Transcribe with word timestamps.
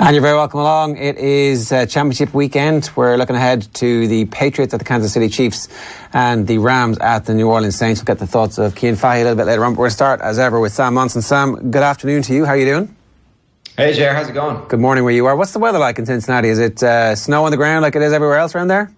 And 0.00 0.12
you're 0.12 0.22
very 0.22 0.34
welcome 0.34 0.58
along. 0.58 0.96
It 0.96 1.18
is 1.18 1.70
uh, 1.70 1.86
championship 1.86 2.34
weekend. 2.34 2.90
We're 2.96 3.16
looking 3.16 3.36
ahead 3.36 3.72
to 3.74 4.08
the 4.08 4.24
Patriots 4.24 4.74
at 4.74 4.80
the 4.80 4.84
Kansas 4.84 5.12
City 5.12 5.28
Chiefs 5.28 5.68
and 6.12 6.48
the 6.48 6.58
Rams 6.58 6.98
at 6.98 7.26
the 7.26 7.32
New 7.32 7.48
Orleans 7.48 7.76
Saints. 7.76 8.00
We'll 8.00 8.06
get 8.06 8.18
the 8.18 8.26
thoughts 8.26 8.58
of 8.58 8.76
Cian 8.76 8.96
Fahey 8.96 9.20
a 9.20 9.22
little 9.22 9.36
bit 9.36 9.46
later 9.46 9.64
on. 9.64 9.74
But 9.74 9.78
we're 9.78 9.84
going 9.84 9.90
to 9.90 9.94
start, 9.94 10.20
as 10.20 10.40
ever, 10.40 10.58
with 10.58 10.72
Sam 10.72 10.94
Monson. 10.94 11.22
Sam, 11.22 11.70
good 11.70 11.84
afternoon 11.84 12.22
to 12.22 12.34
you. 12.34 12.44
How 12.44 12.54
are 12.54 12.56
you 12.56 12.64
doing? 12.64 12.96
Hey, 13.76 13.92
Ger, 13.92 14.12
how's 14.14 14.28
it 14.28 14.32
going? 14.32 14.66
Good 14.66 14.80
morning 14.80 15.04
where 15.04 15.14
you 15.14 15.26
are. 15.26 15.36
What's 15.36 15.52
the 15.52 15.60
weather 15.60 15.78
like 15.78 15.96
in 16.00 16.06
Cincinnati? 16.06 16.48
Is 16.48 16.58
it 16.58 16.82
uh, 16.82 17.14
snow 17.14 17.44
on 17.44 17.52
the 17.52 17.56
ground 17.56 17.82
like 17.82 17.94
it 17.94 18.02
is 18.02 18.12
everywhere 18.12 18.38
else 18.38 18.52
around 18.56 18.66
there? 18.66 18.92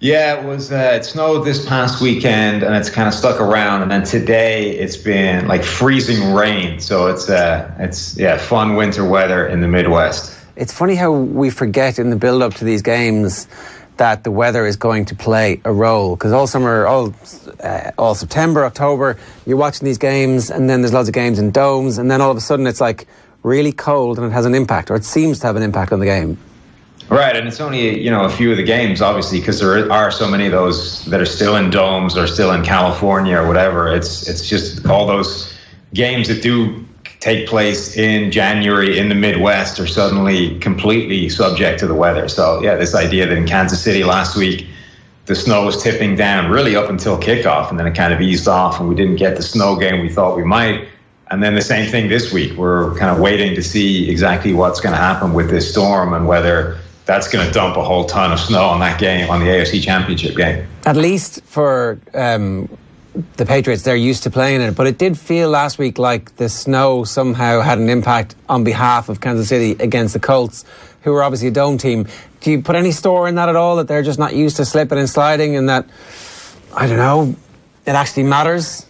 Yeah, 0.00 0.38
it 0.38 0.44
was. 0.44 0.70
Uh, 0.70 0.92
it 0.96 1.04
snowed 1.04 1.46
this 1.46 1.64
past 1.66 2.02
weekend, 2.02 2.62
and 2.62 2.74
it's 2.74 2.90
kind 2.90 3.08
of 3.08 3.14
stuck 3.14 3.40
around. 3.40 3.80
And 3.80 3.90
then 3.90 4.02
today, 4.02 4.72
it's 4.72 4.98
been 4.98 5.48
like 5.48 5.64
freezing 5.64 6.34
rain. 6.34 6.78
So 6.78 7.06
it's 7.06 7.30
uh, 7.30 7.74
it's 7.78 8.14
yeah, 8.18 8.36
fun 8.36 8.76
winter 8.76 9.02
weather 9.08 9.46
in 9.46 9.62
the 9.62 9.68
Midwest. 9.68 10.38
It's 10.56 10.74
funny 10.74 10.94
how 10.94 11.10
we 11.12 11.48
forget 11.48 11.98
in 11.98 12.10
the 12.10 12.16
build-up 12.16 12.52
to 12.54 12.64
these 12.64 12.82
games 12.82 13.48
that 13.96 14.24
the 14.24 14.30
weather 14.30 14.66
is 14.66 14.76
going 14.76 15.06
to 15.06 15.14
play 15.14 15.60
a 15.64 15.72
role 15.72 16.16
because 16.16 16.32
all 16.32 16.46
summer, 16.46 16.86
all 16.86 17.14
uh, 17.62 17.92
all 17.96 18.14
September, 18.14 18.66
October, 18.66 19.16
you're 19.46 19.56
watching 19.56 19.86
these 19.86 19.98
games, 19.98 20.50
and 20.50 20.68
then 20.68 20.82
there's 20.82 20.92
lots 20.92 21.08
of 21.08 21.14
games 21.14 21.38
in 21.38 21.50
domes, 21.50 21.96
and 21.96 22.10
then 22.10 22.20
all 22.20 22.30
of 22.30 22.36
a 22.36 22.42
sudden 22.42 22.66
it's 22.66 22.80
like 22.80 23.06
really 23.42 23.72
cold, 23.72 24.18
and 24.18 24.26
it 24.26 24.32
has 24.32 24.44
an 24.44 24.54
impact, 24.54 24.90
or 24.90 24.96
it 24.96 25.04
seems 25.04 25.38
to 25.38 25.46
have 25.46 25.56
an 25.56 25.62
impact 25.62 25.92
on 25.92 26.00
the 26.00 26.06
game. 26.06 26.36
Right, 27.10 27.36
and 27.36 27.46
it's 27.46 27.60
only 27.60 28.00
you 28.00 28.10
know 28.10 28.24
a 28.24 28.30
few 28.30 28.50
of 28.50 28.56
the 28.56 28.62
games, 28.62 29.02
obviously, 29.02 29.38
because 29.38 29.60
there 29.60 29.90
are 29.92 30.10
so 30.10 30.26
many 30.26 30.46
of 30.46 30.52
those 30.52 31.04
that 31.06 31.20
are 31.20 31.26
still 31.26 31.56
in 31.56 31.70
domes 31.70 32.16
or 32.16 32.26
still 32.26 32.52
in 32.52 32.64
California 32.64 33.36
or 33.36 33.46
whatever. 33.46 33.92
It's 33.92 34.26
it's 34.26 34.48
just 34.48 34.86
all 34.86 35.06
those 35.06 35.54
games 35.92 36.28
that 36.28 36.42
do 36.42 36.84
take 37.20 37.46
place 37.46 37.96
in 37.96 38.30
January 38.30 38.98
in 38.98 39.08
the 39.08 39.14
Midwest 39.14 39.78
are 39.80 39.86
suddenly 39.86 40.58
completely 40.60 41.28
subject 41.28 41.78
to 41.80 41.86
the 41.86 41.94
weather. 41.94 42.28
So 42.28 42.60
yeah, 42.62 42.74
this 42.74 42.94
idea 42.94 43.26
that 43.26 43.36
in 43.36 43.46
Kansas 43.46 43.82
City 43.82 44.02
last 44.04 44.36
week 44.36 44.66
the 45.26 45.34
snow 45.34 45.64
was 45.64 45.82
tipping 45.82 46.16
down 46.16 46.50
really 46.50 46.76
up 46.76 46.90
until 46.90 47.18
kickoff, 47.18 47.70
and 47.70 47.78
then 47.78 47.86
it 47.86 47.94
kind 47.94 48.12
of 48.12 48.20
eased 48.20 48.46
off, 48.46 48.78
and 48.78 48.88
we 48.88 48.94
didn't 48.94 49.16
get 49.16 49.36
the 49.36 49.42
snow 49.42 49.76
game 49.76 50.00
we 50.00 50.08
thought 50.08 50.36
we 50.36 50.44
might. 50.44 50.86
And 51.30 51.42
then 51.42 51.54
the 51.54 51.62
same 51.62 51.90
thing 51.90 52.08
this 52.08 52.32
week. 52.32 52.52
We're 52.58 52.94
kind 52.96 53.10
of 53.10 53.18
waiting 53.18 53.54
to 53.54 53.62
see 53.62 54.10
exactly 54.10 54.52
what's 54.52 54.80
going 54.80 54.94
to 54.94 55.00
happen 55.00 55.32
with 55.32 55.48
this 55.48 55.70
storm 55.70 56.12
and 56.12 56.28
whether 56.28 56.78
that's 57.06 57.30
going 57.30 57.46
to 57.46 57.52
dump 57.52 57.76
a 57.76 57.84
whole 57.84 58.04
ton 58.04 58.32
of 58.32 58.40
snow 58.40 58.64
on 58.64 58.80
that 58.80 58.98
game, 58.98 59.28
on 59.30 59.40
the 59.40 59.46
AFC 59.46 59.82
Championship 59.82 60.36
game. 60.36 60.66
At 60.86 60.96
least 60.96 61.42
for 61.44 62.00
um, 62.14 62.68
the 63.36 63.44
Patriots, 63.44 63.82
they're 63.82 63.96
used 63.96 64.22
to 64.22 64.30
playing 64.30 64.60
it. 64.62 64.74
But 64.74 64.86
it 64.86 64.98
did 64.98 65.18
feel 65.18 65.50
last 65.50 65.78
week 65.78 65.98
like 65.98 66.36
the 66.36 66.48
snow 66.48 67.04
somehow 67.04 67.60
had 67.60 67.78
an 67.78 67.88
impact 67.88 68.34
on 68.48 68.64
behalf 68.64 69.08
of 69.08 69.20
Kansas 69.20 69.48
City 69.48 69.72
against 69.82 70.14
the 70.14 70.20
Colts, 70.20 70.64
who 71.02 71.12
were 71.12 71.22
obviously 71.22 71.48
a 71.48 71.52
dome 71.52 71.78
team. 71.78 72.06
Do 72.40 72.50
you 72.50 72.62
put 72.62 72.76
any 72.76 72.90
store 72.92 73.28
in 73.28 73.34
that 73.36 73.48
at 73.48 73.56
all, 73.56 73.76
that 73.76 73.88
they're 73.88 74.02
just 74.02 74.18
not 74.18 74.34
used 74.34 74.56
to 74.56 74.64
slipping 74.64 74.98
and 74.98 75.08
sliding 75.08 75.56
and 75.56 75.68
that, 75.68 75.86
I 76.74 76.86
don't 76.86 76.98
know, 76.98 77.36
it 77.86 77.90
actually 77.90 78.24
matters? 78.24 78.86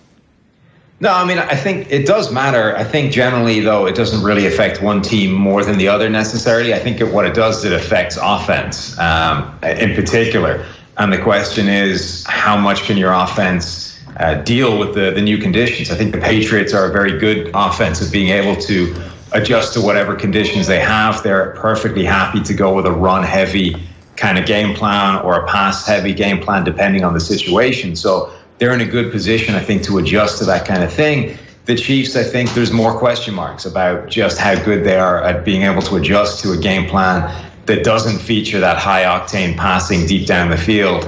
No, 1.05 1.12
I 1.12 1.27
mean, 1.27 1.38
I 1.38 1.55
think 1.55 1.92
it 1.92 2.06
does 2.06 2.33
matter. 2.33 2.74
I 2.78 2.83
think 2.83 3.12
generally, 3.12 3.60
though, 3.60 3.84
it 3.84 3.94
doesn't 3.94 4.24
really 4.24 4.47
affect 4.47 4.80
one 4.80 5.02
team 5.02 5.33
more 5.33 5.62
than 5.62 5.77
the 5.77 5.86
other 5.86 6.08
necessarily. 6.08 6.72
I 6.72 6.78
think 6.78 6.98
what 7.12 7.27
it 7.27 7.34
does, 7.34 7.62
it 7.62 7.74
affects 7.74 8.19
offense 8.19 8.98
um, 8.98 9.55
in 9.62 9.94
particular. 9.94 10.64
And 10.96 11.12
the 11.12 11.19
question 11.19 11.69
is, 11.69 12.24
how 12.27 12.56
much 12.56 12.84
can 12.84 12.96
your 12.96 13.12
offense 13.12 14.02
uh, 14.16 14.36
deal 14.44 14.78
with 14.78 14.94
the, 14.94 15.11
the 15.11 15.20
new 15.20 15.36
conditions? 15.36 15.91
I 15.91 15.94
think 15.94 16.14
the 16.14 16.22
Patriots 16.22 16.72
are 16.72 16.88
a 16.88 16.91
very 16.91 17.18
good 17.18 17.50
offense 17.52 18.00
at 18.00 18.11
being 18.11 18.30
able 18.30 18.58
to 18.62 18.96
adjust 19.33 19.74
to 19.74 19.83
whatever 19.83 20.16
conditions 20.16 20.66
they 20.66 20.80
have. 20.80 21.22
They're 21.22 21.50
perfectly 21.50 22.06
happy 22.06 22.41
to 22.44 22.55
go 22.55 22.74
with 22.74 22.86
a 22.86 22.92
run 22.92 23.24
heavy 23.24 23.77
kind 24.16 24.39
of 24.39 24.46
game 24.46 24.74
plan 24.74 25.20
or 25.22 25.34
a 25.34 25.46
pass 25.46 25.86
heavy 25.86 26.14
game 26.14 26.41
plan, 26.41 26.64
depending 26.64 27.05
on 27.05 27.12
the 27.12 27.20
situation. 27.20 27.94
So, 27.94 28.33
they're 28.58 28.72
in 28.72 28.80
a 28.80 28.86
good 28.86 29.10
position, 29.10 29.55
I 29.55 29.61
think, 29.61 29.83
to 29.84 29.98
adjust 29.98 30.39
to 30.39 30.45
that 30.45 30.67
kind 30.67 30.83
of 30.83 30.92
thing. 30.92 31.36
The 31.67 31.77
Chiefs, 31.77 32.14
I 32.14 32.23
think, 32.23 32.52
there's 32.52 32.73
more 32.73 32.96
question 32.98 33.34
marks 33.34 33.64
about 33.64 34.08
just 34.08 34.39
how 34.39 34.55
good 34.62 34.84
they 34.84 34.96
are 34.96 35.23
at 35.23 35.45
being 35.45 35.62
able 35.62 35.83
to 35.83 35.96
adjust 35.96 36.42
to 36.42 36.52
a 36.52 36.58
game 36.58 36.89
plan 36.89 37.52
that 37.67 37.83
doesn't 37.83 38.18
feature 38.18 38.61
that 38.61 38.77
high 38.77 39.05
octane 39.05 39.56
passing 39.56 40.06
deep 40.06 40.27
down 40.27 40.51
the 40.51 40.56
field. 40.56 41.05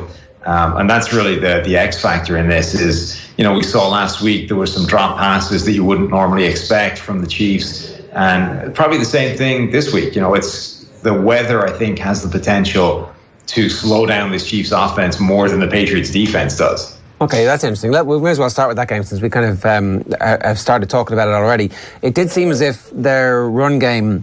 Um, 0.47 0.77
and 0.77 0.89
that's 0.89 1.13
really 1.13 1.39
the 1.39 1.61
the 1.65 1.77
X 1.77 2.01
factor 2.01 2.37
in 2.37 2.49
this 2.49 2.73
is, 2.73 3.21
you 3.37 3.45
know, 3.45 3.53
we 3.53 3.65
saw 3.65 3.89
last 3.89 4.23
week 4.23 4.49
there 4.49 4.57
were 4.57 4.67
some 4.67 4.87
drop 4.87 5.19
passes 5.19 5.65
that 5.65 5.73
you 5.73 5.85
wouldn't 5.85 6.11
normally 6.11 6.45
expect 6.45 6.99
from 6.99 7.21
the 7.21 7.27
Chiefs. 7.27 7.93
And 8.13 8.75
probably 8.75 8.99
the 8.99 9.05
same 9.05 9.37
thing 9.37 9.71
this 9.73 9.93
week. 9.93 10.15
You 10.15 10.23
know, 10.23 10.35
it's 10.35 10.85
the 11.03 11.13
weather, 11.13 11.67
I 11.67 11.73
think, 11.73 11.99
has 11.99 12.23
the 12.23 12.29
potential 12.29 13.13
to 13.49 13.69
slow 13.69 14.07
down 14.07 14.31
this 14.31 14.49
Chiefs 14.49 14.73
offense 14.73 15.21
more 15.21 15.49
than 15.49 15.61
the 15.61 15.69
Patriots 15.69 16.11
defense 16.11 16.57
does. 16.57 16.96
Okay, 17.19 17.47
that's 17.47 17.65
interesting. 17.65 17.93
We 18.07 18.21
may 18.21 18.31
as 18.31 18.39
well 18.39 18.51
start 18.51 18.69
with 18.69 18.77
that 18.77 18.89
game 18.89 19.03
since 19.03 19.23
we 19.23 19.31
kind 19.31 19.47
of 19.47 19.65
um, 19.65 20.05
have 20.21 20.59
started 20.59 20.91
talking 20.91 21.15
about 21.15 21.29
it 21.29 21.33
already. 21.33 21.71
It 22.03 22.15
did 22.15 22.31
seem 22.31 22.51
as 22.51 22.61
if 22.61 22.91
their 22.91 23.49
run 23.49 23.79
game, 23.79 24.23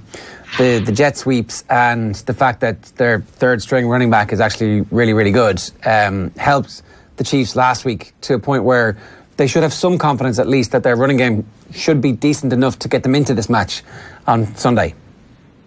the, 0.59 0.77
the 0.77 0.91
jet 0.91 1.17
sweeps, 1.17 1.63
and 1.71 2.13
the 2.13 2.35
fact 2.35 2.59
that 2.59 2.83
their 2.97 3.21
third 3.21 3.63
string 3.63 3.87
running 3.87 4.11
back 4.11 4.31
is 4.31 4.39
actually 4.39 4.81
really, 4.91 5.13
really 5.13 5.31
good, 5.31 5.59
um, 5.85 6.29
helped 6.37 6.83
the 7.17 7.23
Chiefs 7.23 7.55
last 7.55 7.83
week 7.83 8.13
to 8.21 8.35
a 8.35 8.39
point 8.39 8.63
where 8.63 8.95
they 9.37 9.47
should 9.47 9.63
have 9.63 9.73
some 9.73 9.97
confidence 9.97 10.37
at 10.37 10.47
least 10.47 10.71
that 10.71 10.83
their 10.83 10.95
running 10.95 11.17
game 11.17 11.47
should 11.73 11.99
be 11.99 12.11
decent 12.11 12.53
enough 12.53 12.77
to 12.77 12.87
get 12.87 13.01
them 13.01 13.15
into 13.15 13.33
this 13.33 13.49
match 13.49 13.81
on 14.27 14.55
Sunday. 14.55 14.93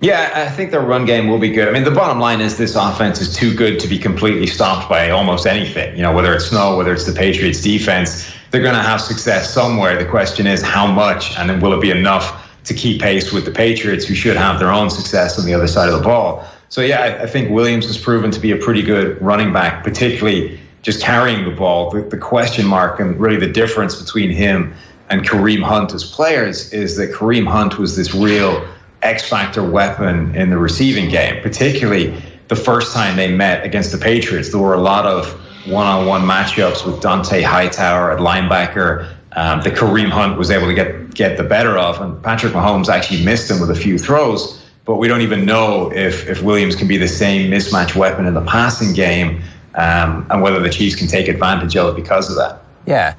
Yeah, 0.01 0.31
I 0.35 0.51
think 0.51 0.73
their 0.73 0.83
run 0.83 1.07
game 1.07 1.29
will 1.29 1.39
be 1.39 1.51
good. 1.51 1.69
I 1.69 1.71
mean, 1.71 1.85
the 1.85 1.91
bottom 1.91 2.21
line 2.21 2.43
is 2.43 2.59
this 2.59 2.77
offense 2.77 3.21
is 3.21 3.35
too 3.35 3.55
good 3.55 3.81
to 3.81 3.89
be 3.89 3.99
completely 3.99 4.47
stopped 4.47 4.91
by 4.91 5.09
almost 5.09 5.47
anything. 5.47 5.97
You 5.97 6.03
know, 6.03 6.13
whether 6.13 6.35
it's 6.35 6.47
snow, 6.47 6.77
whether 6.77 6.93
it's 6.93 7.07
the 7.07 7.15
Patriots 7.15 7.63
defense, 7.63 8.31
they're 8.51 8.63
going 8.63 8.75
to 8.75 8.83
have 8.83 9.01
success 9.01 9.53
somewhere. 9.53 9.97
The 9.97 10.09
question 10.09 10.47
is 10.47 10.61
how 10.61 10.87
much, 10.87 11.37
and 11.39 11.49
then 11.49 11.61
will 11.61 11.73
it 11.73 11.81
be 11.81 11.91
enough 11.91 12.47
to 12.65 12.75
keep 12.75 13.01
pace 13.01 13.33
with 13.33 13.45
the 13.45 13.51
Patriots, 13.51 14.05
who 14.05 14.15
should 14.15 14.37
have 14.37 14.59
their 14.59 14.71
own 14.71 14.91
success 14.91 15.39
on 15.39 15.47
the 15.47 15.55
other 15.55 15.69
side 15.69 15.89
of 15.89 15.97
the 15.97 16.05
ball. 16.05 16.47
So 16.69 16.81
yeah, 16.81 17.21
I, 17.23 17.27
think 17.27 17.51
Williams 17.51 17.87
has 17.87 17.97
proven 17.97 18.33
to 18.33 18.41
be 18.41 18.51
a 18.51 18.57
pretty 18.57 18.83
good 18.83 19.21
running 19.23 19.53
back, 19.53 19.85
particularly 19.85 20.59
just 20.83 21.01
carrying 21.01 21.45
the 21.45 21.55
ball. 21.55 21.91
The, 21.91 22.03
the 22.03 22.19
question 22.19 22.67
mark 22.67 22.99
and 22.99 23.19
really 23.21 23.37
the 23.37 23.47
difference 23.47 24.01
between 24.01 24.31
him 24.31 24.75
and 25.09 25.23
Kareem 25.23 25.63
Hunt 25.63 25.95
as 25.95 26.05
players 26.05 26.73
is 26.73 26.97
that 26.97 27.13
Kareem 27.13 27.47
Hunt 27.47 27.79
was 27.79 27.97
this 27.97 28.15
real 28.15 28.67
X 29.03 29.29
factor 29.29 29.69
weapon 29.69 30.35
in 30.35 30.51
the 30.51 30.59
receiving 30.59 31.09
game, 31.09 31.43
particularly 31.43 32.15
the 32.49 32.57
first 32.57 32.95
time 32.95 33.17
they 33.17 33.31
met 33.31 33.65
against 33.65 33.93
the 33.93 33.99
Patriots. 33.99 34.51
There 34.51 34.61
were 34.61 34.75
a 34.75 34.81
lot 34.81 35.07
of 35.07 35.29
one 35.67 35.87
on 35.87 36.07
one 36.07 36.23
matchups 36.23 36.87
with 36.87 37.03
Dont'a 37.03 37.43
Hightower 37.43 38.13
at 38.13 38.19
linebacker 38.19 39.13
um, 39.33 39.61
that 39.63 39.75
Kareem 39.75 40.09
Hunt 40.09 40.39
was 40.39 40.51
able 40.51 40.67
to 40.67 40.75
get, 40.75 41.15
get 41.15 41.37
the 41.37 41.43
better 41.43 41.77
of. 41.77 42.01
And 42.01 42.23
Patrick 42.23 42.53
Mahomes 42.53 42.89
actually 42.89 43.25
missed 43.25 43.51
him 43.51 43.61
with 43.61 43.71
a 43.71 43.75
few 43.75 43.99
throws. 43.99 44.63
But 44.85 44.97
we 44.97 45.09
don't 45.09 45.23
even 45.23 45.45
know 45.45 45.93
if, 45.93 46.29
if 46.29 46.43
Williams 46.43 46.77
can 46.77 46.87
be 46.87 46.97
the 46.97 47.09
same 47.09 47.51
mismatch 47.51 47.97
weapon 47.97 48.25
in 48.27 48.35
the 48.35 48.45
passing 48.45 48.95
game 48.95 49.43
um, 49.75 50.27
and 50.31 50.41
whether 50.41 50.61
the 50.61 50.71
Chiefs 50.71 50.95
can 50.95 51.09
take 51.09 51.27
advantage 51.29 51.77
of 51.77 51.93
it 51.93 52.01
because 52.01 52.31
of 52.31 52.37
that. 52.37 52.63
Yeah. 52.87 53.15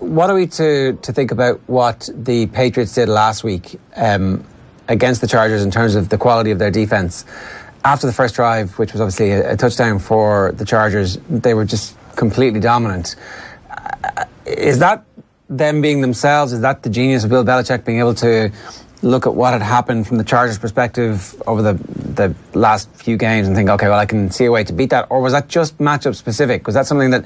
What 0.00 0.28
are 0.28 0.34
we 0.34 0.48
to, 0.48 0.94
to 0.94 1.12
think 1.12 1.30
about 1.30 1.60
what 1.66 2.08
the 2.12 2.46
Patriots 2.46 2.94
did 2.94 3.08
last 3.08 3.44
week? 3.44 3.78
Um, 3.94 4.44
against 4.88 5.20
the 5.20 5.26
Chargers 5.26 5.62
in 5.62 5.70
terms 5.70 5.94
of 5.94 6.08
the 6.08 6.18
quality 6.18 6.50
of 6.50 6.58
their 6.58 6.70
defense. 6.70 7.24
After 7.84 8.06
the 8.06 8.12
first 8.12 8.34
drive, 8.34 8.78
which 8.78 8.92
was 8.92 9.00
obviously 9.00 9.32
a, 9.32 9.52
a 9.52 9.56
touchdown 9.56 9.98
for 9.98 10.52
the 10.52 10.64
Chargers, 10.64 11.18
they 11.28 11.54
were 11.54 11.64
just 11.64 11.96
completely 12.16 12.60
dominant. 12.60 13.16
Uh, 13.70 14.24
is 14.46 14.78
that 14.78 15.04
them 15.48 15.80
being 15.80 16.00
themselves? 16.00 16.52
Is 16.52 16.60
that 16.60 16.82
the 16.82 16.90
genius 16.90 17.24
of 17.24 17.30
Bill 17.30 17.44
Belichick 17.44 17.84
being 17.84 17.98
able 17.98 18.14
to 18.14 18.50
look 19.02 19.26
at 19.26 19.34
what 19.34 19.52
had 19.52 19.60
happened 19.60 20.06
from 20.06 20.16
the 20.16 20.24
Chargers' 20.24 20.58
perspective 20.58 21.40
over 21.46 21.60
the 21.60 21.74
the 22.14 22.34
last 22.58 22.88
few 22.90 23.16
games 23.16 23.46
and 23.46 23.56
think, 23.56 23.68
okay, 23.68 23.88
well, 23.88 23.98
I 23.98 24.06
can 24.06 24.30
see 24.30 24.44
a 24.44 24.52
way 24.52 24.64
to 24.64 24.72
beat 24.72 24.90
that? 24.90 25.06
Or 25.10 25.20
was 25.20 25.32
that 25.32 25.48
just 25.48 25.78
matchup 25.78 26.14
specific? 26.14 26.66
Was 26.66 26.74
that 26.74 26.86
something 26.86 27.10
that 27.10 27.24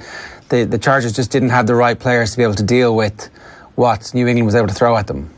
the, 0.49 0.65
the 0.65 0.79
Chargers 0.79 1.13
just 1.13 1.31
didn't 1.31 1.51
have 1.51 1.67
the 1.67 1.75
right 1.75 1.99
players 1.99 2.33
to 2.33 2.37
be 2.39 2.43
able 2.43 2.55
to 2.55 2.63
deal 2.63 2.97
with 2.97 3.27
what 3.75 4.13
New 4.15 4.27
England 4.27 4.47
was 4.47 4.55
able 4.55 4.69
to 4.69 4.75
throw 4.75 4.97
at 4.97 5.07
them? 5.07 5.31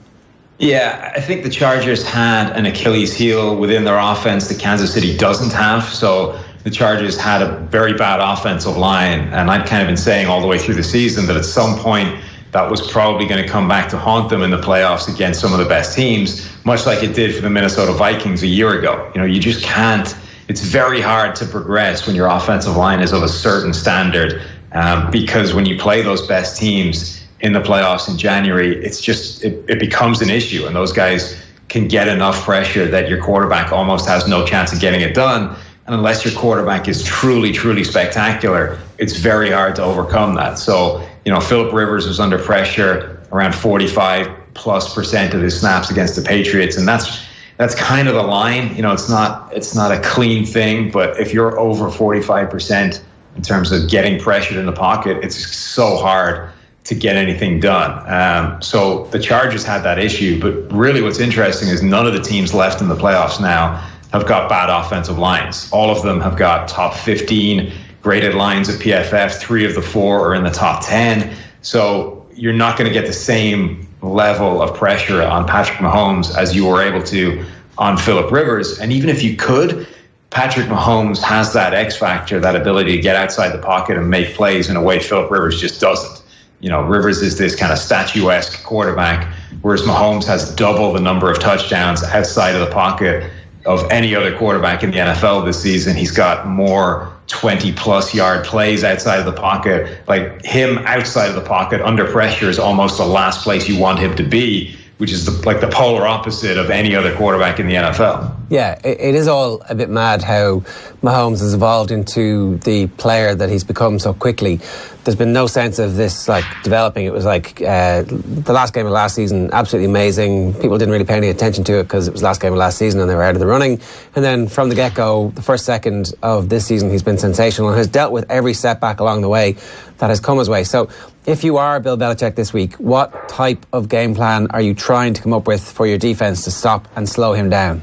Yeah, 0.60 1.10
I 1.16 1.22
think 1.22 1.42
the 1.42 1.48
Chargers 1.48 2.06
had 2.06 2.52
an 2.52 2.66
Achilles 2.66 3.14
heel 3.14 3.56
within 3.56 3.84
their 3.84 3.96
offense 3.96 4.46
that 4.48 4.58
Kansas 4.58 4.92
City 4.92 5.16
doesn't 5.16 5.52
have. 5.54 5.84
So 5.84 6.38
the 6.64 6.70
Chargers 6.70 7.16
had 7.18 7.40
a 7.40 7.56
very 7.70 7.94
bad 7.94 8.20
offensive 8.20 8.76
line. 8.76 9.20
And 9.32 9.50
I've 9.50 9.66
kind 9.66 9.80
of 9.80 9.88
been 9.88 9.96
saying 9.96 10.26
all 10.26 10.42
the 10.42 10.46
way 10.46 10.58
through 10.58 10.74
the 10.74 10.82
season 10.82 11.24
that 11.26 11.36
at 11.36 11.46
some 11.46 11.78
point 11.78 12.22
that 12.52 12.70
was 12.70 12.86
probably 12.90 13.26
going 13.26 13.42
to 13.42 13.48
come 13.48 13.68
back 13.68 13.88
to 13.88 13.96
haunt 13.96 14.28
them 14.28 14.42
in 14.42 14.50
the 14.50 14.60
playoffs 14.60 15.12
against 15.12 15.40
some 15.40 15.54
of 15.54 15.58
the 15.58 15.64
best 15.64 15.96
teams, 15.96 16.46
much 16.66 16.84
like 16.84 17.02
it 17.02 17.14
did 17.14 17.34
for 17.34 17.40
the 17.40 17.48
Minnesota 17.48 17.92
Vikings 17.92 18.42
a 18.42 18.46
year 18.46 18.78
ago. 18.78 19.10
You 19.14 19.22
know, 19.22 19.26
you 19.26 19.40
just 19.40 19.64
can't, 19.64 20.14
it's 20.48 20.60
very 20.60 21.00
hard 21.00 21.34
to 21.36 21.46
progress 21.46 22.06
when 22.06 22.14
your 22.14 22.26
offensive 22.26 22.76
line 22.76 23.00
is 23.00 23.12
of 23.12 23.22
a 23.22 23.28
certain 23.28 23.72
standard 23.72 24.42
um, 24.72 25.10
because 25.10 25.54
when 25.54 25.64
you 25.64 25.78
play 25.78 26.02
those 26.02 26.26
best 26.26 26.58
teams, 26.58 27.19
in 27.42 27.52
the 27.52 27.60
playoffs 27.60 28.08
in 28.08 28.18
January, 28.18 28.76
it's 28.84 29.00
just 29.00 29.44
it, 29.44 29.64
it 29.68 29.78
becomes 29.78 30.20
an 30.20 30.30
issue, 30.30 30.66
and 30.66 30.76
those 30.76 30.92
guys 30.92 31.42
can 31.68 31.88
get 31.88 32.08
enough 32.08 32.44
pressure 32.44 32.86
that 32.88 33.08
your 33.08 33.22
quarterback 33.22 33.72
almost 33.72 34.06
has 34.06 34.26
no 34.28 34.44
chance 34.44 34.72
of 34.72 34.80
getting 34.80 35.00
it 35.00 35.14
done. 35.14 35.56
And 35.86 35.94
unless 35.94 36.24
your 36.24 36.34
quarterback 36.34 36.88
is 36.88 37.02
truly, 37.04 37.52
truly 37.52 37.84
spectacular, 37.84 38.78
it's 38.98 39.16
very 39.16 39.50
hard 39.50 39.76
to 39.76 39.82
overcome 39.82 40.34
that. 40.34 40.58
So, 40.58 41.06
you 41.24 41.32
know, 41.32 41.40
Philip 41.40 41.72
Rivers 41.72 42.06
was 42.06 42.20
under 42.20 42.38
pressure 42.38 43.22
around 43.32 43.54
45 43.54 44.28
plus 44.54 44.94
percent 44.94 45.32
of 45.32 45.40
his 45.40 45.58
snaps 45.58 45.90
against 45.90 46.16
the 46.16 46.22
Patriots. 46.22 46.76
And 46.76 46.86
that's 46.86 47.24
that's 47.56 47.74
kind 47.74 48.08
of 48.08 48.14
the 48.14 48.22
line. 48.22 48.74
You 48.74 48.82
know, 48.82 48.92
it's 48.92 49.08
not 49.08 49.52
it's 49.54 49.74
not 49.74 49.92
a 49.92 50.00
clean 50.00 50.44
thing, 50.44 50.90
but 50.90 51.18
if 51.20 51.32
you're 51.32 51.58
over 51.58 51.90
45 51.90 52.50
percent 52.50 53.04
in 53.36 53.42
terms 53.42 53.70
of 53.70 53.88
getting 53.88 54.18
pressured 54.18 54.56
in 54.56 54.66
the 54.66 54.72
pocket, 54.72 55.18
it's 55.22 55.36
so 55.36 55.96
hard 55.96 56.50
to 56.90 56.96
get 56.96 57.14
anything 57.14 57.60
done. 57.60 58.02
Um, 58.12 58.60
so 58.60 59.04
the 59.12 59.20
Chargers 59.20 59.64
had 59.64 59.82
that 59.82 60.00
issue, 60.00 60.40
but 60.40 60.76
really 60.76 61.00
what's 61.00 61.20
interesting 61.20 61.68
is 61.68 61.84
none 61.84 62.04
of 62.04 62.14
the 62.14 62.20
teams 62.20 62.52
left 62.52 62.80
in 62.80 62.88
the 62.88 62.96
playoffs 62.96 63.40
now 63.40 63.76
have 64.12 64.26
got 64.26 64.48
bad 64.48 64.68
offensive 64.68 65.16
lines. 65.16 65.70
All 65.70 65.88
of 65.88 66.02
them 66.02 66.20
have 66.20 66.36
got 66.36 66.66
top 66.66 66.94
15 66.94 67.72
graded 68.02 68.34
lines 68.34 68.68
at 68.68 68.80
PFF. 68.80 69.38
Three 69.38 69.64
of 69.64 69.76
the 69.76 69.82
four 69.82 70.26
are 70.26 70.34
in 70.34 70.42
the 70.42 70.50
top 70.50 70.84
10. 70.84 71.32
So 71.62 72.26
you're 72.34 72.52
not 72.52 72.76
going 72.76 72.88
to 72.88 72.92
get 72.92 73.06
the 73.06 73.12
same 73.12 73.86
level 74.02 74.60
of 74.60 74.76
pressure 74.76 75.22
on 75.22 75.46
Patrick 75.46 75.78
Mahomes 75.78 76.36
as 76.36 76.56
you 76.56 76.66
were 76.66 76.82
able 76.82 77.04
to 77.04 77.44
on 77.78 77.98
Philip 77.98 78.32
Rivers. 78.32 78.80
And 78.80 78.90
even 78.90 79.08
if 79.08 79.22
you 79.22 79.36
could, 79.36 79.86
Patrick 80.30 80.66
Mahomes 80.66 81.22
has 81.22 81.52
that 81.52 81.72
X 81.72 81.96
factor, 81.96 82.40
that 82.40 82.56
ability 82.56 82.96
to 82.96 83.00
get 83.00 83.14
outside 83.14 83.50
the 83.50 83.62
pocket 83.62 83.96
and 83.96 84.10
make 84.10 84.34
plays 84.34 84.68
in 84.68 84.74
a 84.74 84.82
way 84.82 84.98
Philip 84.98 85.30
Rivers 85.30 85.60
just 85.60 85.80
doesn't 85.80 86.19
you 86.60 86.68
know, 86.68 86.82
Rivers 86.82 87.22
is 87.22 87.38
this 87.38 87.56
kind 87.56 87.72
of 87.72 87.78
statuesque 87.78 88.62
quarterback, 88.62 89.32
whereas 89.62 89.82
Mahomes 89.82 90.24
has 90.26 90.54
double 90.54 90.92
the 90.92 91.00
number 91.00 91.30
of 91.30 91.38
touchdowns 91.38 92.02
outside 92.02 92.54
of 92.54 92.60
the 92.60 92.72
pocket 92.72 93.30
of 93.66 93.86
any 93.90 94.14
other 94.14 94.36
quarterback 94.36 94.82
in 94.82 94.90
the 94.90 94.98
NFL 94.98 95.44
this 95.44 95.60
season. 95.60 95.96
He's 95.96 96.10
got 96.10 96.46
more 96.46 97.12
20 97.26 97.72
plus 97.72 98.14
yard 98.14 98.44
plays 98.44 98.84
outside 98.84 99.18
of 99.18 99.26
the 99.26 99.32
pocket. 99.32 100.00
Like 100.08 100.42
him 100.44 100.78
outside 100.78 101.28
of 101.28 101.34
the 101.34 101.42
pocket 101.42 101.80
under 101.82 102.10
pressure 102.10 102.48
is 102.48 102.58
almost 102.58 102.98
the 102.98 103.06
last 103.06 103.42
place 103.42 103.68
you 103.68 103.78
want 103.78 103.98
him 103.98 104.14
to 104.16 104.22
be 104.22 104.76
which 105.00 105.12
is 105.12 105.24
the, 105.24 105.32
like 105.46 105.62
the 105.62 105.66
polar 105.66 106.06
opposite 106.06 106.58
of 106.58 106.68
any 106.68 106.94
other 106.94 107.16
quarterback 107.16 107.58
in 107.58 107.66
the 107.66 107.74
NFL. 107.74 108.36
Yeah, 108.50 108.78
it, 108.84 109.00
it 109.00 109.14
is 109.14 109.28
all 109.28 109.62
a 109.70 109.74
bit 109.74 109.88
mad 109.88 110.22
how 110.22 110.60
Mahomes 111.02 111.40
has 111.40 111.54
evolved 111.54 111.90
into 111.90 112.58
the 112.58 112.86
player 112.86 113.34
that 113.34 113.48
he's 113.48 113.64
become 113.64 113.98
so 113.98 114.12
quickly. 114.12 114.60
There's 115.04 115.16
been 115.16 115.32
no 115.32 115.46
sense 115.46 115.78
of 115.78 115.96
this 115.96 116.28
like 116.28 116.44
developing. 116.62 117.06
It 117.06 117.14
was 117.14 117.24
like 117.24 117.62
uh, 117.62 118.02
the 118.02 118.52
last 118.52 118.74
game 118.74 118.84
of 118.84 118.92
last 118.92 119.14
season, 119.14 119.48
absolutely 119.54 119.88
amazing. 119.88 120.52
People 120.54 120.76
didn't 120.76 120.92
really 120.92 121.06
pay 121.06 121.16
any 121.16 121.28
attention 121.28 121.64
to 121.64 121.78
it 121.78 121.84
because 121.84 122.06
it 122.06 122.12
was 122.12 122.22
last 122.22 122.42
game 122.42 122.52
of 122.52 122.58
last 122.58 122.76
season 122.76 123.00
and 123.00 123.08
they 123.08 123.14
were 123.14 123.22
out 123.22 123.34
of 123.34 123.40
the 123.40 123.46
running. 123.46 123.80
And 124.14 124.22
then 124.22 124.48
from 124.48 124.68
the 124.68 124.74
get 124.74 124.92
go, 124.92 125.30
the 125.30 125.42
first 125.42 125.64
second 125.64 126.12
of 126.22 126.50
this 126.50 126.66
season, 126.66 126.90
he's 126.90 127.02
been 127.02 127.16
sensational 127.16 127.70
and 127.70 127.78
has 127.78 127.88
dealt 127.88 128.12
with 128.12 128.30
every 128.30 128.52
setback 128.52 129.00
along 129.00 129.22
the 129.22 129.30
way 129.30 129.56
that 129.96 130.10
has 130.10 130.20
come 130.20 130.38
his 130.38 130.50
way. 130.50 130.64
So 130.64 130.90
if 131.26 131.44
you 131.44 131.58
are 131.58 131.80
Bill 131.80 131.96
Belichick 131.96 132.34
this 132.34 132.52
week, 132.52 132.74
what 132.74 133.28
type 133.28 133.66
of 133.72 133.88
game 133.88 134.14
plan 134.14 134.46
are 134.50 134.60
you 134.60 134.74
trying 134.74 135.14
to 135.14 135.22
come 135.22 135.32
up 135.32 135.46
with 135.46 135.62
for 135.62 135.86
your 135.86 135.98
defense 135.98 136.44
to 136.44 136.50
stop 136.50 136.88
and 136.96 137.08
slow 137.08 137.34
him 137.34 137.50
down? 137.50 137.82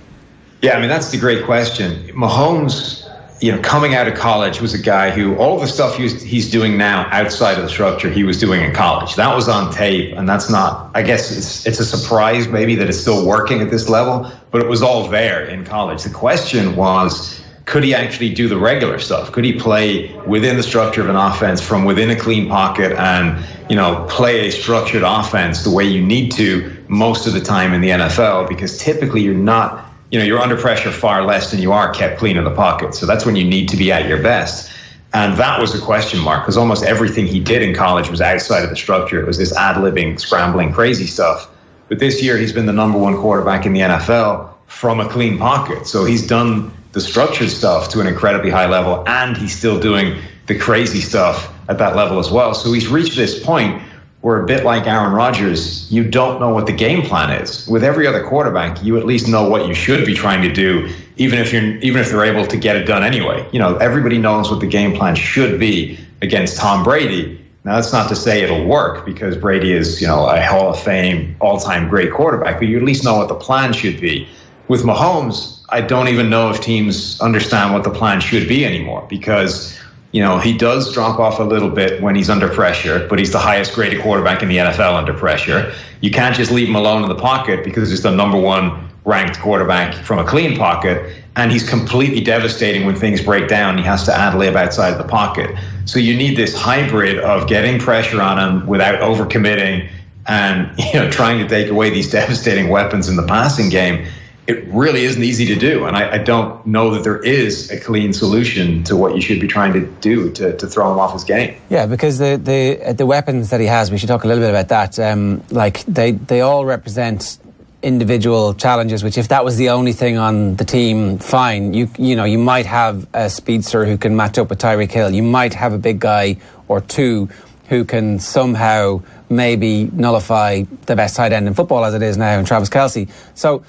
Yeah, 0.62 0.76
I 0.76 0.80
mean 0.80 0.90
that's 0.90 1.12
the 1.12 1.20
great 1.20 1.46
question. 1.46 2.08
Mahomes, 2.08 3.08
you 3.42 3.52
know, 3.52 3.62
coming 3.62 3.94
out 3.94 4.08
of 4.08 4.16
college 4.16 4.60
was 4.60 4.74
a 4.74 4.82
guy 4.82 5.12
who 5.12 5.36
all 5.36 5.60
the 5.60 5.68
stuff 5.68 5.96
he's, 5.96 6.20
he's 6.24 6.50
doing 6.50 6.78
now 6.78 7.08
outside 7.12 7.58
of 7.58 7.64
the 7.64 7.70
structure 7.70 8.10
he 8.10 8.24
was 8.24 8.40
doing 8.40 8.62
in 8.64 8.74
college. 8.74 9.16
That 9.16 9.36
was 9.36 9.48
on 9.48 9.72
tape, 9.72 10.16
and 10.18 10.28
that's 10.28 10.50
not. 10.50 10.90
I 10.96 11.04
guess 11.04 11.32
it's 11.32 11.68
it's 11.68 11.80
a 11.80 11.86
surprise 11.86 12.48
maybe 12.48 12.76
that 12.76 12.90
it's 12.90 13.00
still 13.00 13.26
working 13.26 13.62
at 13.62 13.70
this 13.70 13.88
level, 13.88 14.32
but 14.50 14.62
it 14.62 14.68
was 14.68 14.82
all 14.82 15.08
there 15.08 15.46
in 15.46 15.64
college. 15.64 16.04
The 16.04 16.10
question 16.10 16.76
was 16.76 17.40
could 17.68 17.84
he 17.84 17.94
actually 17.94 18.34
do 18.34 18.48
the 18.48 18.58
regular 18.58 18.98
stuff? 18.98 19.34
Could 19.34 19.44
he 19.44 19.52
play 19.52 20.16
within 20.26 20.56
the 20.56 20.64
structure 20.64 21.02
of 21.02 21.10
an 21.10 21.18
offense 21.18 21.60
from 21.62 21.84
within 21.84 22.10
a 22.10 22.16
clean 22.16 22.48
pocket 22.48 22.94
and, 22.94 23.46
you 23.70 23.76
know, 23.76 24.06
play 24.10 24.48
a 24.48 24.52
structured 24.52 25.04
offense 25.04 25.66
the 25.66 25.70
way 25.70 25.84
you 25.84 26.02
need 26.02 26.32
to 26.32 26.74
most 26.88 27.28
of 27.28 27.34
the 27.34 27.42
time 27.42 27.74
in 27.74 27.82
the 27.82 27.90
NFL? 27.90 28.48
Because 28.48 28.78
typically 28.78 29.22
you're 29.22 29.34
not, 29.34 29.86
you 30.12 30.18
know, 30.18 30.24
you're 30.24 30.40
under 30.40 30.56
pressure 30.56 30.92
far 30.92 31.26
less 31.26 31.52
than 31.52 31.60
you 31.60 31.74
are 31.74 31.92
kept 31.94 32.18
clean 32.18 32.38
in 32.38 32.46
the 32.46 32.56
pocket. 32.56 32.96
So 32.96 33.06
that's 33.06 33.26
when 33.26 33.36
you 33.36 33.44
need 33.44 33.68
to 33.68 33.76
be 33.76 33.92
at 33.92 34.08
your 34.08 34.24
best. 34.24 34.72
And 35.14 35.38
that 35.38 35.60
was 35.60 35.76
a 35.76 35.82
question 35.84 36.22
mark 36.22 36.44
because 36.44 36.56
almost 36.56 36.86
everything 36.86 37.28
he 37.28 37.42
did 37.42 37.62
in 37.62 37.76
college 37.76 38.10
was 38.10 38.22
outside 38.22 38.64
of 38.64 38.70
the 38.70 38.78
structure. 38.78 39.20
It 39.20 39.28
was 39.28 39.38
this 39.38 39.54
ad 39.58 39.76
libbing, 39.76 40.22
scrambling, 40.22 40.72
crazy 40.72 41.06
stuff. 41.06 41.50
But 41.90 42.00
this 42.00 42.24
year 42.24 42.38
he's 42.38 42.54
been 42.54 42.66
the 42.66 42.72
number 42.72 42.98
one 42.98 43.18
quarterback 43.18 43.66
in 43.66 43.74
the 43.74 43.82
NFL 43.82 44.54
from 44.68 45.02
a 45.02 45.10
clean 45.10 45.38
pocket. 45.38 45.86
So 45.86 46.06
he's 46.06 46.26
done 46.26 46.72
the 46.98 47.02
structured 47.02 47.52
stuff 47.52 47.90
to 47.90 48.02
an 48.02 48.08
incredibly 48.08 48.50
high 48.50 48.66
level, 48.66 49.04
and 49.08 49.38
he's 49.38 49.56
still 49.56 49.80
doing 49.80 50.20
the 50.48 50.58
crazy 50.58 51.00
stuff 51.00 51.54
at 51.70 51.78
that 51.78 51.96
level 51.96 52.18
as 52.18 52.32
well. 52.32 52.56
So 52.56 52.74
he's 52.74 52.88
reached 52.88 53.16
this 53.16 53.44
point 53.44 53.80
where, 54.22 54.42
a 54.42 54.48
bit 54.48 54.66
like 54.66 54.88
Aaron 54.88 55.14
Rodgers, 55.14 55.92
you 55.92 56.04
don't 56.04 56.40
know 56.40 56.50
what 56.50 56.66
the 56.66 56.74
game 56.74 57.04
plan 57.04 57.30
is. 57.30 57.68
With 57.68 57.84
every 57.84 58.08
other 58.08 58.24
quarterback, 58.24 58.84
you 58.84 58.98
at 58.98 59.06
least 59.06 59.28
know 59.28 59.48
what 59.48 59.68
you 59.68 59.76
should 59.76 60.08
be 60.08 60.16
trying 60.16 60.42
to 60.42 60.52
do, 60.52 60.92
even 61.18 61.38
if 61.38 61.54
you're 61.54 61.78
even 61.82 62.02
if 62.02 62.10
they're 62.10 62.26
able 62.26 62.48
to 62.48 62.58
get 62.58 62.76
it 62.76 62.86
done 62.86 63.04
anyway. 63.04 63.48
You 63.52 63.60
know, 63.60 63.76
everybody 63.78 64.18
knows 64.18 64.50
what 64.50 64.60
the 64.60 64.66
game 64.66 64.98
plan 64.98 65.14
should 65.14 65.60
be 65.60 66.00
against 66.24 66.58
Tom 66.58 66.84
Brady. 66.84 67.40
Now, 67.64 67.76
that's 67.76 67.94
not 67.94 68.10
to 68.10 68.16
say 68.16 68.42
it'll 68.42 68.66
work 68.66 69.06
because 69.06 69.38
Brady 69.38 69.72
is, 69.72 70.02
you 70.02 70.08
know, 70.08 70.28
a 70.28 70.42
Hall 70.42 70.72
of 70.72 70.80
Fame, 70.82 71.36
all-time 71.42 71.90
great 71.90 72.12
quarterback, 72.12 72.58
but 72.58 72.68
you 72.68 72.76
at 72.78 72.84
least 72.84 73.04
know 73.04 73.18
what 73.18 73.28
the 73.28 73.36
plan 73.36 73.72
should 73.72 74.02
be. 74.02 74.28
With 74.68 74.82
Mahomes, 74.82 75.57
I 75.70 75.82
don't 75.82 76.08
even 76.08 76.30
know 76.30 76.50
if 76.50 76.62
teams 76.62 77.20
understand 77.20 77.74
what 77.74 77.84
the 77.84 77.90
plan 77.90 78.22
should 78.22 78.48
be 78.48 78.66
anymore 78.66 79.06
because 79.10 79.78
you 80.14 80.22
know 80.22 80.38
he 80.40 80.58
does 80.58 80.94
drop 80.94 81.20
off 81.20 81.40
a 81.40 81.44
little 81.44 81.70
bit 81.70 82.02
when 82.02 82.16
he's 82.16 82.30
under 82.30 82.48
pressure, 82.48 83.06
but 83.10 83.20
he's 83.20 83.32
the 83.32 83.40
highest 83.40 83.74
graded 83.74 84.02
quarterback 84.02 84.42
in 84.42 84.50
the 84.50 84.58
NFL 84.58 84.94
under 84.94 85.14
pressure. 85.14 85.74
You 86.02 86.12
can't 86.12 86.36
just 86.36 86.52
leave 86.52 86.70
him 86.70 86.76
alone 86.76 87.04
in 87.04 87.10
the 87.10 87.16
pocket 87.16 87.66
because 87.66 87.90
he's 87.90 88.04
the 88.04 88.12
number 88.12 88.40
one 88.40 88.88
ranked 89.04 89.40
quarterback 89.40 89.94
from 89.94 90.20
a 90.20 90.26
clean 90.26 90.58
pocket, 90.58 91.16
and 91.36 91.52
he's 91.52 91.68
completely 91.68 92.22
devastating 92.22 92.86
when 92.86 92.96
things 92.96 93.22
break 93.22 93.48
down. 93.50 93.78
He 93.78 93.84
has 93.84 94.04
to 94.06 94.18
ad 94.18 94.36
lib 94.36 94.56
outside 94.56 94.92
of 94.92 94.98
the 94.98 95.08
pocket. 95.08 95.54
So 95.86 96.00
you 96.00 96.16
need 96.16 96.38
this 96.38 96.56
hybrid 96.56 97.20
of 97.20 97.48
getting 97.48 97.80
pressure 97.80 98.22
on 98.22 98.38
him 98.40 98.68
without 98.68 99.00
overcommitting 99.02 99.90
and 100.28 100.70
you 100.94 100.94
know 100.94 101.10
trying 101.10 101.40
to 101.40 101.48
take 101.48 101.70
away 101.70 101.90
these 101.90 102.10
devastating 102.20 102.70
weapons 102.70 103.10
in 103.10 103.18
the 103.18 103.28
passing 103.28 103.70
game 103.70 104.08
it 104.48 104.66
really 104.70 105.04
isn't 105.04 105.24
easy 105.24 105.46
to 105.46 105.56
do. 105.56 105.86
And 105.86 105.96
I, 105.96 106.14
I, 106.14 106.18
don't 106.20 106.66
know 106.66 106.90
that 106.92 107.04
there 107.04 107.22
is 107.22 107.70
a 107.70 107.78
clean 107.78 108.14
solution 108.14 108.82
to 108.86 108.96
what 108.96 109.14
you 109.14 109.22
should 109.22 109.42
be 109.42 109.48
trying 109.48 109.74
to 109.74 109.86
do 110.00 110.32
to, 110.32 110.56
to 110.56 110.68
throw 110.68 110.92
him 110.92 111.00
off 111.00 111.12
his 111.12 111.26
game. 111.26 111.60
Yeah, 111.70 111.86
because 111.86 112.18
the, 112.18 112.38
the 112.42 112.94
the 112.94 113.06
weapons 113.06 113.50
that 113.50 113.60
he 113.60 113.66
has, 113.68 113.92
we 113.92 113.98
should 113.98 114.08
talk 114.08 114.24
a 114.24 114.28
little 114.28 114.42
bit 114.42 114.50
about 114.50 114.70
that. 114.70 115.00
Um, 115.00 115.44
like 115.52 115.84
they 115.84 116.12
they 116.12 116.42
all 116.42 116.66
represent 116.66 117.40
individual 117.84 118.54
challenges. 118.54 119.04
Which, 119.04 119.18
if 119.18 119.28
that 119.28 119.44
was 119.44 119.58
the 119.58 119.70
only 119.70 119.94
thing 119.94 120.18
on 120.18 120.56
the 120.56 120.66
team, 120.66 121.20
fine. 121.20 121.74
You 121.74 121.90
you 121.98 122.16
know 122.16 122.24
you 122.24 122.40
might 122.40 122.66
have 122.66 123.06
a 123.14 123.30
speedster 123.30 123.86
who 123.86 123.98
can 123.98 124.16
match 124.16 124.38
up 124.38 124.50
with 124.50 124.60
Tyreek 124.60 124.92
Hill. 124.92 125.12
You 125.12 125.24
might 125.24 125.54
have 125.56 125.74
a 125.74 125.78
big 125.78 126.00
guy 126.00 126.38
or 126.70 126.80
two 126.80 127.28
who 127.68 127.84
can 127.84 128.18
somehow 128.20 129.02
maybe 129.30 129.90
nullify 129.92 130.64
the 130.86 130.96
best 130.96 131.18
tight 131.18 131.34
end 131.34 131.48
in 131.48 131.54
football 131.54 131.84
as 131.84 131.94
it 131.94 132.02
is 132.02 132.16
now 132.18 132.40
in 132.40 132.46
Travis 132.46 132.70
Kelce 132.70 133.10
So 133.36 133.66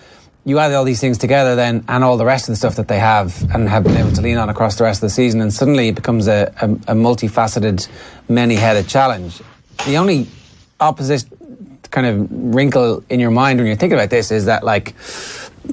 you 0.49 0.59
add 0.59 0.73
all 0.73 0.85
these 0.85 0.99
things 0.99 1.19
together 1.19 1.55
then 1.55 1.85
and 1.89 2.03
all 2.03 2.17
the 2.17 2.25
rest 2.25 2.49
of 2.49 2.53
the 2.53 2.57
stuff 2.57 2.77
that 2.77 2.89
they 2.89 2.99
have 2.99 3.43
and 3.55 3.69
have 3.69 3.85
been 3.85 3.99
able 3.99 4.13
to 4.13 4.23
lean 4.23 4.39
on 4.39 4.49
across 4.49 4.77
the 4.77 4.85
rest 4.85 5.03
of 5.03 5.03
the 5.03 5.11
season 5.11 5.43
and 5.43 5.53
suddenly 5.53 5.89
it 5.89 5.95
becomes 5.95 6.27
a, 6.27 6.51
a, 6.63 6.65
a 6.65 6.95
multifaceted 6.95 7.87
many-headed 8.31 8.89
challenge. 8.89 9.43
The 9.85 9.99
only 9.99 10.27
opposite 10.81 11.27
kind 11.91 12.07
of 12.07 12.55
wrinkle 12.55 13.05
in 13.11 13.21
your 13.21 13.31
mind 13.31 13.59
when 13.59 13.67
you're 13.67 13.77
thinking 13.77 13.99
about 13.99 14.09
this 14.09 14.31
is 14.31 14.47
that 14.47 14.65
like 14.65 14.97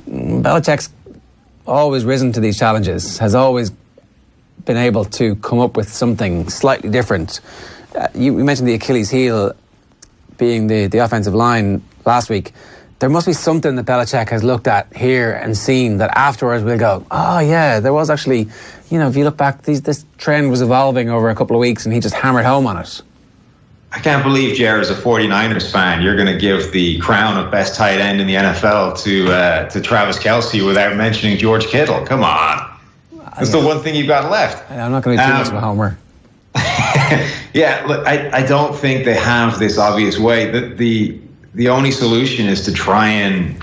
Belichick's 0.10 0.90
always 1.66 2.04
risen 2.04 2.34
to 2.34 2.42
these 2.42 2.60
challenges 2.60 3.18
has 3.20 3.34
always 3.34 3.72
been 4.66 4.78
able 4.78 5.06
to 5.06 5.38
come 5.38 5.60
up 5.60 5.78
with 5.78 5.88
something 5.88 6.50
slightly 6.50 6.90
different. 6.90 7.40
Uh, 7.96 8.10
you, 8.14 8.38
you 8.38 8.44
mentioned 8.44 8.68
the 8.68 8.74
Achilles 8.74 9.10
heel 9.10 9.54
being 10.38 10.68
the, 10.68 10.88
the 10.88 10.98
offensive 10.98 11.34
line 11.34 11.82
last 12.04 12.30
week 12.30 12.52
there 13.00 13.10
must 13.10 13.28
be 13.28 13.34
something 13.34 13.76
that 13.76 13.86
Belichick 13.86 14.30
has 14.30 14.44
looked 14.44 14.68
at 14.68 14.96
here 14.96 15.34
and 15.34 15.58
seen 15.58 15.98
that 15.98 16.18
afterwards 16.18 16.64
we'll 16.64 16.78
go, 16.78 17.06
oh 17.12 17.40
yeah, 17.40 17.80
there 17.80 17.94
was 17.94 18.10
actually, 18.10 18.48
you 18.90 18.98
know, 18.98 19.08
if 19.08 19.16
you 19.16 19.24
look 19.24 19.38
back, 19.38 19.64
these, 19.64 19.82
this 19.82 20.06
trend 20.18 20.50
was 20.50 20.62
evolving 20.62 21.10
over 21.10 21.30
a 21.30 21.36
couple 21.36 21.56
of 21.56 21.60
weeks 21.60 21.86
and 21.86 21.94
he 21.94 22.00
just 22.00 22.16
hammered 22.16 22.46
home 22.46 22.66
on 22.68 22.78
it. 22.78 23.02
I 23.92 24.00
can't 24.00 24.24
believe, 24.24 24.58
Ger, 24.58 24.80
as 24.80 24.90
a 24.90 24.94
49ers 24.94 25.72
fan, 25.72 26.02
you're 26.02 26.16
going 26.16 26.28
to 26.28 26.38
give 26.38 26.74
the 26.74 27.00
crown 27.00 27.38
of 27.38 27.50
best 27.50 27.76
tight 27.76 28.00
end 28.00 28.20
in 28.20 28.28
the 28.28 28.36
NFL 28.36 29.02
to 29.04 29.32
uh, 29.32 29.70
to 29.70 29.80
Travis 29.80 30.20
Kelce 30.20 30.66
without 30.66 30.98
mentioning 30.98 31.38
George 31.38 31.68
Kittle. 31.68 32.06
Come 32.06 32.22
on. 32.22 32.78
That's 33.38 33.52
the 33.52 33.62
one 33.62 33.82
thing 33.82 33.96
you've 33.96 34.08
got 34.08 34.30
left. 34.30 34.70
I'm 34.70 34.92
not 34.92 35.04
going 35.04 35.18
to 35.18 35.24
do 35.24 35.28
too 35.30 35.34
um, 35.34 35.40
much 35.40 35.48
of 35.48 35.54
a 35.54 35.62
homer. 35.62 35.98
yeah, 37.54 37.86
look, 37.88 38.06
I, 38.06 38.30
I 38.32 38.46
don't 38.46 38.76
think 38.76 39.06
they 39.06 39.14
have 39.14 39.60
this 39.60 39.78
obvious 39.78 40.18
way. 40.18 40.50
The, 40.52 40.76
the 40.76 41.20
the 41.56 41.70
only 41.70 41.92
solution 41.92 42.48
is 42.48 42.64
to 42.66 42.74
try 42.74 43.08
and 43.08 43.58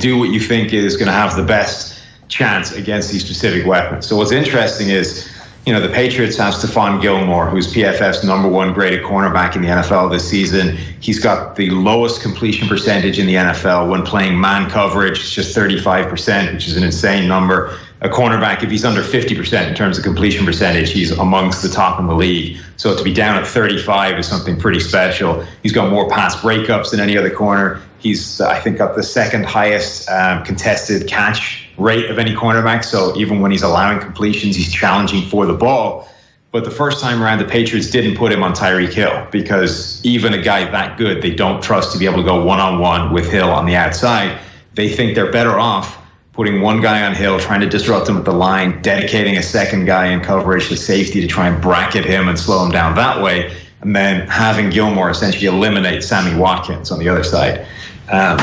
do 0.00 0.18
what 0.18 0.30
you 0.30 0.40
think 0.40 0.72
is 0.72 0.96
going 0.96 1.06
to 1.06 1.12
have 1.12 1.36
the 1.36 1.42
best 1.42 2.02
chance 2.28 2.72
against 2.72 3.12
these 3.12 3.24
specific 3.24 3.66
weapons. 3.66 4.06
So 4.06 4.16
what's 4.16 4.32
interesting 4.32 4.88
is, 4.88 5.30
you 5.68 5.74
know, 5.74 5.80
the 5.80 5.92
Patriots 5.92 6.38
have 6.38 6.54
Stephon 6.54 6.98
Gilmore, 7.02 7.46
who's 7.50 7.70
PFF's 7.70 8.24
number 8.24 8.48
one 8.48 8.72
graded 8.72 9.04
cornerback 9.04 9.54
in 9.54 9.60
the 9.60 9.68
NFL 9.68 10.10
this 10.10 10.26
season. 10.26 10.74
He's 11.00 11.18
got 11.18 11.56
the 11.56 11.68
lowest 11.68 12.22
completion 12.22 12.66
percentage 12.66 13.18
in 13.18 13.26
the 13.26 13.34
NFL 13.34 13.90
when 13.90 14.02
playing 14.02 14.40
man 14.40 14.70
coverage, 14.70 15.18
it's 15.18 15.30
just 15.30 15.54
35%, 15.54 16.54
which 16.54 16.68
is 16.68 16.78
an 16.78 16.84
insane 16.84 17.28
number. 17.28 17.78
A 18.00 18.08
cornerback, 18.08 18.62
if 18.62 18.70
he's 18.70 18.82
under 18.82 19.02
50% 19.02 19.68
in 19.68 19.74
terms 19.74 19.98
of 19.98 20.04
completion 20.04 20.46
percentage, 20.46 20.90
he's 20.90 21.10
amongst 21.10 21.60
the 21.60 21.68
top 21.68 22.00
in 22.00 22.06
the 22.06 22.14
league. 22.14 22.56
So 22.78 22.96
to 22.96 23.04
be 23.04 23.12
down 23.12 23.36
at 23.36 23.46
35 23.46 24.20
is 24.20 24.26
something 24.26 24.58
pretty 24.58 24.80
special. 24.80 25.44
He's 25.62 25.72
got 25.72 25.90
more 25.90 26.08
pass 26.08 26.34
breakups 26.36 26.92
than 26.92 27.00
any 27.00 27.18
other 27.18 27.28
corner. 27.28 27.82
He's, 27.98 28.40
I 28.40 28.58
think, 28.58 28.78
got 28.78 28.96
the 28.96 29.02
second 29.02 29.44
highest 29.44 30.08
um, 30.08 30.46
contested 30.46 31.06
catch 31.06 31.67
rate 31.78 32.10
of 32.10 32.18
any 32.18 32.34
cornerback. 32.34 32.84
So 32.84 33.16
even 33.16 33.40
when 33.40 33.50
he's 33.50 33.62
allowing 33.62 34.00
completions, 34.00 34.56
he's 34.56 34.72
challenging 34.72 35.28
for 35.28 35.46
the 35.46 35.54
ball. 35.54 36.08
But 36.50 36.64
the 36.64 36.70
first 36.70 37.00
time 37.00 37.22
around, 37.22 37.38
the 37.38 37.44
Patriots 37.44 37.90
didn't 37.90 38.16
put 38.16 38.32
him 38.32 38.42
on 38.42 38.54
Tyreek 38.54 38.92
Hill 38.92 39.26
because 39.30 40.04
even 40.04 40.32
a 40.32 40.40
guy 40.40 40.70
that 40.70 40.96
good, 40.96 41.20
they 41.22 41.34
don't 41.34 41.62
trust 41.62 41.92
to 41.92 41.98
be 41.98 42.06
able 42.06 42.16
to 42.16 42.22
go 42.22 42.42
one 42.42 42.58
on 42.58 42.80
one 42.80 43.12
with 43.12 43.30
Hill 43.30 43.50
on 43.50 43.66
the 43.66 43.76
outside. 43.76 44.40
They 44.74 44.88
think 44.88 45.14
they're 45.14 45.30
better 45.30 45.58
off 45.58 45.98
putting 46.38 46.60
one 46.60 46.80
guy 46.80 47.04
on 47.04 47.12
Hill, 47.12 47.40
trying 47.40 47.60
to 47.60 47.68
disrupt 47.68 48.08
him 48.08 48.16
at 48.16 48.24
the 48.24 48.32
line, 48.32 48.80
dedicating 48.80 49.38
a 49.38 49.42
second 49.42 49.86
guy 49.86 50.06
in 50.06 50.20
coverage 50.20 50.68
to 50.68 50.76
safety 50.76 51.20
to 51.20 51.26
try 51.26 51.48
and 51.48 51.60
bracket 51.60 52.04
him 52.04 52.28
and 52.28 52.38
slow 52.38 52.64
him 52.64 52.70
down 52.70 52.94
that 52.94 53.20
way, 53.20 53.52
and 53.80 53.96
then 53.96 54.24
having 54.28 54.70
Gilmore 54.70 55.10
essentially 55.10 55.46
eliminate 55.46 56.04
Sammy 56.04 56.38
Watkins 56.38 56.92
on 56.92 57.00
the 57.00 57.08
other 57.08 57.24
side. 57.24 57.66
Um, 58.08 58.38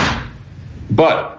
but 0.91 1.34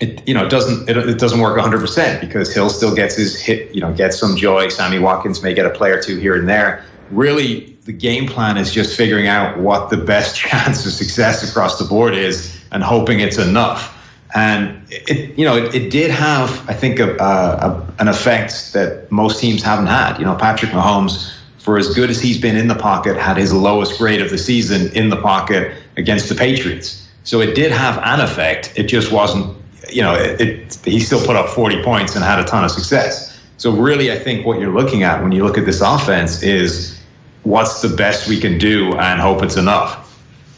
it 0.00 0.26
you 0.28 0.34
know 0.34 0.44
it 0.44 0.50
doesn't 0.50 0.88
it, 0.88 0.96
it 0.96 1.18
doesn't 1.18 1.40
work 1.40 1.58
100% 1.58 2.20
because 2.20 2.52
Hill 2.54 2.70
still 2.70 2.94
gets 2.94 3.16
his 3.16 3.40
hit 3.40 3.74
you 3.74 3.80
know 3.80 3.92
gets 3.92 4.18
some 4.18 4.36
joy. 4.36 4.68
Sammy 4.68 4.98
Watkins 4.98 5.42
may 5.42 5.54
get 5.54 5.66
a 5.66 5.70
play 5.70 5.90
or 5.90 6.00
two 6.00 6.18
here 6.18 6.34
and 6.34 6.48
there. 6.48 6.84
Really, 7.10 7.76
the 7.84 7.92
game 7.92 8.26
plan 8.26 8.56
is 8.56 8.72
just 8.72 8.96
figuring 8.96 9.26
out 9.26 9.58
what 9.58 9.90
the 9.90 9.96
best 9.96 10.36
chance 10.40 10.86
of 10.86 10.92
success 10.92 11.48
across 11.48 11.78
the 11.78 11.84
board 11.84 12.14
is 12.14 12.62
and 12.70 12.82
hoping 12.82 13.20
it's 13.20 13.38
enough. 13.38 13.94
And 14.34 14.82
it 14.90 15.36
you 15.38 15.44
know 15.44 15.56
it, 15.56 15.74
it 15.74 15.90
did 15.90 16.10
have 16.10 16.68
I 16.68 16.74
think 16.74 17.00
a, 17.00 17.16
a, 17.16 17.94
an 17.98 18.08
effect 18.08 18.72
that 18.74 19.10
most 19.10 19.40
teams 19.40 19.62
haven't 19.62 19.86
had. 19.86 20.18
You 20.18 20.24
know 20.24 20.36
Patrick 20.36 20.72
Mahomes. 20.72 21.34
For 21.58 21.76
as 21.76 21.92
good 21.94 22.08
as 22.08 22.18
he's 22.18 22.40
been 22.40 22.56
in 22.56 22.68
the 22.68 22.74
pocket, 22.74 23.18
had 23.18 23.36
his 23.36 23.52
lowest 23.52 23.98
grade 23.98 24.22
of 24.22 24.30
the 24.30 24.38
season 24.38 24.90
in 24.96 25.10
the 25.10 25.20
pocket 25.20 25.76
against 25.98 26.30
the 26.30 26.34
Patriots. 26.34 27.06
So 27.24 27.42
it 27.42 27.54
did 27.54 27.72
have 27.72 27.98
an 27.98 28.20
effect. 28.20 28.72
It 28.74 28.84
just 28.84 29.12
wasn't, 29.12 29.54
you 29.90 30.02
know, 30.02 30.14
it, 30.14 30.40
it, 30.40 30.78
he 30.84 31.00
still 31.00 31.24
put 31.24 31.36
up 31.36 31.48
40 31.50 31.82
points 31.82 32.14
and 32.14 32.24
had 32.24 32.38
a 32.38 32.44
ton 32.44 32.64
of 32.64 32.70
success. 32.70 33.38
So 33.56 33.72
really, 33.72 34.12
I 34.12 34.18
think 34.18 34.46
what 34.46 34.60
you're 34.60 34.72
looking 34.72 35.02
at 35.02 35.22
when 35.22 35.32
you 35.32 35.44
look 35.44 35.58
at 35.58 35.66
this 35.66 35.80
offense 35.80 36.42
is 36.42 37.00
what's 37.42 37.82
the 37.82 37.88
best 37.88 38.28
we 38.28 38.38
can 38.38 38.58
do 38.58 38.94
and 38.94 39.20
hope 39.20 39.42
it's 39.42 39.56
enough. 39.56 40.04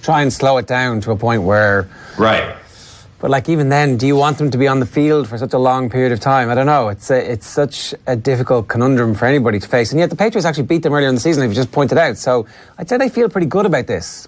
Try 0.03 0.23
and 0.23 0.33
slow 0.33 0.59
it 0.59 0.67
down 0.67 1.01
to 1.03 1.11
a 1.13 1.17
point 1.17 1.43
where. 1.43 1.89
Right. 2.19 2.57
But 3.21 3.31
like 3.31 3.51
even 3.51 3.69
then, 3.69 3.99
do 3.99 4.07
you 4.07 4.17
want 4.17 4.39
them 4.39 4.51
to 4.51 4.59
be 4.59 4.67
on 4.67 4.81
the 4.81 4.87
field 4.87 5.29
for 5.29 5.37
such 5.37 5.53
a 5.53 5.59
long 5.59 5.91
period 5.91 6.11
of 6.11 6.21
time? 6.21 6.49
I 6.49 6.55
don't 6.55 6.67
know. 6.67 6.89
It's 6.89 7.11
a, 7.11 7.33
it's 7.33 7.47
such 7.47 7.95
a 8.07 8.17
difficult 8.17 8.69
conundrum 8.69 9.15
for 9.15 9.27
anybody 9.27 9.61
to 9.61 9.69
face, 9.69 9.93
and 9.93 9.99
yet 10.01 10.09
the 10.09 10.17
Patriots 10.17 10.47
actually 10.47 10.65
beat 10.65 10.83
them 10.83 10.95
earlier 10.95 11.09
in 11.09 11.15
the 11.15 11.21
season. 11.21 11.43
If 11.45 11.51
you 11.51 11.55
just 11.55 11.71
pointed 11.71 11.99
out, 11.99 12.17
so 12.17 12.47
I'd 12.79 12.89
say 12.89 12.97
they 12.97 13.11
feel 13.11 13.29
pretty 13.29 13.47
good 13.47 13.67
about 13.67 13.87
this. 13.87 14.27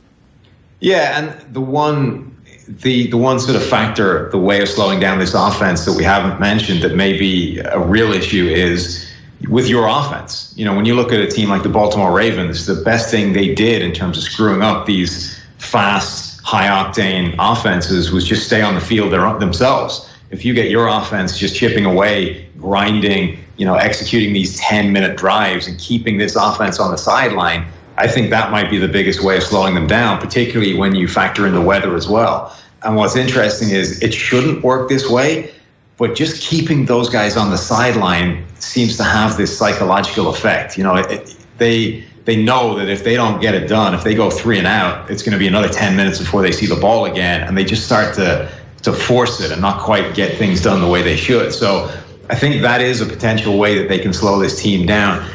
Yeah, 0.81 1.19
and 1.19 1.55
the 1.55 1.61
one 1.61 2.37
the 2.81 3.09
the 3.09 3.17
one 3.17 3.39
sort 3.41 3.57
of 3.57 3.65
factor, 3.65 4.31
the 4.31 4.39
way 4.39 4.63
of 4.63 4.69
slowing 4.69 5.01
down 5.01 5.19
this 5.19 5.35
offense 5.35 5.85
that 5.85 5.93
we 5.93 6.05
haven't 6.05 6.41
mentioned 6.41 6.83
that 6.83 6.95
may 6.95 7.19
be 7.19 7.59
a 7.59 7.79
real 7.79 8.13
issue 8.13 8.47
is 8.47 9.09
with 9.49 9.69
your 9.69 9.87
offense. 9.87 10.53
You 10.57 10.65
know, 10.65 10.75
when 10.75 10.85
you 10.85 10.95
look 10.95 11.13
at 11.13 11.21
a 11.21 11.27
team 11.27 11.49
like 11.49 11.63
the 11.63 11.69
Baltimore 11.69 12.13
Ravens, 12.13 12.67
the 12.67 12.83
best 12.83 13.11
thing 13.11 13.33
they 13.33 13.55
did 13.55 13.83
in 13.83 13.93
terms 13.93 14.17
of 14.17 14.25
screwing 14.25 14.63
up 14.63 14.87
these 14.87 15.39
fast, 15.59 16.41
high 16.43 16.67
octane 16.67 17.35
offenses 17.39 18.13
was 18.13 18.25
just 18.25 18.47
stay 18.47 18.63
on 18.63 18.75
the 18.75 18.81
field 18.81 19.13
themselves. 19.13 20.09
If 20.31 20.45
you 20.45 20.55
get 20.55 20.71
your 20.71 20.87
offense 20.87 21.37
just 21.37 21.55
chipping 21.57 21.85
away, 21.85 22.49
grinding, 22.59 23.39
you 23.57 23.67
know, 23.67 23.75
executing 23.75 24.33
these 24.33 24.59
10 24.59 24.93
minute 24.93 25.17
drives 25.17 25.67
and 25.67 25.79
keeping 25.79 26.19
this 26.19 26.37
offense 26.37 26.79
on 26.79 26.91
the 26.91 26.97
sideline, 26.97 27.67
I 27.97 28.09
think 28.09 28.31
that 28.31 28.51
might 28.51 28.71
be 28.71 28.79
the 28.79 28.89
biggest 28.89 29.23
way 29.23 29.37
of 29.37 29.43
slowing 29.43 29.75
them 29.75 29.87
down, 29.87 30.19
particularly 30.19 30.75
when 30.75 30.95
you 30.95 31.09
factor 31.09 31.47
in 31.47 31.55
the 31.55 31.61
weather 31.61 31.95
as 31.95 32.09
well. 32.09 32.57
And 32.85 32.97
what's 32.97 33.17
interesting 33.17 33.71
is 33.71 34.03
it 34.03 34.15
shouldn't 34.15 34.63
work 34.63 34.89
this 34.89 35.09
way, 35.09 35.53
but 35.99 36.15
just 36.15 36.43
keeping 36.43 36.87
those 36.87 37.09
guys 37.09 37.37
on 37.37 37.51
the 37.51 37.59
sideline 37.59 38.45
seems 38.59 38.97
to 38.97 39.05
have 39.05 39.37
this 39.37 39.57
psychological 39.57 40.29
effect. 40.29 40.77
You 40.77 40.85
know, 40.85 40.97
it, 40.97 41.37
they 41.59 42.05
they 42.25 42.43
know 42.43 42.77
that 42.77 42.89
if 42.89 43.05
they 43.05 43.15
don't 43.15 43.41
get 43.41 43.55
it 43.55 43.69
done, 43.69 43.95
if 43.95 44.05
they 44.05 44.15
go 44.15 44.31
three 44.31 44.59
and 44.59 44.67
out, 44.67 45.11
it's 45.11 45.23
going 45.23 45.33
to 45.33 45.39
be 45.39 45.49
another 45.49 45.69
10 45.69 45.97
minutes 45.97 46.19
before 46.21 46.41
they 46.41 46.53
see 46.53 46.67
the 46.67 46.77
ball 46.77 47.07
again, 47.07 47.43
and 47.43 47.57
they 47.57 47.65
just 47.65 47.85
start 47.85 48.15
to 48.15 48.51
to 48.83 48.93
force 48.93 49.41
it 49.41 49.53
and 49.53 49.61
not 49.61 49.81
quite 49.81 50.15
get 50.15 50.37
things 50.39 50.61
done 50.61 50.81
the 50.81 50.89
way 50.89 51.03
they 51.03 51.17
should. 51.17 51.53
So 51.53 51.89
I 52.31 52.35
think 52.35 52.63
that 52.63 52.81
is 52.81 53.01
a 53.01 53.07
potential 53.07 53.59
way 53.59 53.79
that 53.79 53.89
they 53.89 53.99
can 53.99 54.13
slow 54.13 54.41
this 54.41 54.61
team 54.61 54.87
down 54.87 55.29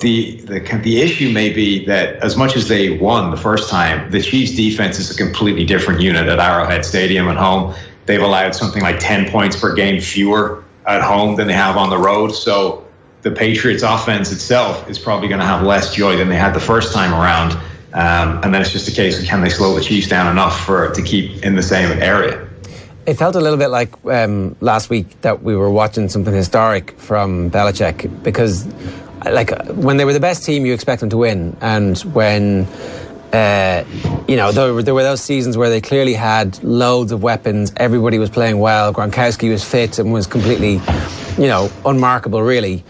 the, 0.00 0.40
the 0.42 0.60
the 0.82 1.00
issue 1.00 1.30
may 1.30 1.52
be 1.52 1.84
that 1.86 2.16
as 2.16 2.36
much 2.36 2.56
as 2.56 2.68
they 2.68 2.98
won 2.98 3.30
the 3.30 3.36
first 3.36 3.70
time, 3.70 4.10
the 4.10 4.20
Chiefs' 4.20 4.52
defense 4.52 4.98
is 4.98 5.10
a 5.10 5.16
completely 5.16 5.64
different 5.64 6.00
unit 6.00 6.26
at 6.26 6.38
Arrowhead 6.38 6.84
Stadium 6.84 7.28
at 7.28 7.36
home. 7.36 7.74
They've 8.06 8.22
allowed 8.22 8.54
something 8.54 8.82
like 8.82 8.98
ten 8.98 9.30
points 9.30 9.58
per 9.58 9.74
game 9.74 10.00
fewer 10.00 10.64
at 10.86 11.02
home 11.02 11.36
than 11.36 11.46
they 11.46 11.54
have 11.54 11.76
on 11.76 11.90
the 11.90 11.98
road. 11.98 12.28
So 12.32 12.86
the 13.22 13.30
Patriots' 13.30 13.82
offense 13.82 14.30
itself 14.32 14.88
is 14.88 14.98
probably 14.98 15.28
going 15.28 15.40
to 15.40 15.46
have 15.46 15.64
less 15.64 15.94
joy 15.94 16.16
than 16.16 16.28
they 16.28 16.36
had 16.36 16.54
the 16.54 16.60
first 16.60 16.92
time 16.92 17.12
around. 17.12 17.52
Um, 17.94 18.42
and 18.42 18.52
then 18.52 18.60
it's 18.60 18.72
just 18.72 18.88
a 18.88 18.92
case 18.92 19.18
of 19.20 19.24
can 19.24 19.40
they 19.40 19.48
slow 19.48 19.74
the 19.74 19.80
Chiefs 19.80 20.08
down 20.08 20.30
enough 20.30 20.64
for 20.66 20.90
to 20.90 21.02
keep 21.02 21.42
in 21.44 21.54
the 21.54 21.62
same 21.62 21.90
area. 22.02 22.46
It 23.06 23.14
felt 23.14 23.36
a 23.36 23.40
little 23.40 23.58
bit 23.58 23.68
like 23.68 23.92
um, 24.06 24.56
last 24.60 24.90
week 24.90 25.20
that 25.20 25.42
we 25.42 25.54
were 25.54 25.70
watching 25.70 26.08
something 26.08 26.34
historic 26.34 26.98
from 26.98 27.50
Belichick 27.50 28.22
because 28.22 28.66
like 29.30 29.50
when 29.68 29.96
they 29.96 30.04
were 30.04 30.12
the 30.12 30.20
best 30.20 30.44
team, 30.44 30.66
you 30.66 30.74
expect 30.74 31.00
them 31.00 31.10
to 31.10 31.16
win, 31.16 31.56
and 31.60 31.98
when. 32.00 32.66
Uh, 33.32 33.84
you 34.28 34.36
know, 34.36 34.52
there 34.52 34.72
were, 34.72 34.80
there 34.84 34.94
were 34.94 35.02
those 35.02 35.20
seasons 35.20 35.56
where 35.56 35.68
they 35.68 35.80
clearly 35.80 36.14
had 36.14 36.62
loads 36.62 37.10
of 37.10 37.20
weapons. 37.20 37.72
Everybody 37.76 38.20
was 38.20 38.30
playing 38.30 38.60
well. 38.60 38.94
Gronkowski 38.94 39.50
was 39.50 39.64
fit 39.64 39.98
and 39.98 40.12
was 40.12 40.28
completely, 40.28 40.74
you 41.36 41.48
know, 41.48 41.68
unmarkable, 41.84 42.40
really. 42.40 42.84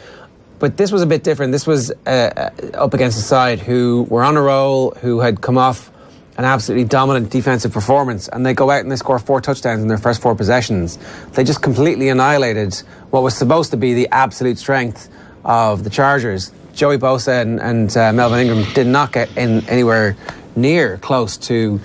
But 0.58 0.76
this 0.76 0.92
was 0.92 1.00
a 1.00 1.06
bit 1.06 1.24
different. 1.24 1.52
This 1.52 1.66
was 1.66 1.90
uh, 2.06 2.50
uh 2.64 2.76
up 2.76 2.92
against 2.92 3.16
a 3.16 3.22
side 3.22 3.58
who 3.58 4.06
were 4.10 4.22
on 4.22 4.36
a 4.36 4.42
roll, 4.42 4.90
who 5.00 5.20
had 5.20 5.40
come 5.40 5.56
off 5.56 5.90
an 6.36 6.44
absolutely 6.44 6.84
dominant 6.84 7.30
defensive 7.30 7.72
performance, 7.72 8.28
and 8.28 8.44
they 8.44 8.54
go 8.54 8.70
out 8.70 8.80
and 8.80 8.90
they 8.90 8.96
score 8.96 9.18
four 9.18 9.40
touchdowns 9.40 9.82
in 9.82 9.88
their 9.88 9.98
first 9.98 10.20
four 10.20 10.34
possessions. 10.34 10.98
They 11.32 11.44
just 11.44 11.62
completely 11.62 12.08
annihilated 12.08 12.74
what 13.10 13.22
was 13.22 13.36
supposed 13.36 13.70
to 13.70 13.76
be 13.76 13.94
the 13.94 14.08
absolute 14.10 14.58
strength 14.58 15.08
of 15.44 15.84
the 15.84 15.90
Chargers. 15.90 16.52
Joey 16.74 16.98
Bosa 16.98 17.40
and, 17.42 17.60
and 17.60 17.96
uh, 17.96 18.12
Melvin 18.12 18.40
Ingram 18.40 18.72
did 18.74 18.86
not 18.86 19.12
get 19.12 19.36
in 19.36 19.66
anywhere 19.68 20.16
near 20.56 20.98
close 20.98 21.36
to 21.36 21.80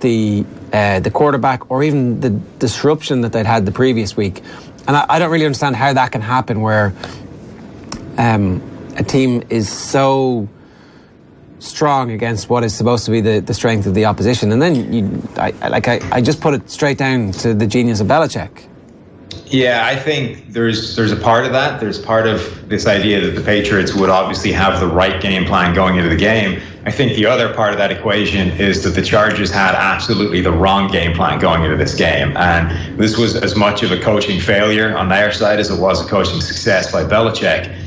the 0.00 0.44
uh, 0.72 1.00
the 1.00 1.10
quarterback 1.10 1.70
or 1.70 1.82
even 1.82 2.20
the 2.20 2.30
disruption 2.30 3.20
that 3.20 3.32
they'd 3.32 3.46
had 3.46 3.66
the 3.66 3.72
previous 3.72 4.16
week. 4.16 4.42
And 4.88 4.96
I, 4.96 5.04
I 5.08 5.18
don't 5.18 5.30
really 5.30 5.44
understand 5.44 5.76
how 5.76 5.92
that 5.92 6.12
can 6.12 6.22
happen 6.22 6.60
where 6.60 6.94
um, 8.16 8.62
a 8.96 9.02
team 9.02 9.42
is 9.50 9.68
so 9.68 10.48
strong 11.58 12.10
against 12.10 12.48
what 12.48 12.64
is 12.64 12.74
supposed 12.74 13.04
to 13.04 13.10
be 13.10 13.20
the, 13.20 13.40
the 13.40 13.54
strength 13.54 13.86
of 13.86 13.94
the 13.94 14.06
opposition. 14.06 14.50
And 14.50 14.60
then 14.60 14.92
you, 14.92 15.28
I, 15.36 15.50
like 15.68 15.88
I, 15.88 16.00
I 16.10 16.20
just 16.20 16.40
put 16.40 16.54
it 16.54 16.68
straight 16.68 16.98
down 16.98 17.32
to 17.32 17.54
the 17.54 17.66
genius 17.66 18.00
of 18.00 18.08
Belichick. 18.08 18.66
Yeah, 19.52 19.84
I 19.84 19.96
think 19.96 20.48
there's 20.48 20.96
there's 20.96 21.12
a 21.12 21.16
part 21.16 21.44
of 21.44 21.52
that. 21.52 21.78
There's 21.78 21.98
part 21.98 22.26
of 22.26 22.70
this 22.70 22.86
idea 22.86 23.20
that 23.20 23.32
the 23.32 23.42
Patriots 23.42 23.92
would 23.94 24.08
obviously 24.08 24.50
have 24.50 24.80
the 24.80 24.86
right 24.86 25.20
game 25.20 25.44
plan 25.44 25.74
going 25.74 25.96
into 25.96 26.08
the 26.08 26.16
game. 26.16 26.58
I 26.86 26.90
think 26.90 27.14
the 27.16 27.26
other 27.26 27.52
part 27.52 27.72
of 27.72 27.78
that 27.78 27.92
equation 27.92 28.48
is 28.52 28.82
that 28.84 28.90
the 28.90 29.02
Chargers 29.02 29.50
had 29.50 29.74
absolutely 29.74 30.40
the 30.40 30.50
wrong 30.50 30.90
game 30.90 31.14
plan 31.14 31.38
going 31.38 31.64
into 31.64 31.76
this 31.76 31.94
game. 31.94 32.34
And 32.34 32.98
this 32.98 33.18
was 33.18 33.36
as 33.36 33.54
much 33.54 33.82
of 33.82 33.92
a 33.92 34.00
coaching 34.00 34.40
failure 34.40 34.96
on 34.96 35.10
their 35.10 35.30
side 35.30 35.60
as 35.60 35.70
it 35.70 35.78
was 35.78 36.04
a 36.04 36.08
coaching 36.08 36.40
success 36.40 36.90
by 36.90 37.04
Belichick. 37.04 37.78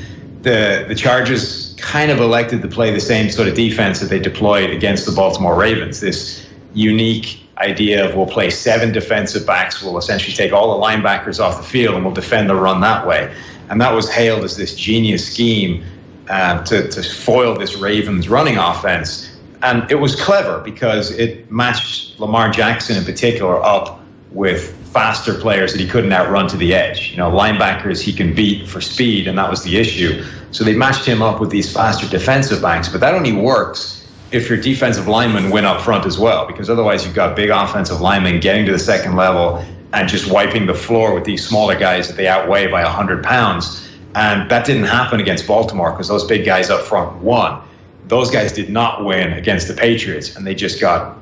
The 0.44 0.86
the 0.88 0.94
Chargers 0.94 1.74
kind 1.80 2.12
of 2.12 2.20
elected 2.20 2.62
to 2.62 2.68
play 2.68 2.92
the 2.92 3.00
same 3.00 3.32
sort 3.32 3.48
of 3.48 3.56
defense 3.56 4.02
that 4.02 4.12
they 4.12 4.20
deployed 4.20 4.70
against 4.70 5.08
the 5.08 5.14
Baltimore 5.14 5.56
Ravens. 5.56 6.00
This 6.00 6.46
unique 6.76 7.40
idea 7.58 8.08
of 8.08 8.16
we'll 8.16 8.26
play 8.26 8.50
seven 8.50 8.92
defensive 8.92 9.46
backs, 9.46 9.82
we'll 9.82 9.98
essentially 9.98 10.34
take 10.34 10.52
all 10.52 10.80
the 10.80 10.86
linebackers 10.86 11.40
off 11.40 11.58
the 11.58 11.68
field 11.68 11.96
and 11.96 12.04
we'll 12.04 12.14
defend 12.14 12.50
the 12.50 12.56
run 12.56 12.82
that 12.82 13.06
way. 13.06 13.34
And 13.70 13.80
that 13.82 13.94
was 13.94 14.10
hailed 14.12 14.44
as 14.44 14.58
this 14.58 14.76
genius 14.76 15.32
scheme 15.32 15.84
uh, 16.30 16.64
to, 16.66 16.90
to 16.90 17.04
foil 17.04 17.56
this 17.56 17.76
Ravens 17.78 18.28
running 18.30 18.58
offense. 18.58 19.38
And 19.64 19.90
it 19.90 19.96
was 19.96 20.22
clever 20.22 20.60
because 20.60 21.12
it 21.12 21.50
matched 21.52 22.20
Lamar 22.20 22.50
Jackson 22.52 22.98
in 22.98 23.06
particular 23.06 23.64
up 23.64 24.02
with 24.32 24.76
faster 24.92 25.34
players 25.34 25.72
that 25.72 25.82
he 25.82 25.88
couldn't 25.88 26.14
outrun 26.14 26.48
to 26.50 26.58
the 26.58 26.74
edge. 26.74 27.12
You 27.12 27.18
know, 27.18 27.32
linebackers 27.32 28.02
he 28.02 28.14
can 28.14 28.36
beat 28.36 28.68
for 28.68 28.82
speed, 28.82 29.28
and 29.28 29.38
that 29.38 29.50
was 29.50 29.64
the 29.64 29.78
issue. 29.78 30.24
So 30.52 30.64
they 30.64 30.76
matched 30.76 31.06
him 31.06 31.22
up 31.22 31.40
with 31.40 31.50
these 31.50 31.72
faster 31.72 32.08
defensive 32.08 32.62
backs, 32.62 32.90
but 32.90 33.02
that 33.02 33.14
only 33.14 33.34
works 33.34 34.05
if 34.32 34.50
your 34.50 34.60
defensive 34.60 35.08
linemen 35.08 35.52
win 35.52 35.66
up 35.66 35.82
front 35.82 36.06
as 36.06 36.18
well, 36.18 36.46
because 36.46 36.70
otherwise 36.70 37.06
you've 37.06 37.16
got 37.16 37.36
big 37.36 37.50
offensive 37.50 38.02
linemen 38.02 38.40
getting 38.40 38.66
to 38.66 38.72
the 38.72 38.80
second 38.80 39.16
level 39.16 39.64
and 39.94 40.10
just 40.10 40.30
wiping 40.32 40.66
the 40.66 40.74
floor 40.74 41.14
with 41.14 41.24
these 41.24 41.48
smaller 41.48 41.78
guys 41.78 42.08
that 42.08 42.18
they 42.18 42.28
outweigh 42.28 42.68
by 42.68 42.84
100 42.84 43.24
pounds. 43.24 43.90
And 44.16 44.50
that 44.50 44.66
didn't 44.66 44.86
happen 44.86 45.20
against 45.20 45.48
Baltimore 45.48 45.92
because 45.92 46.08
those 46.08 46.26
big 46.26 46.46
guys 46.46 46.70
up 46.70 46.82
front 46.82 47.18
won. 47.22 47.62
Those 48.08 48.30
guys 48.30 48.52
did 48.52 48.70
not 48.70 49.04
win 49.04 49.34
against 49.34 49.68
the 49.68 49.74
Patriots, 49.74 50.36
and 50.36 50.46
they 50.46 50.56
just 50.56 50.80
got 50.80 51.18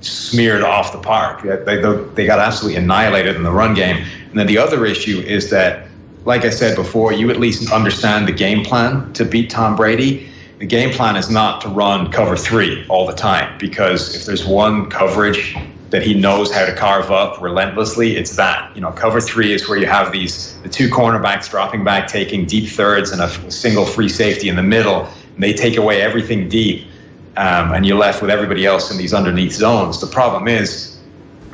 smeared 0.00 0.62
off 0.62 0.92
the 0.92 0.98
park. 0.98 1.42
They, 1.42 1.76
they, 1.76 2.04
they 2.14 2.26
got 2.26 2.38
absolutely 2.38 2.80
annihilated 2.80 3.36
in 3.36 3.42
the 3.42 3.50
run 3.50 3.74
game. 3.74 4.04
And 4.30 4.38
then 4.38 4.46
the 4.46 4.58
other 4.58 4.84
issue 4.86 5.20
is 5.20 5.50
that, 5.50 5.88
like 6.24 6.44
I 6.44 6.50
said 6.50 6.76
before, 6.76 7.12
you 7.12 7.30
at 7.30 7.40
least 7.40 7.72
understand 7.72 8.28
the 8.28 8.32
game 8.32 8.64
plan 8.64 9.12
to 9.14 9.24
beat 9.24 9.50
Tom 9.50 9.74
Brady. 9.74 10.28
The 10.58 10.66
game 10.66 10.90
plan 10.90 11.16
is 11.16 11.30
not 11.30 11.60
to 11.62 11.68
run 11.68 12.10
cover 12.10 12.36
three 12.36 12.84
all 12.88 13.06
the 13.06 13.14
time 13.14 13.56
because 13.58 14.14
if 14.14 14.26
there's 14.26 14.44
one 14.44 14.90
coverage 14.90 15.56
that 15.90 16.02
he 16.02 16.14
knows 16.14 16.52
how 16.52 16.66
to 16.66 16.74
carve 16.74 17.10
up 17.10 17.40
relentlessly, 17.40 18.16
it's 18.16 18.36
that. 18.36 18.74
You 18.74 18.80
know, 18.80 18.90
cover 18.90 19.20
three 19.20 19.52
is 19.52 19.68
where 19.68 19.78
you 19.78 19.86
have 19.86 20.10
these 20.12 20.60
the 20.62 20.68
two 20.68 20.88
cornerbacks 20.90 21.48
dropping 21.48 21.84
back, 21.84 22.08
taking 22.08 22.44
deep 22.44 22.68
thirds, 22.68 23.12
and 23.12 23.22
a 23.22 23.50
single 23.50 23.86
free 23.86 24.08
safety 24.08 24.48
in 24.48 24.56
the 24.56 24.62
middle. 24.62 25.06
And 25.34 25.42
they 25.42 25.52
take 25.52 25.76
away 25.76 26.02
everything 26.02 26.48
deep 26.48 26.88
um, 27.38 27.72
and 27.72 27.86
you're 27.86 27.96
left 27.96 28.20
with 28.20 28.30
everybody 28.30 28.66
else 28.66 28.90
in 28.90 28.98
these 28.98 29.14
underneath 29.14 29.52
zones. 29.52 30.00
The 30.00 30.08
problem 30.08 30.48
is 30.48 30.98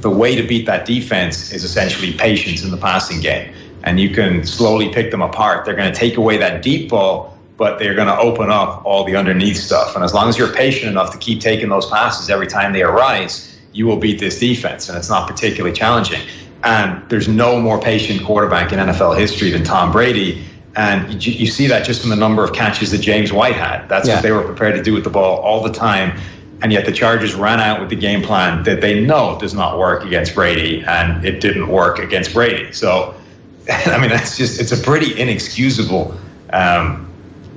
the 0.00 0.08
way 0.08 0.34
to 0.34 0.42
beat 0.42 0.64
that 0.64 0.86
defense 0.86 1.52
is 1.52 1.62
essentially 1.62 2.14
patience 2.14 2.64
in 2.64 2.70
the 2.70 2.78
passing 2.78 3.20
game. 3.20 3.54
And 3.82 4.00
you 4.00 4.08
can 4.08 4.46
slowly 4.46 4.88
pick 4.88 5.10
them 5.10 5.20
apart. 5.20 5.66
They're 5.66 5.76
going 5.76 5.92
to 5.92 5.98
take 5.98 6.16
away 6.16 6.38
that 6.38 6.62
deep 6.62 6.88
ball, 6.88 7.33
but 7.56 7.78
they're 7.78 7.94
going 7.94 8.08
to 8.08 8.18
open 8.18 8.50
up 8.50 8.84
all 8.84 9.04
the 9.04 9.16
underneath 9.16 9.56
stuff. 9.56 9.94
And 9.94 10.04
as 10.04 10.12
long 10.12 10.28
as 10.28 10.36
you're 10.36 10.52
patient 10.52 10.90
enough 10.90 11.12
to 11.12 11.18
keep 11.18 11.40
taking 11.40 11.68
those 11.68 11.88
passes 11.88 12.28
every 12.30 12.46
time 12.46 12.72
they 12.72 12.82
arise, 12.82 13.58
you 13.72 13.86
will 13.86 13.96
beat 13.96 14.18
this 14.18 14.38
defense. 14.38 14.88
And 14.88 14.98
it's 14.98 15.08
not 15.08 15.28
particularly 15.28 15.74
challenging. 15.74 16.20
And 16.64 17.08
there's 17.10 17.28
no 17.28 17.60
more 17.60 17.80
patient 17.80 18.24
quarterback 18.24 18.72
in 18.72 18.78
NFL 18.78 19.18
history 19.18 19.50
than 19.50 19.62
Tom 19.62 19.92
Brady 19.92 20.44
and 20.76 21.24
you, 21.24 21.32
you, 21.32 21.46
see 21.46 21.66
that 21.68 21.84
just 21.84 22.00
from 22.00 22.10
the 22.10 22.16
number 22.16 22.42
of 22.42 22.52
catches 22.52 22.90
that 22.90 22.98
James 22.98 23.32
White 23.32 23.54
had. 23.54 23.88
That's 23.88 24.08
yeah. 24.08 24.14
what 24.14 24.22
they 24.22 24.32
were 24.32 24.42
prepared 24.42 24.74
to 24.74 24.82
do 24.82 24.92
with 24.92 25.04
the 25.04 25.10
ball 25.10 25.38
all 25.38 25.62
the 25.62 25.72
time. 25.72 26.18
And 26.62 26.72
yet 26.72 26.84
the 26.84 26.92
Chargers 26.92 27.34
ran 27.34 27.60
out 27.60 27.80
with 27.80 27.90
the 27.90 27.96
game 27.96 28.22
plan 28.22 28.62
that 28.64 28.80
they 28.80 29.00
know 29.00 29.38
does 29.40 29.54
not 29.54 29.78
work 29.78 30.04
against 30.04 30.34
Brady, 30.34 30.82
and 30.86 31.24
it 31.24 31.40
didn't 31.40 31.68
work 31.68 31.98
against 31.98 32.32
Brady. 32.32 32.72
So, 32.72 33.14
I 33.70 33.98
mean, 34.00 34.10
that's 34.10 34.36
just, 34.36 34.60
it's 34.60 34.72
a 34.72 34.82
pretty 34.82 35.18
inexcusable 35.20 36.18
um, 36.52 37.08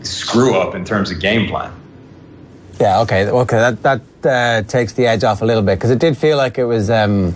screw 0.03 0.57
up 0.57 0.75
in 0.75 0.85
terms 0.85 1.11
of 1.11 1.19
game 1.19 1.47
plan. 1.47 1.73
Yeah, 2.79 3.01
okay. 3.01 3.27
Okay, 3.27 3.57
that, 3.57 3.83
that 3.83 4.01
uh, 4.23 4.67
takes 4.67 4.93
the 4.93 5.07
edge 5.07 5.23
off 5.23 5.41
a 5.41 5.45
little 5.45 5.63
bit 5.63 5.77
because 5.77 5.89
it 5.89 5.99
did 5.99 6.17
feel 6.17 6.37
like 6.37 6.57
it 6.57 6.65
was. 6.65 6.89
Um, 6.89 7.35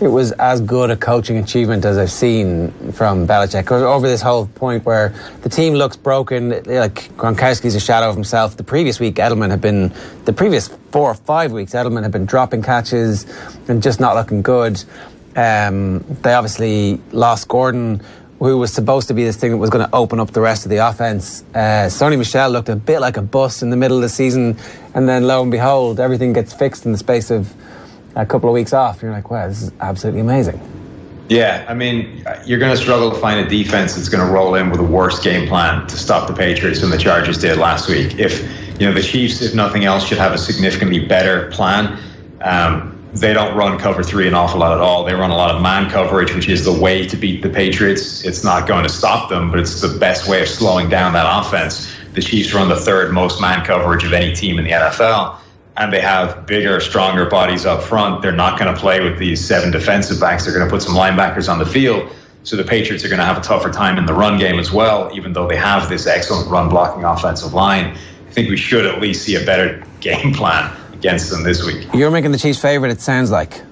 it 0.00 0.08
was 0.08 0.32
as 0.32 0.62
good 0.62 0.90
a 0.90 0.96
coaching 0.96 1.36
achievement 1.36 1.84
as 1.84 1.98
I've 1.98 2.10
seen 2.10 2.72
from 2.92 3.26
Belichick 3.26 3.70
over 3.70 4.08
this 4.08 4.22
whole 4.22 4.46
point 4.46 4.86
where 4.86 5.14
the 5.42 5.50
team 5.50 5.74
looks 5.74 5.96
broken. 5.96 6.48
Like 6.48 7.14
Gronkowski's 7.16 7.74
a 7.74 7.80
shadow 7.80 8.08
of 8.08 8.14
himself. 8.14 8.56
The 8.56 8.64
previous 8.64 8.98
week, 8.98 9.16
Edelman 9.16 9.50
had 9.50 9.60
been 9.60 9.92
the 10.24 10.32
previous 10.32 10.68
four 10.90 11.10
or 11.10 11.14
five 11.14 11.52
weeks. 11.52 11.72
Edelman 11.72 12.02
had 12.02 12.12
been 12.12 12.24
dropping 12.24 12.62
catches 12.62 13.26
and 13.68 13.82
just 13.82 14.00
not 14.00 14.16
looking 14.16 14.40
good. 14.40 14.82
Um, 15.36 16.00
they 16.22 16.32
obviously 16.32 16.98
lost 17.12 17.48
Gordon, 17.48 18.00
who 18.40 18.58
was 18.58 18.72
supposed 18.72 19.06
to 19.08 19.14
be 19.14 19.22
this 19.22 19.36
thing 19.36 19.52
that 19.52 19.58
was 19.58 19.70
going 19.70 19.86
to 19.86 19.94
open 19.94 20.18
up 20.18 20.32
the 20.32 20.40
rest 20.40 20.64
of 20.64 20.70
the 20.70 20.78
offense. 20.78 21.44
Uh, 21.54 21.86
Sony 21.88 22.18
Michel 22.18 22.50
looked 22.50 22.68
a 22.68 22.76
bit 22.76 23.00
like 23.00 23.16
a 23.16 23.22
bust 23.22 23.62
in 23.62 23.70
the 23.70 23.76
middle 23.76 23.98
of 23.98 24.02
the 24.02 24.08
season, 24.08 24.56
and 24.94 25.08
then 25.08 25.26
lo 25.26 25.42
and 25.42 25.52
behold, 25.52 26.00
everything 26.00 26.32
gets 26.32 26.52
fixed 26.52 26.86
in 26.86 26.92
the 26.92 26.98
space 26.98 27.30
of 27.30 27.54
a 28.16 28.26
couple 28.26 28.48
of 28.48 28.54
weeks 28.54 28.72
off, 28.72 29.02
you're 29.02 29.12
like, 29.12 29.30
wow, 29.30 29.46
this 29.46 29.62
is 29.62 29.72
absolutely 29.80 30.20
amazing. 30.20 30.60
Yeah, 31.28 31.64
I 31.68 31.74
mean, 31.74 32.24
you're 32.44 32.58
going 32.58 32.74
to 32.74 32.80
struggle 32.80 33.10
to 33.10 33.16
find 33.16 33.38
a 33.38 33.48
defense 33.48 33.94
that's 33.94 34.08
going 34.08 34.26
to 34.26 34.32
roll 34.32 34.56
in 34.56 34.68
with 34.68 34.80
a 34.80 34.84
worse 34.84 35.22
game 35.22 35.46
plan 35.46 35.86
to 35.86 35.96
stop 35.96 36.26
the 36.26 36.34
Patriots 36.34 36.80
than 36.80 36.90
the 36.90 36.98
Chargers 36.98 37.38
did 37.38 37.56
last 37.56 37.88
week. 37.88 38.18
If 38.18 38.42
you 38.80 38.86
know 38.86 38.92
the 38.92 39.02
Chiefs, 39.02 39.40
if 39.40 39.54
nothing 39.54 39.84
else, 39.84 40.04
should 40.04 40.18
have 40.18 40.32
a 40.32 40.38
significantly 40.38 40.98
better 40.98 41.48
plan. 41.52 41.96
Um, 42.40 42.99
they 43.12 43.32
don't 43.32 43.56
run 43.56 43.78
cover 43.78 44.02
three 44.02 44.28
an 44.28 44.34
awful 44.34 44.60
lot 44.60 44.72
at 44.72 44.80
all. 44.80 45.04
They 45.04 45.14
run 45.14 45.30
a 45.30 45.36
lot 45.36 45.54
of 45.54 45.60
man 45.60 45.90
coverage, 45.90 46.34
which 46.34 46.48
is 46.48 46.64
the 46.64 46.72
way 46.72 47.06
to 47.06 47.16
beat 47.16 47.42
the 47.42 47.50
Patriots. 47.50 48.24
It's 48.24 48.44
not 48.44 48.68
going 48.68 48.84
to 48.84 48.88
stop 48.88 49.28
them, 49.28 49.50
but 49.50 49.58
it's 49.58 49.80
the 49.80 49.98
best 49.98 50.28
way 50.28 50.42
of 50.42 50.48
slowing 50.48 50.88
down 50.88 51.12
that 51.14 51.26
offense. 51.26 51.92
The 52.14 52.22
Chiefs 52.22 52.54
run 52.54 52.68
the 52.68 52.76
third 52.76 53.12
most 53.12 53.40
man 53.40 53.64
coverage 53.64 54.04
of 54.04 54.12
any 54.12 54.34
team 54.34 54.58
in 54.58 54.64
the 54.64 54.70
NFL 54.70 55.38
and 55.76 55.92
they 55.92 56.00
have 56.00 56.46
bigger, 56.46 56.78
stronger 56.80 57.26
bodies 57.26 57.64
up 57.64 57.82
front. 57.82 58.22
They're 58.22 58.32
not 58.32 58.58
going 58.58 58.72
to 58.72 58.78
play 58.78 59.00
with 59.00 59.18
these 59.18 59.44
seven 59.44 59.70
defensive 59.70 60.20
backs. 60.20 60.44
They're 60.44 60.54
going 60.54 60.66
to 60.66 60.70
put 60.70 60.82
some 60.82 60.94
linebackers 60.94 61.50
on 61.50 61.58
the 61.58 61.66
field. 61.66 62.12
So 62.42 62.56
the 62.56 62.64
Patriots 62.64 63.04
are 63.04 63.08
going 63.08 63.18
to 63.18 63.24
have 63.24 63.38
a 63.38 63.42
tougher 63.42 63.70
time 63.70 63.96
in 63.96 64.06
the 64.06 64.12
run 64.12 64.38
game 64.38 64.58
as 64.58 64.72
well, 64.72 65.10
even 65.14 65.32
though 65.32 65.46
they 65.46 65.56
have 65.56 65.88
this 65.88 66.06
excellent 66.06 66.50
run 66.50 66.68
blocking 66.68 67.04
offensive 67.04 67.54
line. 67.54 67.96
I 67.96 68.30
think 68.32 68.50
we 68.50 68.56
should 68.56 68.86
at 68.86 69.00
least 69.00 69.24
see 69.24 69.36
a 69.36 69.44
better 69.44 69.82
game 70.00 70.32
plan 70.32 70.74
against 71.00 71.30
them 71.30 71.42
this 71.42 71.64
week. 71.64 71.88
You're 71.94 72.10
making 72.10 72.30
the 72.30 72.38
Chiefs 72.38 72.60
favorite, 72.60 72.92
it 72.92 73.00
sounds 73.00 73.30
like. 73.30 73.62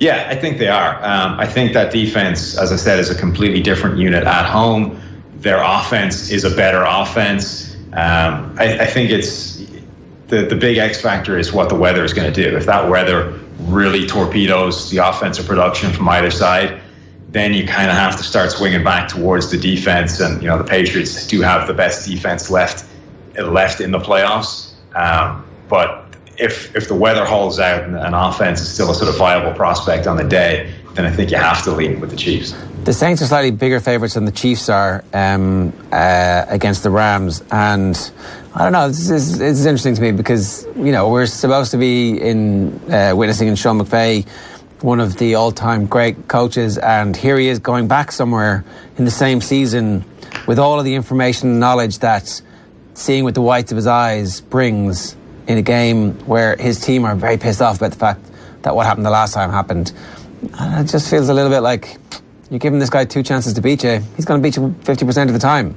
Yeah, 0.00 0.26
I 0.28 0.34
think 0.34 0.58
they 0.58 0.66
are. 0.66 0.96
Um, 0.96 1.38
I 1.38 1.46
think 1.46 1.72
that 1.74 1.92
defense, 1.92 2.58
as 2.58 2.72
I 2.72 2.76
said, 2.76 2.98
is 2.98 3.10
a 3.10 3.14
completely 3.14 3.62
different 3.62 3.96
unit 3.96 4.24
at 4.24 4.44
home. 4.44 5.00
Their 5.36 5.62
offense 5.62 6.30
is 6.30 6.42
a 6.42 6.54
better 6.54 6.82
offense. 6.84 7.76
Um, 7.92 8.56
I, 8.58 8.80
I 8.80 8.86
think 8.86 9.10
it's 9.10 9.64
the, 10.26 10.42
the 10.42 10.56
big 10.56 10.78
X 10.78 11.00
factor 11.00 11.38
is 11.38 11.52
what 11.52 11.68
the 11.68 11.76
weather 11.76 12.04
is 12.04 12.12
going 12.12 12.32
to 12.32 12.42
do. 12.42 12.56
If 12.56 12.66
that 12.66 12.90
weather 12.90 13.38
really 13.60 14.04
torpedoes 14.04 14.90
the 14.90 14.98
offensive 14.98 15.46
production 15.46 15.92
from 15.92 16.08
either 16.08 16.32
side, 16.32 16.80
then 17.28 17.54
you 17.54 17.64
kind 17.66 17.88
of 17.88 17.96
have 17.96 18.16
to 18.16 18.24
start 18.24 18.50
swinging 18.50 18.82
back 18.82 19.08
towards 19.08 19.52
the 19.52 19.56
defense. 19.56 20.18
And 20.18 20.42
you 20.42 20.48
know 20.48 20.58
the 20.58 20.64
Patriots 20.64 21.28
do 21.28 21.40
have 21.42 21.68
the 21.68 21.74
best 21.74 22.08
defense 22.08 22.50
left 22.50 22.84
left 23.38 23.80
in 23.80 23.92
the 23.92 24.00
playoffs. 24.00 24.72
Um, 24.96 25.46
but 25.68 26.11
if 26.42 26.74
if 26.74 26.88
the 26.88 26.94
weather 26.94 27.24
holds 27.24 27.58
out 27.58 27.84
and 27.84 27.96
an 27.96 28.14
offense 28.14 28.60
is 28.60 28.72
still 28.72 28.90
a 28.90 28.94
sort 28.94 29.08
of 29.08 29.16
viable 29.16 29.52
prospect 29.54 30.06
on 30.06 30.16
the 30.16 30.24
day, 30.24 30.72
then 30.94 31.06
I 31.06 31.10
think 31.10 31.30
you 31.30 31.36
have 31.36 31.62
to 31.64 31.70
lean 31.70 32.00
with 32.00 32.10
the 32.10 32.16
Chiefs. 32.16 32.54
The 32.84 32.92
Saints 32.92 33.22
are 33.22 33.26
slightly 33.26 33.52
bigger 33.52 33.78
favourites 33.78 34.14
than 34.14 34.24
the 34.24 34.32
Chiefs 34.32 34.68
are 34.68 35.04
um, 35.14 35.72
uh, 35.92 36.44
against 36.48 36.82
the 36.82 36.90
Rams, 36.90 37.42
and 37.52 37.96
I 38.54 38.64
don't 38.64 38.72
know. 38.72 38.88
This 38.88 39.08
is, 39.08 39.40
it's 39.40 39.64
interesting 39.64 39.94
to 39.94 40.02
me 40.02 40.10
because 40.10 40.66
you 40.76 40.90
know 40.90 41.08
we're 41.08 41.26
supposed 41.26 41.70
to 41.70 41.78
be 41.78 42.20
in 42.20 42.78
uh, 42.90 43.14
witnessing 43.14 43.46
in 43.46 43.54
Sean 43.54 43.78
McVay, 43.78 44.28
one 44.82 44.98
of 44.98 45.16
the 45.18 45.36
all-time 45.36 45.86
great 45.86 46.26
coaches, 46.26 46.76
and 46.76 47.16
here 47.16 47.38
he 47.38 47.48
is 47.48 47.60
going 47.60 47.86
back 47.86 48.10
somewhere 48.10 48.64
in 48.98 49.04
the 49.04 49.12
same 49.12 49.40
season 49.40 50.04
with 50.48 50.58
all 50.58 50.78
of 50.78 50.84
the 50.84 50.94
information 50.94 51.50
and 51.50 51.60
knowledge 51.60 52.00
that 52.00 52.42
seeing 52.94 53.24
with 53.24 53.34
the 53.34 53.40
whites 53.40 53.70
of 53.70 53.76
his 53.76 53.86
eyes 53.86 54.40
brings 54.40 55.16
in 55.46 55.58
a 55.58 55.62
game 55.62 56.14
where 56.26 56.56
his 56.56 56.80
team 56.80 57.04
are 57.04 57.14
very 57.14 57.36
pissed 57.36 57.62
off 57.62 57.76
about 57.78 57.92
the 57.92 57.98
fact 57.98 58.20
that 58.62 58.74
what 58.74 58.86
happened 58.86 59.06
the 59.06 59.10
last 59.10 59.34
time 59.34 59.50
happened. 59.50 59.92
And 60.58 60.86
it 60.86 60.90
just 60.90 61.10
feels 61.10 61.28
a 61.28 61.34
little 61.34 61.50
bit 61.50 61.60
like 61.60 61.98
you're 62.50 62.58
giving 62.58 62.78
this 62.78 62.90
guy 62.90 63.04
two 63.04 63.22
chances 63.22 63.52
to 63.54 63.60
beat 63.60 63.82
you. 63.82 64.02
He's 64.16 64.24
going 64.24 64.40
to 64.40 64.42
beat 64.42 64.56
you 64.56 64.74
50% 64.84 65.28
of 65.28 65.32
the 65.32 65.38
time. 65.38 65.74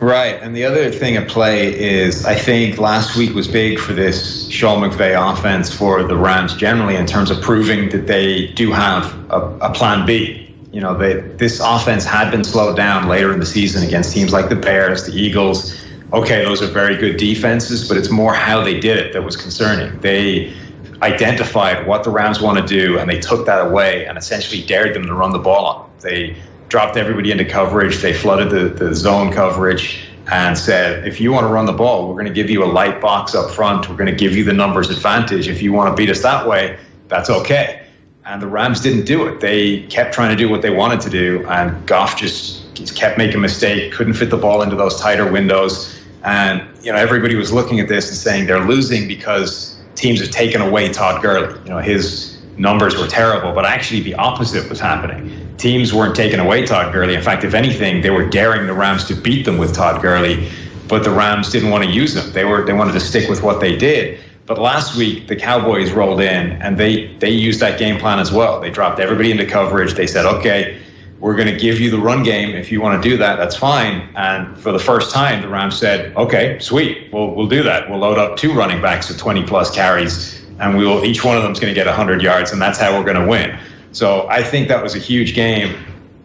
Right. 0.00 0.40
And 0.42 0.54
the 0.54 0.64
other 0.64 0.90
thing 0.90 1.16
at 1.16 1.28
play 1.28 1.78
is 1.78 2.26
I 2.26 2.34
think 2.34 2.78
last 2.78 3.16
week 3.16 3.34
was 3.34 3.48
big 3.48 3.78
for 3.78 3.92
this 3.92 4.48
Sean 4.50 4.82
McVay 4.82 5.14
offense 5.32 5.72
for 5.72 6.02
the 6.02 6.16
Rams 6.16 6.54
generally 6.56 6.96
in 6.96 7.06
terms 7.06 7.30
of 7.30 7.40
proving 7.40 7.88
that 7.90 8.06
they 8.06 8.48
do 8.48 8.72
have 8.72 9.14
a, 9.30 9.40
a 9.62 9.72
plan 9.72 10.04
B. 10.04 10.54
You 10.72 10.80
know, 10.80 10.96
they, 10.96 11.14
this 11.14 11.60
offense 11.60 12.04
had 12.04 12.30
been 12.30 12.42
slowed 12.42 12.76
down 12.76 13.08
later 13.08 13.32
in 13.32 13.38
the 13.38 13.46
season 13.46 13.86
against 13.86 14.12
teams 14.12 14.32
like 14.32 14.48
the 14.48 14.56
Bears, 14.56 15.06
the 15.06 15.12
Eagles. 15.12 15.80
Okay, 16.14 16.44
those 16.44 16.62
are 16.62 16.68
very 16.68 16.96
good 16.96 17.16
defenses, 17.16 17.88
but 17.88 17.96
it's 17.96 18.08
more 18.08 18.32
how 18.32 18.62
they 18.62 18.78
did 18.78 18.98
it 18.98 19.12
that 19.12 19.24
was 19.24 19.36
concerning. 19.36 19.98
They 19.98 20.54
identified 21.02 21.88
what 21.88 22.04
the 22.04 22.10
Rams 22.10 22.40
want 22.40 22.56
to 22.56 22.64
do 22.64 23.00
and 23.00 23.10
they 23.10 23.18
took 23.18 23.46
that 23.46 23.66
away 23.66 24.06
and 24.06 24.16
essentially 24.16 24.62
dared 24.62 24.94
them 24.94 25.06
to 25.06 25.12
run 25.12 25.32
the 25.32 25.40
ball 25.40 25.66
on. 25.66 25.90
They 26.00 26.36
dropped 26.68 26.96
everybody 26.96 27.32
into 27.32 27.44
coverage. 27.44 27.96
They 27.96 28.12
flooded 28.12 28.50
the, 28.50 28.68
the 28.68 28.94
zone 28.94 29.32
coverage 29.32 30.06
and 30.30 30.56
said, 30.56 31.04
if 31.04 31.20
you 31.20 31.32
want 31.32 31.48
to 31.48 31.52
run 31.52 31.66
the 31.66 31.72
ball, 31.72 32.06
we're 32.06 32.14
going 32.14 32.26
to 32.26 32.32
give 32.32 32.48
you 32.48 32.62
a 32.62 32.70
light 32.80 33.00
box 33.00 33.34
up 33.34 33.50
front. 33.50 33.88
We're 33.88 33.96
going 33.96 34.10
to 34.10 34.16
give 34.16 34.36
you 34.36 34.44
the 34.44 34.52
numbers 34.52 34.90
advantage. 34.90 35.48
If 35.48 35.62
you 35.62 35.72
want 35.72 35.90
to 35.90 36.00
beat 36.00 36.10
us 36.10 36.22
that 36.22 36.46
way, 36.46 36.78
that's 37.08 37.28
okay. 37.28 37.88
And 38.24 38.40
the 38.40 38.46
Rams 38.46 38.80
didn't 38.80 39.04
do 39.04 39.26
it. 39.26 39.40
They 39.40 39.82
kept 39.88 40.14
trying 40.14 40.30
to 40.30 40.36
do 40.36 40.48
what 40.48 40.62
they 40.62 40.70
wanted 40.70 41.00
to 41.00 41.10
do, 41.10 41.44
and 41.48 41.86
Goff 41.86 42.16
just, 42.16 42.62
kept 42.96 43.18
making 43.18 43.40
mistakes, 43.40 43.94
couldn't 43.94 44.14
fit 44.14 44.30
the 44.30 44.36
ball 44.36 44.62
into 44.62 44.76
those 44.76 44.98
tighter 44.98 45.30
windows. 45.30 46.03
And 46.24 46.66
you 46.82 46.90
know, 46.90 46.98
everybody 46.98 47.34
was 47.34 47.52
looking 47.52 47.80
at 47.80 47.88
this 47.88 48.08
and 48.08 48.16
saying 48.16 48.46
they're 48.46 48.64
losing 48.64 49.06
because 49.06 49.78
teams 49.94 50.20
have 50.20 50.30
taken 50.30 50.60
away 50.60 50.92
Todd 50.92 51.22
Gurley. 51.22 51.58
You 51.64 51.70
know, 51.70 51.78
his 51.78 52.38
numbers 52.56 52.96
were 52.96 53.06
terrible, 53.06 53.52
but 53.52 53.64
actually 53.64 54.00
the 54.00 54.14
opposite 54.14 54.68
was 54.68 54.80
happening. 54.80 55.54
Teams 55.56 55.92
weren't 55.92 56.16
taking 56.16 56.40
away 56.40 56.66
Todd 56.66 56.92
Gurley. 56.92 57.14
In 57.14 57.22
fact, 57.22 57.44
if 57.44 57.54
anything, 57.54 58.00
they 58.00 58.10
were 58.10 58.28
daring 58.28 58.66
the 58.66 58.72
Rams 58.72 59.04
to 59.04 59.14
beat 59.14 59.44
them 59.44 59.58
with 59.58 59.74
Todd 59.74 60.02
Gurley, 60.02 60.48
but 60.88 61.04
the 61.04 61.10
Rams 61.10 61.50
didn't 61.50 61.70
want 61.70 61.84
to 61.84 61.90
use 61.90 62.16
him. 62.16 62.32
They 62.32 62.44
were 62.44 62.64
they 62.64 62.72
wanted 62.72 62.92
to 62.92 63.00
stick 63.00 63.28
with 63.28 63.42
what 63.42 63.60
they 63.60 63.76
did. 63.76 64.20
But 64.46 64.58
last 64.58 64.96
week 64.96 65.26
the 65.26 65.36
Cowboys 65.36 65.92
rolled 65.92 66.20
in 66.20 66.52
and 66.52 66.76
they 66.76 67.14
they 67.18 67.30
used 67.30 67.60
that 67.60 67.78
game 67.78 67.98
plan 67.98 68.18
as 68.18 68.32
well. 68.32 68.60
They 68.60 68.70
dropped 68.70 69.00
everybody 69.00 69.30
into 69.30 69.46
coverage. 69.46 69.94
They 69.94 70.06
said, 70.06 70.26
"Okay, 70.26 70.78
we're 71.24 71.36
going 71.36 71.52
to 71.52 71.58
give 71.66 71.80
you 71.80 71.90
the 71.90 71.98
run 71.98 72.22
game. 72.22 72.50
If 72.54 72.70
you 72.70 72.80
want 72.80 73.02
to 73.02 73.08
do 73.08 73.16
that, 73.16 73.36
that's 73.36 73.56
fine." 73.56 74.08
And 74.14 74.56
for 74.58 74.72
the 74.72 74.84
first 74.90 75.10
time, 75.10 75.42
the 75.42 75.48
Rams 75.48 75.76
said, 75.78 76.14
"Okay, 76.16 76.58
sweet. 76.60 77.12
We'll 77.12 77.34
we'll 77.34 77.48
do 77.48 77.62
that. 77.62 77.88
We'll 77.88 78.00
load 78.06 78.18
up 78.18 78.36
two 78.36 78.52
running 78.52 78.80
backs 78.80 79.08
with 79.08 79.18
20 79.18 79.44
plus 79.44 79.74
carries 79.74 80.44
and 80.60 80.76
we 80.76 80.86
will 80.86 81.04
each 81.04 81.24
one 81.24 81.36
of 81.36 81.42
them 81.42 81.52
is 81.52 81.60
going 81.60 81.72
to 81.72 81.74
get 81.74 81.86
100 81.86 82.22
yards, 82.22 82.52
and 82.52 82.60
that's 82.60 82.78
how 82.78 82.96
we're 82.96 83.04
going 83.04 83.20
to 83.20 83.26
win. 83.26 83.58
So 83.92 84.26
I 84.28 84.42
think 84.42 84.68
that 84.68 84.82
was 84.82 84.94
a 84.94 84.98
huge 84.98 85.34
game 85.34 85.76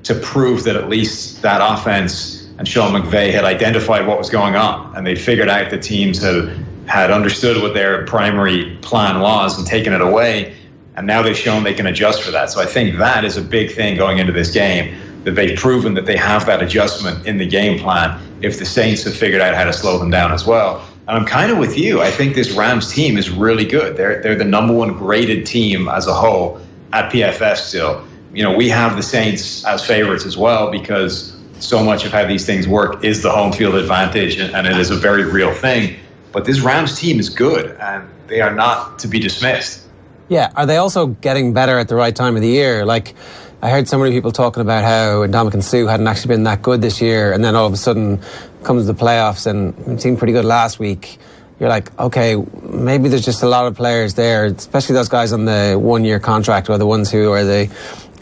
to 0.04 0.16
prove 0.16 0.64
that 0.64 0.76
at 0.76 0.90
least 0.90 1.42
that 1.42 1.62
offense 1.62 2.48
and 2.58 2.68
Sean 2.68 2.92
McVay 2.92 3.32
had 3.32 3.46
identified 3.46 4.06
what 4.06 4.18
was 4.18 4.30
going 4.30 4.56
on, 4.56 4.96
and 4.96 5.06
they 5.06 5.16
figured 5.16 5.50
out 5.50 5.70
the 5.70 5.78
teams 5.78 6.22
had 6.22 6.50
had 6.88 7.12
understood 7.12 7.62
what 7.62 7.76
their 7.76 8.06
primary 8.06 8.76
plan 8.82 9.22
was 9.22 9.58
and 9.58 9.68
taken 9.68 9.94
it 9.94 10.02
away, 10.02 10.56
and 11.00 11.08
now 11.08 11.22
they've 11.22 11.38
shown 11.38 11.64
they 11.64 11.74
can 11.74 11.88
adjust 11.88 12.22
for 12.22 12.30
that. 12.32 12.50
So 12.50 12.60
I 12.60 12.66
think 12.66 12.98
that 12.98 13.24
is 13.24 13.38
a 13.38 13.42
big 13.42 13.72
thing 13.72 13.96
going 13.96 14.18
into 14.18 14.34
this 14.34 14.52
game 14.52 14.94
that 15.24 15.32
they've 15.32 15.58
proven 15.58 15.94
that 15.94 16.06
they 16.06 16.18
have 16.18 16.46
that 16.46 16.62
adjustment 16.62 17.26
in 17.26 17.38
the 17.38 17.48
game 17.48 17.80
plan. 17.80 18.20
If 18.42 18.60
the 18.60 18.66
Saints 18.66 19.06
have 19.06 19.16
figured 19.16 19.42
out 19.42 19.56
how 19.56 19.64
to 19.64 19.72
slow 19.72 19.98
them 19.98 20.10
down 20.10 20.34
as 20.34 20.46
well, 20.46 20.86
and 21.08 21.18
I'm 21.18 21.26
kind 21.26 21.54
of 21.54 21.58
with 21.58 21.78
you. 21.78 22.02
I 22.02 22.12
think 22.12 22.36
this 22.36 22.52
Rams 22.52 22.92
team 22.94 23.16
is 23.16 23.30
really 23.30 23.64
good. 23.64 23.96
They're 23.96 24.22
they're 24.22 24.36
the 24.36 24.44
number 24.44 24.74
one 24.74 24.92
graded 24.92 25.46
team 25.46 25.88
as 25.88 26.06
a 26.06 26.14
whole 26.14 26.60
at 26.92 27.10
PFF 27.14 27.56
still. 27.56 28.06
You 28.34 28.44
know, 28.44 28.54
we 28.54 28.68
have 28.68 28.98
the 28.98 29.04
Saints 29.04 29.64
as 29.66 29.86
favorites 29.86 30.26
as 30.26 30.36
well 30.38 30.70
because 30.70 31.34
so 31.60 31.82
much 31.82 32.06
of 32.06 32.12
how 32.12 32.26
these 32.26 32.46
things 32.46 32.68
work 32.68 33.06
is 33.06 33.24
the 33.24 33.32
home 33.32 33.54
field 33.54 33.76
advantage, 33.76 34.38
and, 34.38 34.54
and 34.54 34.68
it 34.68 34.78
is 34.78 34.90
a 34.92 34.98
very 34.98 35.24
real 35.24 35.54
thing. 35.54 35.96
But 36.34 36.44
this 36.44 36.60
Rams 36.60 37.00
team 37.00 37.22
is 37.22 37.30
good, 37.30 37.78
and 37.80 38.06
they 38.28 38.42
are 38.42 38.54
not 38.54 39.00
to 39.00 39.08
be 39.08 39.18
dismissed. 39.18 39.89
Yeah, 40.30 40.52
are 40.56 40.68
they 40.68 40.78
also 40.78 41.08
getting 41.08 41.54
better 41.54 41.80
at 41.80 41.88
the 41.88 41.96
right 41.96 42.16
time 42.16 42.36
of 42.36 42.44
the 42.44 42.48
year? 42.48 42.86
Like, 42.86 43.16
I 43.64 43.72
heard 43.72 43.88
so 43.88 43.98
many 43.98 44.12
people 44.12 44.32
talking 44.32 44.62
about 44.62 44.84
how 44.84 45.26
Ndamukong 45.26 45.64
Suh 45.64 45.88
hadn't 45.88 46.08
actually 46.08 46.30
been 46.30 46.44
that 46.44 46.62
good 46.62 46.82
this 46.82 47.02
year, 47.02 47.34
and 47.34 47.44
then 47.44 47.56
all 47.56 47.66
of 47.66 47.74
a 47.74 47.78
sudden 47.78 48.22
comes 48.64 48.86
the 48.86 48.94
playoffs 48.94 49.48
and 49.48 50.00
seemed 50.00 50.20
pretty 50.20 50.34
good 50.34 50.46
last 50.46 50.78
week. 50.78 51.18
You're 51.60 51.68
like, 51.68 51.98
okay, 52.00 52.36
maybe 52.62 53.10
there's 53.10 53.26
just 53.26 53.42
a 53.42 53.48
lot 53.48 53.66
of 53.66 53.76
players 53.76 54.14
there, 54.14 54.46
especially 54.46 54.94
those 54.94 55.10
guys 55.10 55.34
on 55.34 55.46
the 55.46 55.78
one-year 55.82 56.20
contract 56.20 56.70
or 56.70 56.78
the 56.78 56.86
ones 56.86 57.12
who 57.12 57.32
are 57.32 57.44
the 57.44 57.70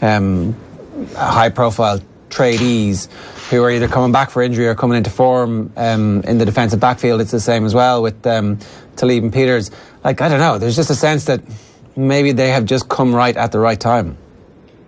um, 0.00 0.56
high-profile 1.14 2.00
tradies 2.30 3.08
who 3.50 3.62
are 3.62 3.70
either 3.70 3.86
coming 3.86 4.12
back 4.12 4.30
for 4.30 4.42
injury 4.42 4.66
or 4.66 4.74
coming 4.74 4.96
into 4.96 5.10
form 5.10 5.72
um, 5.76 6.22
in 6.22 6.38
the 6.38 6.44
defensive 6.46 6.80
backfield. 6.80 7.20
It's 7.20 7.30
the 7.30 7.38
same 7.38 7.66
as 7.66 7.74
well 7.74 8.02
with 8.02 8.26
um, 8.26 8.58
Talib 8.96 9.22
and 9.22 9.32
Peters. 9.32 9.70
Like, 10.02 10.20
I 10.20 10.28
don't 10.28 10.40
know. 10.40 10.58
There's 10.58 10.74
just 10.74 10.90
a 10.90 10.94
sense 10.94 11.26
that 11.26 11.42
maybe 11.98 12.30
they 12.30 12.50
have 12.50 12.64
just 12.64 12.88
come 12.88 13.14
right 13.14 13.36
at 13.36 13.52
the 13.52 13.58
right 13.58 13.78
time. 13.78 14.16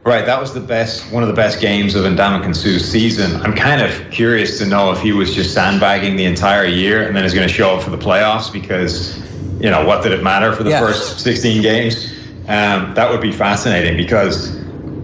Right, 0.04 0.24
that 0.24 0.40
was 0.40 0.54
the 0.54 0.60
best, 0.60 1.12
one 1.12 1.22
of 1.22 1.28
the 1.28 1.34
best 1.34 1.60
games 1.60 1.94
of 1.94 2.04
Ndamukong 2.04 2.56
Suh's 2.56 2.90
season. 2.90 3.38
I'm 3.42 3.52
kind 3.52 3.82
of 3.82 4.10
curious 4.10 4.58
to 4.58 4.66
know 4.66 4.92
if 4.92 5.00
he 5.00 5.12
was 5.12 5.34
just 5.34 5.52
sandbagging 5.52 6.16
the 6.16 6.24
entire 6.24 6.64
year 6.64 7.06
and 7.06 7.14
then 7.14 7.24
is 7.24 7.34
going 7.34 7.46
to 7.46 7.52
show 7.52 7.76
up 7.76 7.82
for 7.82 7.90
the 7.90 7.98
playoffs 7.98 8.50
because, 8.50 9.18
you 9.60 9.68
know, 9.68 9.84
what 9.84 10.02
did 10.02 10.12
it 10.12 10.22
matter 10.22 10.54
for 10.54 10.62
the 10.62 10.70
yeah. 10.70 10.80
first 10.80 11.20
16 11.20 11.60
games? 11.60 12.10
Um, 12.48 12.94
that 12.94 13.10
would 13.10 13.20
be 13.20 13.30
fascinating 13.30 13.98
because 13.98 14.58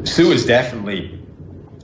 Suh 0.04 0.30
is 0.30 0.46
definitely, 0.46 1.20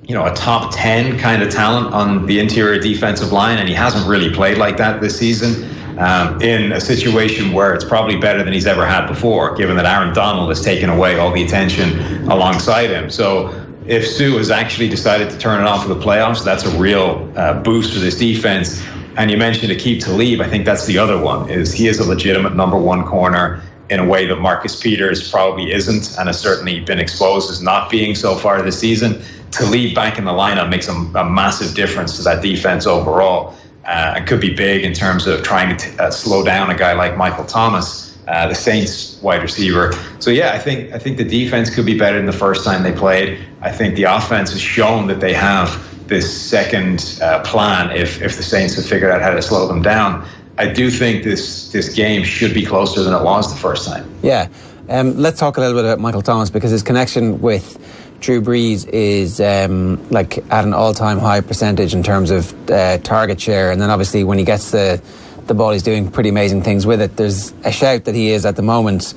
you 0.04 0.14
know, 0.14 0.24
a 0.24 0.32
top 0.35 0.74
10 0.74 1.18
kind 1.18 1.42
of 1.42 1.50
talent 1.50 1.92
on 1.92 2.24
the 2.24 2.38
interior 2.38 2.80
defensive 2.80 3.30
line, 3.30 3.58
and 3.58 3.68
he 3.68 3.74
hasn't 3.74 4.08
really 4.08 4.32
played 4.32 4.56
like 4.56 4.78
that 4.78 5.02
this 5.02 5.18
season 5.18 5.68
um, 5.98 6.40
in 6.40 6.72
a 6.72 6.81
situation 6.81 7.52
where 7.52 7.74
it's 7.74 7.85
probably 7.85 8.16
better 8.16 8.42
than 8.42 8.52
he's 8.52 8.66
ever 8.66 8.87
had 8.87 9.07
before, 9.07 9.55
given 9.57 9.76
that 9.76 9.87
Aaron 9.87 10.14
Donald 10.14 10.48
has 10.48 10.61
taken 10.61 10.88
away 10.88 11.18
all 11.18 11.33
the 11.33 11.44
attention 11.44 11.98
alongside 12.31 12.90
him. 12.90 13.11
So 13.11 13.48
if 13.87 14.07
Suh 14.07 14.38
has 14.38 14.50
actually 14.50 14.88
decided 14.88 15.31
to 15.31 15.38
turn 15.38 15.61
it 15.61 15.66
on 15.66 15.81
for 15.81 15.92
the 15.92 16.00
playoffs, 16.00 16.44
that's 16.44 16.64
a 16.64 16.78
real 16.78 17.31
uh, 17.37 17.61
boost 17.62 17.92
for 17.92 17.98
this 17.98 18.16
defense. 18.16 18.83
And 19.16 19.31
you 19.31 19.37
mentioned 19.37 19.72
Aqib 19.72 20.02
Talib. 20.02 20.40
I 20.40 20.48
think 20.48 20.64
that's 20.64 20.87
the 20.87 20.98
other 20.98 21.20
one. 21.20 21.50
Is 21.50 21.72
he 21.72 21.88
is 21.88 21.98
a 21.98 22.09
legitimate 22.09 22.55
number 22.55 22.78
one 22.78 23.05
corner 23.05 23.62
in 23.90 24.00
a 24.00 24.07
way 24.07 24.26
that 24.26 24.37
Marcus 24.37 24.81
Peters 24.81 25.31
probably 25.31 25.70
isn't, 25.72 26.18
and 26.18 26.28
has 26.28 26.40
certainly 26.40 26.81
been 26.81 26.98
exposed 26.98 27.50
as 27.50 27.61
not 27.61 27.90
being 27.90 28.14
so 28.14 28.37
far 28.37 28.62
this 28.62 28.78
season. 28.78 29.20
Talib 29.50 29.94
back 29.94 30.16
in 30.16 30.24
the 30.24 30.31
lineup 30.31 30.70
makes 30.70 30.88
a, 30.88 30.92
a 30.92 31.28
massive 31.28 31.74
difference 31.74 32.16
to 32.16 32.22
that 32.22 32.40
defense 32.40 32.87
overall 32.87 33.55
uh, 33.85 34.14
and 34.16 34.27
could 34.27 34.40
be 34.40 34.55
big 34.55 34.85
in 34.85 34.92
terms 34.92 35.27
of 35.27 35.42
trying 35.42 35.77
to 35.77 35.90
t- 35.90 35.99
uh, 35.99 36.11
slow 36.11 36.45
down 36.45 36.71
a 36.71 36.77
guy 36.77 36.92
like 36.92 37.16
Michael 37.16 37.45
Thomas, 37.45 38.16
uh, 38.29 38.47
the 38.49 38.55
Saints 38.55 39.21
wide 39.23 39.42
receiver. 39.42 39.92
So 40.21 40.31
yeah, 40.31 40.53
I 40.53 40.59
think 40.59 40.92
I 40.92 40.99
think 40.99 41.16
the 41.16 41.25
defense 41.25 41.75
could 41.75 41.87
be 41.87 41.99
better 41.99 42.16
than 42.16 42.27
the 42.27 42.33
first 42.33 42.64
time 42.64 42.83
they 42.83 42.92
played. 42.92 43.38
I 43.61 43.73
think 43.73 43.97
the 43.97 44.05
offense 44.05 44.53
has 44.53 44.61
shown 44.61 45.07
that 45.09 45.21
they 45.21 45.33
have 45.33 45.68
this 46.09 46.31
second 46.40 47.18
uh, 47.23 47.42
plan 47.42 47.90
if 47.97 48.23
if 48.23 48.37
the 48.37 48.42
Saints 48.42 48.75
have 48.77 48.87
figured 48.87 49.11
out 49.11 49.21
how 49.21 49.31
to 49.31 49.42
slow 49.42 49.66
them 49.66 49.83
down. 49.83 50.27
I 50.59 50.73
do 50.73 50.90
think 50.90 51.25
this 51.25 51.73
this 51.73 51.92
game 51.95 52.25
should 52.25 52.55
be 52.55 52.64
closer 52.64 53.03
than 53.03 53.14
it 53.14 53.25
was 53.25 53.53
the 53.53 53.59
first 53.59 53.87
time. 53.87 54.09
Yeah. 54.23 54.49
Um, 54.88 55.16
let's 55.16 55.38
talk 55.38 55.57
a 55.57 55.61
little 55.61 55.77
bit 55.77 55.85
about 55.85 56.01
Michael 56.01 56.23
Thomas 56.23 56.51
because 56.51 56.71
his 56.71 56.83
connection 56.83 57.40
with 57.40 57.79
Drew 58.22 58.40
Brees 58.40 58.88
is 58.88 59.40
um, 59.40 60.08
like 60.11 60.38
at 60.50 60.64
an 60.64 60.72
all-time 60.72 61.18
high 61.18 61.40
percentage 61.40 61.92
in 61.92 62.04
terms 62.04 62.30
of 62.30 62.70
uh, 62.70 62.98
target 62.98 63.40
share, 63.40 63.72
and 63.72 63.80
then 63.80 63.90
obviously 63.90 64.22
when 64.24 64.38
he 64.38 64.44
gets 64.44 64.70
the 64.70 65.02
the 65.48 65.54
ball, 65.54 65.72
he's 65.72 65.82
doing 65.82 66.08
pretty 66.08 66.28
amazing 66.28 66.62
things 66.62 66.87
with 66.87 67.00
it. 67.00 67.16
There's 67.16 67.52
a 67.64 67.72
shout 67.72 68.04
that 68.04 68.14
he 68.14 68.30
is 68.30 68.46
at 68.46 68.54
the 68.54 68.62
moment 68.62 69.12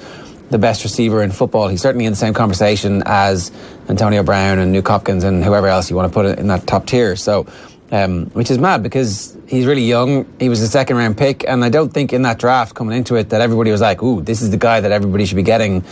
the 0.50 0.58
best 0.58 0.84
receiver 0.84 1.22
in 1.22 1.32
football. 1.32 1.68
He's 1.68 1.84
certainly 1.84 2.06
in 2.06 2.14
the 2.14 2.18
same 2.18 2.34
conversation 2.34 3.04
as 3.06 3.52
Antonio 3.90 4.24
Brown 4.24 4.58
and 4.58 4.76
Nuk 4.76 4.88
Hopkins 4.88 5.24
and 5.24 5.44
whoever 5.44 5.68
else 5.68 5.88
you 5.90 5.96
want 5.96 6.12
to 6.12 6.14
put 6.14 6.40
in 6.40 6.48
that 6.48 6.66
top 6.66 6.88
tier. 6.88 7.16
So, 7.16 7.46
um, 7.92 8.26
which 8.32 8.50
is 8.50 8.58
mad 8.58 8.82
because 8.82 9.38
he's 9.48 9.68
really 9.68 9.84
young. 9.84 10.26
He 10.40 10.50
was 10.50 10.62
a 10.62 10.68
second 10.68 10.98
round 10.98 11.16
pick, 11.16 11.48
and 11.48 11.64
I 11.64 11.70
don't 11.70 11.94
think 11.94 12.12
in 12.12 12.24
that 12.24 12.40
draft 12.40 12.74
coming 12.74 12.98
into 12.98 13.16
it 13.16 13.30
that 13.30 13.42
everybody 13.42 13.70
was 13.70 13.82
like, 13.82 14.02
"Ooh, 14.02 14.22
this 14.22 14.42
is 14.42 14.50
the 14.50 14.58
guy 14.58 14.82
that 14.82 14.92
everybody 14.92 15.26
should 15.26 15.38
be 15.38 15.44
getting." 15.44 15.84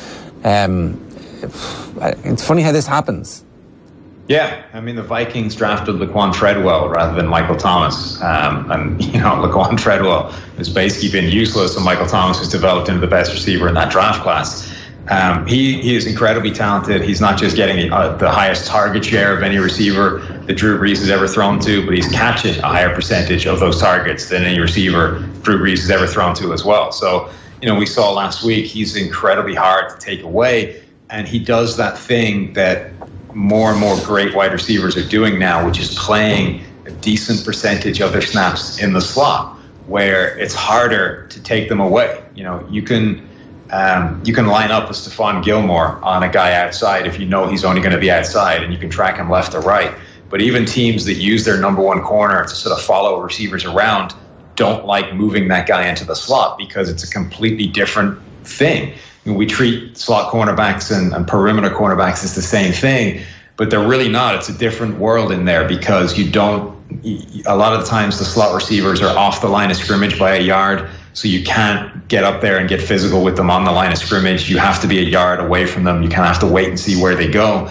Um, 0.43 0.99
it's 2.23 2.45
funny 2.45 2.61
how 2.61 2.71
this 2.71 2.87
happens. 2.87 3.43
Yeah, 4.29 4.63
I 4.71 4.79
mean 4.79 4.95
the 4.95 5.03
Vikings 5.03 5.53
drafted 5.53 5.95
Laquan 5.95 6.33
Treadwell 6.33 6.87
rather 6.87 7.13
than 7.13 7.27
Michael 7.27 7.57
Thomas, 7.57 8.21
um, 8.21 8.71
and 8.71 9.03
you 9.13 9.19
know 9.19 9.35
Laquan 9.35 9.77
Treadwell 9.77 10.31
has 10.57 10.69
basically 10.69 11.09
been 11.09 11.29
useless, 11.29 11.75
and 11.75 11.83
Michael 11.83 12.07
Thomas 12.07 12.39
has 12.39 12.47
developed 12.47 12.87
into 12.87 13.01
the 13.01 13.07
best 13.07 13.33
receiver 13.33 13.67
in 13.67 13.73
that 13.73 13.91
draft 13.91 14.21
class. 14.21 14.71
Um, 15.09 15.45
he, 15.45 15.81
he 15.81 15.95
is 15.97 16.07
incredibly 16.07 16.51
talented. 16.51 17.01
He's 17.01 17.19
not 17.19 17.37
just 17.37 17.57
getting 17.57 17.75
the, 17.75 17.93
uh, 17.93 18.15
the 18.15 18.31
highest 18.31 18.67
target 18.67 19.03
share 19.03 19.35
of 19.35 19.43
any 19.43 19.57
receiver 19.57 20.19
that 20.47 20.53
Drew 20.53 20.79
Brees 20.79 20.99
has 20.99 21.09
ever 21.09 21.27
thrown 21.27 21.59
to, 21.59 21.85
but 21.85 21.93
he's 21.93 22.07
catching 22.07 22.57
a 22.59 22.67
higher 22.67 22.95
percentage 22.95 23.45
of 23.45 23.59
those 23.59 23.81
targets 23.81 24.29
than 24.29 24.43
any 24.43 24.61
receiver 24.61 25.19
Drew 25.41 25.59
Brees 25.59 25.79
has 25.79 25.91
ever 25.91 26.07
thrown 26.07 26.33
to 26.35 26.53
as 26.53 26.63
well. 26.63 26.93
So, 26.93 27.29
you 27.61 27.67
know, 27.67 27.75
we 27.75 27.85
saw 27.85 28.13
last 28.13 28.45
week 28.45 28.65
he's 28.65 28.95
incredibly 28.95 29.55
hard 29.55 29.89
to 29.89 29.97
take 29.97 30.23
away 30.23 30.82
and 31.13 31.27
he 31.27 31.37
does 31.37 31.77
that 31.77 31.95
thing 31.95 32.51
that 32.53 32.91
more 33.35 33.71
and 33.71 33.79
more 33.79 33.95
great 34.03 34.35
wide 34.35 34.51
receivers 34.51 34.97
are 34.97 35.07
doing 35.07 35.37
now, 35.39 35.65
which 35.65 35.79
is 35.79 35.95
playing 35.95 36.63
a 36.85 36.91
decent 36.91 37.45
percentage 37.45 38.01
of 38.01 38.11
their 38.11 38.21
snaps 38.21 38.81
in 38.81 38.93
the 38.93 38.99
slot, 38.99 39.55
where 39.85 40.37
it's 40.39 40.55
harder 40.55 41.27
to 41.27 41.41
take 41.41 41.69
them 41.69 41.79
away. 41.79 42.23
You 42.35 42.43
know, 42.43 42.67
you 42.69 42.81
can 42.81 43.29
um, 43.69 44.21
you 44.25 44.33
can 44.33 44.47
line 44.47 44.71
up 44.71 44.89
a 44.89 44.93
Stephon 44.93 45.43
Gilmore 45.43 46.03
on 46.03 46.23
a 46.23 46.29
guy 46.29 46.53
outside 46.53 47.07
if 47.07 47.19
you 47.19 47.25
know 47.27 47.47
he's 47.47 47.63
only 47.63 47.81
going 47.81 47.93
to 47.93 47.99
be 47.99 48.11
outside, 48.11 48.63
and 48.63 48.73
you 48.73 48.79
can 48.79 48.89
track 48.89 49.17
him 49.17 49.29
left 49.29 49.53
or 49.53 49.61
right. 49.61 49.93
But 50.29 50.41
even 50.41 50.65
teams 50.65 51.05
that 51.05 51.15
use 51.15 51.45
their 51.45 51.59
number 51.59 51.81
one 51.81 52.01
corner 52.01 52.43
to 52.43 52.49
sort 52.49 52.77
of 52.77 52.83
follow 52.83 53.21
receivers 53.21 53.65
around 53.65 54.15
don't 54.55 54.85
like 54.85 55.13
moving 55.13 55.47
that 55.49 55.67
guy 55.67 55.87
into 55.87 56.05
the 56.05 56.15
slot 56.15 56.57
because 56.57 56.89
it's 56.89 57.03
a 57.03 57.09
completely 57.09 57.67
different 57.67 58.19
thing 58.43 58.95
we 59.25 59.45
treat 59.45 59.97
slot 59.97 60.31
cornerbacks 60.31 60.95
and, 60.95 61.13
and 61.13 61.27
perimeter 61.27 61.69
cornerbacks 61.69 62.23
as 62.23 62.35
the 62.35 62.41
same 62.41 62.73
thing, 62.73 63.23
but 63.55 63.69
they're 63.69 63.87
really 63.87 64.09
not. 64.09 64.35
It's 64.35 64.49
a 64.49 64.57
different 64.57 64.97
world 64.99 65.31
in 65.31 65.45
there 65.45 65.67
because 65.67 66.17
you 66.17 66.29
don't. 66.29 66.73
A 67.45 67.55
lot 67.55 67.73
of 67.73 67.81
the 67.81 67.87
times, 67.87 68.19
the 68.19 68.25
slot 68.25 68.53
receivers 68.53 69.01
are 69.01 69.17
off 69.17 69.41
the 69.41 69.47
line 69.47 69.71
of 69.71 69.77
scrimmage 69.77 70.19
by 70.19 70.35
a 70.35 70.41
yard, 70.41 70.89
so 71.13 71.27
you 71.27 71.43
can't 71.43 72.07
get 72.07 72.23
up 72.23 72.41
there 72.41 72.57
and 72.57 72.67
get 72.67 72.81
physical 72.81 73.23
with 73.23 73.35
them 73.37 73.49
on 73.49 73.63
the 73.63 73.71
line 73.71 73.91
of 73.91 73.97
scrimmage. 73.97 74.49
You 74.49 74.57
have 74.57 74.81
to 74.81 74.87
be 74.87 74.99
a 74.99 75.03
yard 75.03 75.39
away 75.39 75.65
from 75.65 75.85
them. 75.85 76.03
You 76.03 76.09
kind 76.09 76.21
of 76.21 76.27
have 76.27 76.39
to 76.39 76.47
wait 76.47 76.67
and 76.67 76.79
see 76.79 77.01
where 77.01 77.15
they 77.15 77.29
go. 77.29 77.69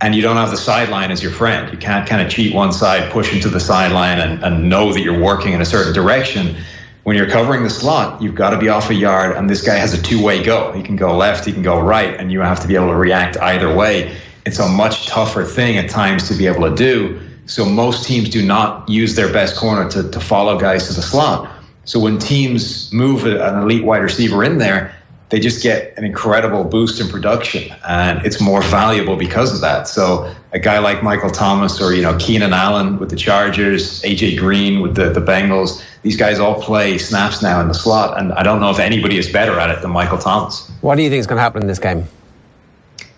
And 0.00 0.14
you 0.14 0.22
don't 0.22 0.36
have 0.36 0.50
the 0.50 0.56
sideline 0.56 1.10
as 1.10 1.22
your 1.22 1.32
friend. 1.32 1.72
You 1.72 1.78
can't 1.78 2.08
kind 2.08 2.22
of 2.22 2.30
cheat 2.30 2.54
one 2.54 2.72
side, 2.72 3.10
push 3.12 3.32
into 3.32 3.48
the 3.48 3.60
sideline, 3.60 4.18
and, 4.18 4.42
and 4.42 4.68
know 4.68 4.92
that 4.92 5.00
you're 5.00 5.20
working 5.20 5.52
in 5.52 5.60
a 5.60 5.64
certain 5.64 5.92
direction 5.92 6.56
when 7.04 7.16
you're 7.16 7.28
covering 7.28 7.64
the 7.64 7.70
slot, 7.70 8.22
you've 8.22 8.34
got 8.34 8.50
to 8.50 8.58
be 8.58 8.68
off 8.68 8.90
a 8.90 8.94
yard, 8.94 9.36
and 9.36 9.50
this 9.50 9.62
guy 9.62 9.74
has 9.74 9.92
a 9.92 10.00
two 10.00 10.22
way 10.22 10.42
go. 10.42 10.72
He 10.72 10.82
can 10.82 10.96
go 10.96 11.16
left, 11.16 11.44
he 11.44 11.52
can 11.52 11.62
go 11.62 11.80
right, 11.80 12.14
and 12.18 12.30
you 12.30 12.40
have 12.40 12.60
to 12.60 12.68
be 12.68 12.76
able 12.76 12.88
to 12.88 12.96
react 12.96 13.36
either 13.38 13.74
way. 13.74 14.16
It's 14.46 14.58
a 14.58 14.68
much 14.68 15.06
tougher 15.06 15.44
thing 15.44 15.78
at 15.78 15.90
times 15.90 16.28
to 16.28 16.34
be 16.34 16.46
able 16.46 16.68
to 16.68 16.74
do. 16.74 17.20
So 17.46 17.64
most 17.64 18.06
teams 18.06 18.28
do 18.28 18.44
not 18.44 18.88
use 18.88 19.16
their 19.16 19.32
best 19.32 19.56
corner 19.56 19.88
to, 19.90 20.08
to 20.10 20.20
follow 20.20 20.58
guys 20.58 20.86
to 20.88 20.94
the 20.94 21.02
slot. 21.02 21.50
So 21.84 21.98
when 21.98 22.18
teams 22.18 22.92
move 22.92 23.26
an 23.26 23.58
elite 23.58 23.84
wide 23.84 24.02
receiver 24.02 24.44
in 24.44 24.58
there, 24.58 24.94
they 25.32 25.40
just 25.40 25.62
get 25.62 25.96
an 25.96 26.04
incredible 26.04 26.62
boost 26.62 27.00
in 27.00 27.08
production 27.08 27.74
and 27.88 28.24
it's 28.24 28.38
more 28.38 28.60
valuable 28.64 29.16
because 29.16 29.54
of 29.54 29.62
that. 29.62 29.88
So 29.88 30.30
a 30.52 30.58
guy 30.58 30.78
like 30.78 31.02
Michael 31.02 31.30
Thomas 31.30 31.80
or, 31.80 31.94
you 31.94 32.02
know, 32.02 32.14
Keenan 32.18 32.52
Allen 32.52 32.98
with 32.98 33.08
the 33.08 33.16
Chargers, 33.16 34.02
AJ 34.02 34.36
Green 34.36 34.82
with 34.82 34.94
the, 34.94 35.08
the 35.08 35.22
Bengals, 35.22 35.82
these 36.02 36.18
guys 36.18 36.38
all 36.38 36.60
play 36.60 36.98
snaps 36.98 37.42
now 37.42 37.62
in 37.62 37.68
the 37.68 37.74
slot. 37.74 38.20
And 38.20 38.34
I 38.34 38.42
don't 38.42 38.60
know 38.60 38.68
if 38.68 38.78
anybody 38.78 39.16
is 39.16 39.32
better 39.32 39.58
at 39.58 39.70
it 39.70 39.80
than 39.80 39.90
Michael 39.90 40.18
Thomas. 40.18 40.70
What 40.82 40.96
do 40.96 41.02
you 41.02 41.08
think 41.08 41.20
is 41.20 41.26
going 41.26 41.38
to 41.38 41.42
happen 41.42 41.62
in 41.62 41.66
this 41.66 41.78
game? 41.78 42.04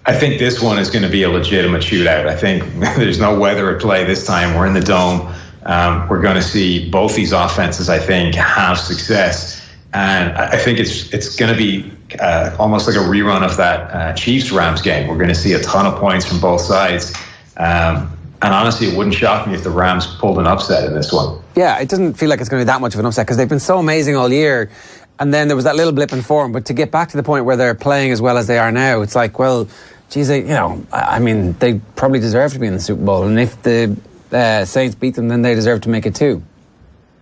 I 0.06 0.16
think 0.16 0.38
this 0.38 0.62
one 0.62 0.78
is 0.78 0.90
going 0.90 1.02
to 1.02 1.10
be 1.10 1.24
a 1.24 1.28
legitimate 1.28 1.82
shootout. 1.82 2.28
I 2.28 2.36
think 2.36 2.62
there's 2.96 3.18
no 3.18 3.36
weather 3.36 3.74
at 3.74 3.82
play 3.82 4.04
this 4.04 4.24
time. 4.24 4.56
We're 4.56 4.68
in 4.68 4.74
the 4.74 4.80
dome. 4.80 5.34
Um, 5.64 6.08
we're 6.08 6.22
going 6.22 6.36
to 6.36 6.42
see 6.42 6.88
both 6.90 7.16
these 7.16 7.32
offenses, 7.32 7.88
I 7.88 7.98
think, 7.98 8.36
have 8.36 8.78
success. 8.78 9.62
And 9.94 10.36
I 10.36 10.56
think 10.56 10.80
it's 10.80 11.12
it's 11.14 11.36
going 11.36 11.52
to 11.52 11.56
be 11.56 11.93
uh, 12.20 12.56
almost 12.58 12.86
like 12.86 12.96
a 12.96 13.00
rerun 13.00 13.42
of 13.42 13.56
that 13.56 13.94
uh, 13.94 14.12
Chiefs 14.14 14.50
Rams 14.50 14.82
game. 14.82 15.08
We're 15.08 15.16
going 15.16 15.28
to 15.28 15.34
see 15.34 15.52
a 15.52 15.60
ton 15.60 15.86
of 15.86 15.98
points 15.98 16.26
from 16.26 16.40
both 16.40 16.60
sides. 16.60 17.14
Um, 17.56 18.10
and 18.42 18.52
honestly, 18.52 18.88
it 18.88 18.96
wouldn't 18.96 19.14
shock 19.14 19.46
me 19.46 19.54
if 19.54 19.64
the 19.64 19.70
Rams 19.70 20.06
pulled 20.18 20.38
an 20.38 20.46
upset 20.46 20.84
in 20.84 20.94
this 20.94 21.12
one. 21.12 21.40
Yeah, 21.56 21.78
it 21.80 21.88
doesn't 21.88 22.14
feel 22.14 22.28
like 22.28 22.40
it's 22.40 22.48
going 22.48 22.60
to 22.60 22.64
be 22.64 22.66
that 22.66 22.80
much 22.80 22.94
of 22.94 23.00
an 23.00 23.06
upset 23.06 23.26
because 23.26 23.36
they've 23.36 23.48
been 23.48 23.60
so 23.60 23.78
amazing 23.78 24.16
all 24.16 24.32
year. 24.32 24.70
And 25.18 25.32
then 25.32 25.48
there 25.48 25.56
was 25.56 25.64
that 25.64 25.76
little 25.76 25.92
blip 25.92 26.12
in 26.12 26.22
form. 26.22 26.52
But 26.52 26.66
to 26.66 26.74
get 26.74 26.90
back 26.90 27.10
to 27.10 27.16
the 27.16 27.22
point 27.22 27.44
where 27.44 27.56
they're 27.56 27.74
playing 27.74 28.10
as 28.10 28.20
well 28.20 28.36
as 28.36 28.46
they 28.46 28.58
are 28.58 28.72
now, 28.72 29.02
it's 29.02 29.14
like, 29.14 29.38
well, 29.38 29.68
geez, 30.10 30.28
they, 30.28 30.40
you 30.40 30.48
know, 30.48 30.84
I 30.92 31.20
mean, 31.20 31.52
they 31.54 31.80
probably 31.96 32.20
deserve 32.20 32.52
to 32.52 32.58
be 32.58 32.66
in 32.66 32.74
the 32.74 32.80
Super 32.80 33.02
Bowl. 33.02 33.22
And 33.24 33.38
if 33.38 33.62
the 33.62 33.96
uh, 34.32 34.64
Saints 34.64 34.94
beat 34.94 35.14
them, 35.14 35.28
then 35.28 35.42
they 35.42 35.54
deserve 35.54 35.82
to 35.82 35.88
make 35.88 36.04
it 36.04 36.14
too. 36.14 36.42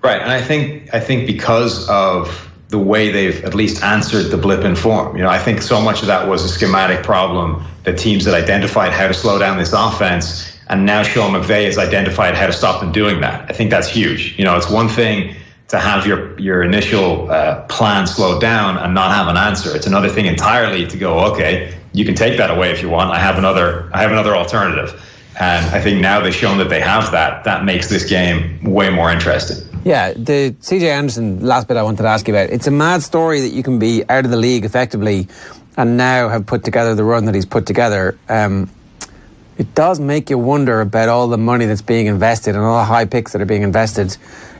Right, 0.02 0.20
and 0.20 0.32
I 0.32 0.42
think 0.42 0.92
I 0.92 0.98
think 0.98 1.28
because 1.28 1.88
of 1.88 2.51
the 2.72 2.78
way 2.78 3.12
they've 3.12 3.44
at 3.44 3.54
least 3.54 3.84
answered 3.84 4.30
the 4.30 4.36
blip 4.38 4.64
in 4.64 4.74
form. 4.74 5.14
You 5.14 5.22
know, 5.22 5.28
I 5.28 5.38
think 5.38 5.60
so 5.60 5.78
much 5.78 6.00
of 6.00 6.06
that 6.06 6.26
was 6.26 6.42
a 6.42 6.48
schematic 6.48 7.04
problem 7.04 7.62
that 7.84 7.98
teams 7.98 8.24
had 8.24 8.32
identified 8.32 8.92
how 8.92 9.06
to 9.06 9.14
slow 9.14 9.38
down 9.38 9.58
this 9.58 9.74
offense, 9.74 10.58
and 10.68 10.86
now 10.86 11.02
Sean 11.02 11.32
McVay 11.32 11.66
has 11.66 11.76
identified 11.76 12.34
how 12.34 12.46
to 12.46 12.52
stop 12.52 12.80
them 12.80 12.90
doing 12.90 13.20
that. 13.20 13.48
I 13.50 13.52
think 13.52 13.68
that's 13.70 13.88
huge. 13.88 14.38
You 14.38 14.46
know, 14.46 14.56
it's 14.56 14.70
one 14.70 14.88
thing 14.88 15.36
to 15.68 15.78
have 15.78 16.06
your 16.06 16.38
your 16.40 16.62
initial 16.62 17.30
uh, 17.30 17.60
plan 17.66 18.06
slowed 18.06 18.40
down 18.40 18.78
and 18.78 18.94
not 18.94 19.12
have 19.12 19.28
an 19.28 19.36
answer. 19.36 19.76
It's 19.76 19.86
another 19.86 20.08
thing 20.08 20.24
entirely 20.24 20.86
to 20.86 20.96
go, 20.96 21.20
okay, 21.32 21.74
you 21.92 22.06
can 22.06 22.14
take 22.14 22.38
that 22.38 22.50
away 22.50 22.70
if 22.70 22.80
you 22.80 22.88
want. 22.88 23.10
I 23.10 23.18
have 23.18 23.36
another 23.36 23.90
I 23.92 24.00
have 24.00 24.12
another 24.12 24.34
alternative. 24.34 24.98
And 25.40 25.64
I 25.74 25.80
think 25.80 26.00
now 26.00 26.20
they've 26.20 26.34
shown 26.34 26.58
that 26.58 26.68
they 26.68 26.80
have 26.80 27.10
that. 27.12 27.44
That 27.44 27.64
makes 27.64 27.88
this 27.88 28.04
game 28.04 28.62
way 28.62 28.90
more 28.90 29.10
interesting. 29.10 29.71
Yeah, 29.84 30.12
the 30.12 30.54
CJ 30.60 30.82
Anderson 30.82 31.44
last 31.44 31.66
bit 31.66 31.76
I 31.76 31.82
wanted 31.82 32.02
to 32.02 32.08
ask 32.08 32.28
you 32.28 32.34
about. 32.34 32.50
It's 32.50 32.68
a 32.68 32.70
mad 32.70 33.02
story 33.02 33.40
that 33.40 33.52
you 33.52 33.64
can 33.64 33.80
be 33.80 34.04
out 34.08 34.24
of 34.24 34.30
the 34.30 34.36
league 34.36 34.64
effectively 34.64 35.26
and 35.76 35.96
now 35.96 36.28
have 36.28 36.46
put 36.46 36.62
together 36.62 36.94
the 36.94 37.02
run 37.02 37.24
that 37.24 37.34
he's 37.34 37.46
put 37.46 37.66
together. 37.66 38.16
Um, 38.28 38.70
it 39.58 39.74
does 39.74 39.98
make 39.98 40.30
you 40.30 40.38
wonder 40.38 40.80
about 40.80 41.08
all 41.08 41.26
the 41.26 41.38
money 41.38 41.66
that's 41.66 41.82
being 41.82 42.06
invested 42.06 42.54
and 42.54 42.64
all 42.64 42.78
the 42.78 42.84
high 42.84 43.06
picks 43.06 43.32
that 43.32 43.42
are 43.42 43.46
being 43.46 43.62
invested 43.62 44.16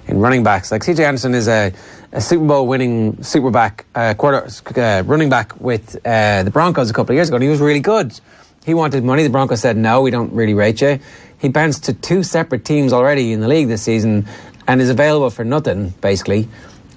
in 0.08 0.18
running 0.18 0.42
backs. 0.42 0.72
Like 0.72 0.82
CJ 0.82 1.04
Anderson 1.06 1.34
is 1.34 1.46
a, 1.46 1.72
a 2.10 2.20
Super 2.20 2.44
Bowl 2.44 2.66
winning 2.66 3.14
superback 3.18 3.84
uh, 3.94 4.14
quarter 4.14 4.48
uh, 4.76 5.04
running 5.06 5.28
back 5.28 5.60
with 5.60 6.04
uh, 6.04 6.42
the 6.42 6.50
Broncos 6.50 6.90
a 6.90 6.92
couple 6.92 7.12
of 7.12 7.16
years 7.16 7.28
ago, 7.28 7.36
and 7.36 7.44
he 7.44 7.48
was 7.48 7.60
really 7.60 7.80
good. 7.80 8.18
He 8.64 8.74
wanted 8.74 9.04
money. 9.04 9.22
The 9.22 9.30
Broncos 9.30 9.60
said 9.60 9.76
no, 9.76 10.02
we 10.02 10.10
don't 10.10 10.32
really 10.32 10.54
rate 10.54 10.80
you. 10.80 10.98
He 11.38 11.48
bounced 11.48 11.84
to 11.84 11.92
two 11.92 12.22
separate 12.22 12.64
teams 12.64 12.92
already 12.92 13.32
in 13.32 13.40
the 13.40 13.48
league 13.48 13.66
this 13.66 13.82
season 13.82 14.28
and 14.66 14.80
is 14.80 14.90
available 14.90 15.30
for 15.30 15.44
nothing, 15.44 15.90
basically. 16.00 16.48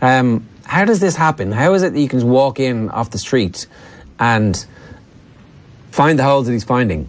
Um, 0.01 0.47
how 0.65 0.85
does 0.85 0.99
this 0.99 1.15
happen? 1.15 1.51
How 1.51 1.73
is 1.73 1.83
it 1.83 1.93
that 1.93 1.99
you 1.99 2.07
can 2.07 2.27
walk 2.27 2.59
in 2.59 2.89
off 2.89 3.11
the 3.11 3.17
street 3.17 3.67
and 4.19 4.65
find 5.91 6.17
the 6.19 6.23
holes 6.23 6.47
that 6.47 6.53
he's 6.53 6.63
finding? 6.63 7.07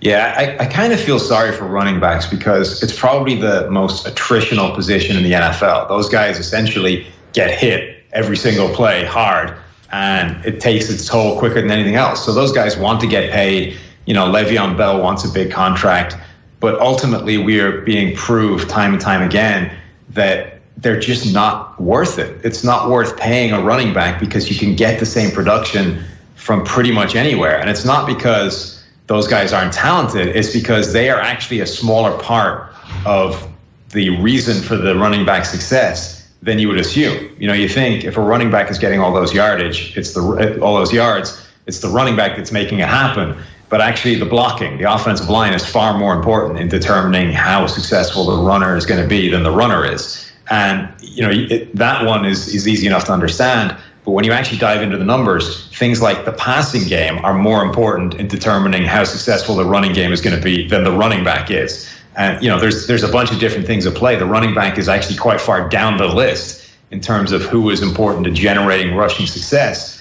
Yeah, 0.00 0.34
I, 0.36 0.64
I 0.64 0.66
kind 0.66 0.92
of 0.94 1.00
feel 1.00 1.18
sorry 1.18 1.52
for 1.52 1.66
running 1.66 2.00
backs 2.00 2.26
because 2.26 2.82
it's 2.82 2.98
probably 2.98 3.34
the 3.34 3.70
most 3.70 4.06
attritional 4.06 4.74
position 4.74 5.16
in 5.16 5.22
the 5.22 5.32
NFL. 5.32 5.88
Those 5.88 6.08
guys 6.08 6.38
essentially 6.38 7.06
get 7.34 7.50
hit 7.50 8.02
every 8.12 8.36
single 8.36 8.70
play 8.70 9.04
hard, 9.04 9.54
and 9.92 10.42
it 10.44 10.58
takes 10.60 10.88
its 10.88 11.06
toll 11.06 11.38
quicker 11.38 11.60
than 11.60 11.70
anything 11.70 11.96
else. 11.96 12.24
So 12.24 12.32
those 12.32 12.50
guys 12.50 12.78
want 12.78 13.00
to 13.02 13.06
get 13.06 13.30
paid. 13.30 13.76
You 14.06 14.14
know, 14.14 14.24
Le'Veon 14.24 14.76
Bell 14.76 15.02
wants 15.02 15.24
a 15.24 15.28
big 15.28 15.50
contract. 15.52 16.16
But 16.60 16.78
ultimately, 16.80 17.38
we 17.38 17.58
are 17.60 17.80
being 17.80 18.14
proved 18.14 18.68
time 18.68 18.92
and 18.92 19.00
time 19.00 19.22
again 19.22 19.74
that 20.10 20.60
they're 20.76 21.00
just 21.00 21.32
not 21.32 21.80
worth 21.80 22.18
it. 22.18 22.44
It's 22.44 22.64
not 22.64 22.88
worth 22.88 23.16
paying 23.18 23.52
a 23.52 23.60
running 23.60 23.92
back 23.92 24.20
because 24.20 24.50
you 24.50 24.56
can 24.56 24.76
get 24.76 24.98
the 25.00 25.06
same 25.06 25.30
production 25.30 26.02
from 26.36 26.64
pretty 26.64 26.92
much 26.92 27.14
anywhere. 27.14 27.58
And 27.58 27.68
it's 27.68 27.84
not 27.84 28.06
because 28.06 28.82
those 29.06 29.26
guys 29.26 29.52
aren't 29.52 29.72
talented, 29.72 30.28
it's 30.28 30.52
because 30.52 30.92
they 30.92 31.10
are 31.10 31.20
actually 31.20 31.60
a 31.60 31.66
smaller 31.66 32.16
part 32.22 32.72
of 33.04 33.46
the 33.90 34.10
reason 34.20 34.62
for 34.62 34.76
the 34.76 34.94
running 34.94 35.26
back 35.26 35.44
success 35.44 36.28
than 36.42 36.58
you 36.58 36.68
would 36.68 36.78
assume. 36.78 37.34
You 37.38 37.48
know, 37.48 37.52
you 37.52 37.68
think 37.68 38.04
if 38.04 38.16
a 38.16 38.20
running 38.20 38.50
back 38.50 38.70
is 38.70 38.78
getting 38.78 39.00
all 39.00 39.12
those 39.12 39.34
yardage, 39.34 39.96
it's 39.96 40.14
the 40.14 40.58
all 40.62 40.76
those 40.76 40.92
yards, 40.92 41.44
it's 41.66 41.80
the 41.80 41.88
running 41.88 42.16
back 42.16 42.36
that's 42.36 42.52
making 42.52 42.78
it 42.78 42.88
happen. 42.88 43.36
But 43.70 43.80
actually, 43.80 44.16
the 44.16 44.26
blocking, 44.26 44.78
the 44.78 44.92
offensive 44.92 45.30
line 45.30 45.54
is 45.54 45.64
far 45.64 45.96
more 45.96 46.12
important 46.12 46.58
in 46.58 46.68
determining 46.68 47.32
how 47.32 47.68
successful 47.68 48.26
the 48.26 48.42
runner 48.42 48.76
is 48.76 48.84
going 48.84 49.00
to 49.00 49.08
be 49.08 49.30
than 49.30 49.44
the 49.44 49.52
runner 49.52 49.84
is. 49.84 50.30
And 50.50 50.92
you 51.00 51.22
know 51.22 51.30
it, 51.30 51.74
that 51.76 52.04
one 52.04 52.24
is 52.24 52.52
is 52.52 52.66
easy 52.66 52.88
enough 52.88 53.04
to 53.04 53.12
understand. 53.12 53.76
But 54.04 54.10
when 54.12 54.24
you 54.24 54.32
actually 54.32 54.58
dive 54.58 54.82
into 54.82 54.96
the 54.96 55.04
numbers, 55.04 55.68
things 55.68 56.02
like 56.02 56.24
the 56.24 56.32
passing 56.32 56.88
game 56.88 57.24
are 57.24 57.34
more 57.34 57.62
important 57.62 58.14
in 58.14 58.26
determining 58.26 58.82
how 58.82 59.04
successful 59.04 59.54
the 59.54 59.64
running 59.64 59.92
game 59.92 60.12
is 60.12 60.20
going 60.20 60.34
to 60.34 60.42
be 60.42 60.66
than 60.66 60.82
the 60.82 60.90
running 60.92 61.22
back 61.22 61.50
is. 61.50 61.88
And 62.16 62.42
you 62.42 62.48
know, 62.50 62.58
there's 62.58 62.88
there's 62.88 63.04
a 63.04 63.12
bunch 63.12 63.30
of 63.30 63.38
different 63.38 63.66
things 63.66 63.86
at 63.86 63.94
play. 63.94 64.16
The 64.16 64.26
running 64.26 64.52
back 64.52 64.78
is 64.78 64.88
actually 64.88 65.16
quite 65.16 65.40
far 65.40 65.68
down 65.68 65.96
the 65.96 66.08
list 66.08 66.68
in 66.90 67.00
terms 67.00 67.30
of 67.30 67.42
who 67.42 67.70
is 67.70 67.82
important 67.82 68.24
to 68.24 68.32
generating 68.32 68.96
rushing 68.96 69.26
success. 69.26 69.99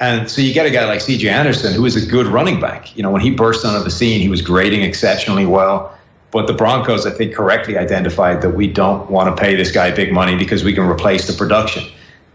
And 0.00 0.30
so 0.30 0.40
you 0.40 0.54
get 0.54 0.64
a 0.64 0.70
guy 0.70 0.84
like 0.84 1.00
CJ 1.00 1.28
Anderson, 1.28 1.72
who 1.72 1.84
is 1.84 1.96
a 1.96 2.06
good 2.06 2.26
running 2.26 2.60
back. 2.60 2.96
You 2.96 3.02
know, 3.02 3.10
when 3.10 3.20
he 3.20 3.30
burst 3.30 3.64
onto 3.64 3.82
the 3.82 3.90
scene, 3.90 4.20
he 4.20 4.28
was 4.28 4.42
grading 4.42 4.82
exceptionally 4.82 5.46
well. 5.46 5.96
But 6.30 6.46
the 6.46 6.52
Broncos, 6.52 7.06
I 7.06 7.10
think, 7.10 7.34
correctly 7.34 7.76
identified 7.78 8.42
that 8.42 8.50
we 8.50 8.66
don't 8.66 9.10
want 9.10 9.34
to 9.34 9.42
pay 9.42 9.56
this 9.56 9.72
guy 9.72 9.90
big 9.90 10.12
money 10.12 10.36
because 10.36 10.62
we 10.62 10.72
can 10.72 10.84
replace 10.88 11.26
the 11.26 11.32
production. 11.32 11.84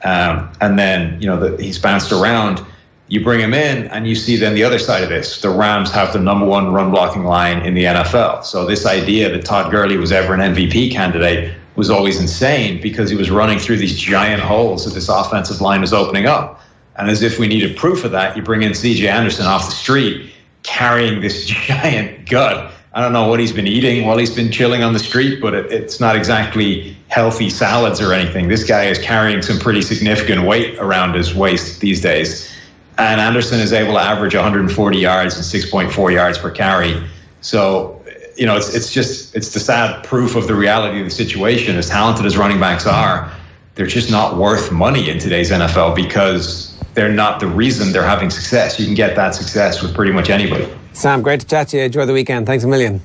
Um, 0.04 0.52
and 0.60 0.78
then, 0.78 1.22
you 1.22 1.28
know, 1.28 1.40
the, 1.40 1.64
he's 1.64 1.80
bounced 1.80 2.12
around. 2.12 2.62
You 3.08 3.24
bring 3.24 3.40
him 3.40 3.54
in, 3.54 3.88
and 3.88 4.08
you 4.08 4.16
see 4.16 4.36
then 4.36 4.56
the 4.56 4.64
other 4.64 4.80
side 4.80 5.04
of 5.04 5.10
this. 5.10 5.42
The 5.42 5.50
Rams 5.50 5.92
have 5.92 6.12
the 6.12 6.20
number 6.20 6.46
one 6.46 6.74
run 6.74 6.92
blocking 6.92 7.24
line 7.24 7.66
in 7.66 7.76
the 7.76 7.84
NFL. 7.84 8.44
So 8.44 8.66
this 8.66 8.86
idea 8.86 9.32
that 9.32 9.46
Todd 9.46 9.72
Gurley 9.72 9.98
was 9.98 10.12
ever 10.12 10.34
an 10.34 10.56
MVP 10.56 10.92
candidate 10.92 11.56
was 11.76 11.90
always 11.90 12.20
insane 12.20 12.82
because 12.82 13.10
he 13.10 13.16
was 13.16 13.30
running 13.30 13.60
through 13.60 13.78
these 13.78 13.98
giant 13.98 14.42
holes 14.42 14.86
that 14.86 14.94
this 14.94 15.10
offensive 15.10 15.62
line 15.62 15.82
was 15.82 15.94
opening 15.94 16.26
up. 16.26 16.62
And 16.96 17.10
as 17.10 17.22
if 17.24 17.40
we 17.40 17.48
needed 17.48 17.76
proof 17.76 18.04
of 18.04 18.12
that, 18.12 18.38
you 18.38 18.44
bring 18.44 18.62
in 18.62 18.72
CJ 18.72 19.10
Anderson 19.10 19.46
off 19.46 19.66
the 19.66 19.72
street 19.72 20.32
carrying 20.64 21.22
this 21.22 21.46
giant 21.48 22.30
gut. 22.30 22.72
I 22.96 23.02
don't 23.02 23.12
know 23.12 23.28
what 23.28 23.40
he's 23.40 23.52
been 23.52 23.68
eating 23.68 24.06
while 24.06 24.18
he's 24.18 24.34
been 24.34 24.52
chilling 24.52 24.84
on 24.84 24.94
the 24.94 25.00
street, 25.00 25.42
but 25.42 25.56
it, 25.56 25.72
it's 25.72 26.00
not 26.00 26.16
exactly 26.16 26.96
healthy 27.08 27.50
salads 27.50 28.00
or 28.00 28.14
anything. 28.14 28.48
This 28.48 28.64
guy 28.64 28.86
is 28.86 29.00
carrying 29.00 29.42
some 29.42 29.60
pretty 29.60 29.82
significant 29.82 30.44
weight 30.44 30.78
around 30.78 31.16
his 31.16 31.34
waist 31.34 31.80
these 31.80 32.02
days. 32.02 32.52
And 33.00 33.20
Anderson 33.20 33.60
is 33.60 33.74
able 33.74 33.94
to 33.94 34.00
average 34.00 34.36
140 34.36 34.98
yards 34.98 35.36
and 35.36 35.44
6.4 35.44 36.14
yards 36.14 36.38
per 36.38 36.52
carry. 36.52 37.04
So, 37.42 38.00
you 38.38 38.46
know, 38.46 38.56
it's, 38.56 38.76
it's 38.76 38.94
just, 38.94 39.36
it's 39.36 39.54
the 39.54 39.60
sad 39.60 40.04
proof 40.04 40.36
of 40.36 40.46
the 40.46 40.54
reality 40.54 41.00
of 41.00 41.06
the 41.06 41.12
situation. 41.12 41.76
As 41.76 41.90
talented 41.90 42.28
as 42.28 42.38
running 42.38 42.60
backs 42.60 42.86
are, 42.86 43.32
they're 43.74 43.88
just 43.88 44.12
not 44.12 44.38
worth 44.38 44.72
money 44.72 45.10
in 45.10 45.18
today's 45.18 45.50
NFL 45.50 45.96
because 45.96 46.73
they're 46.94 47.12
not 47.12 47.40
the 47.40 47.48
reason 47.48 47.92
they're 47.92 48.04
having 48.04 48.30
success. 48.30 48.80
You 48.80 48.86
can 48.86 48.96
get 48.96 49.16
that 49.16 49.36
success 49.36 49.82
with 49.82 49.94
pretty 49.94 50.12
much 50.12 50.30
anybody. 50.30 50.68
Sam, 50.94 51.22
great 51.22 51.40
to 51.42 51.48
chat 51.48 51.70
to 51.70 51.78
you. 51.78 51.84
Enjoy 51.84 52.06
the 52.06 52.14
weekend. 52.14 52.46
Thanks 52.46 52.64
a 52.64 52.68
million. 52.68 53.02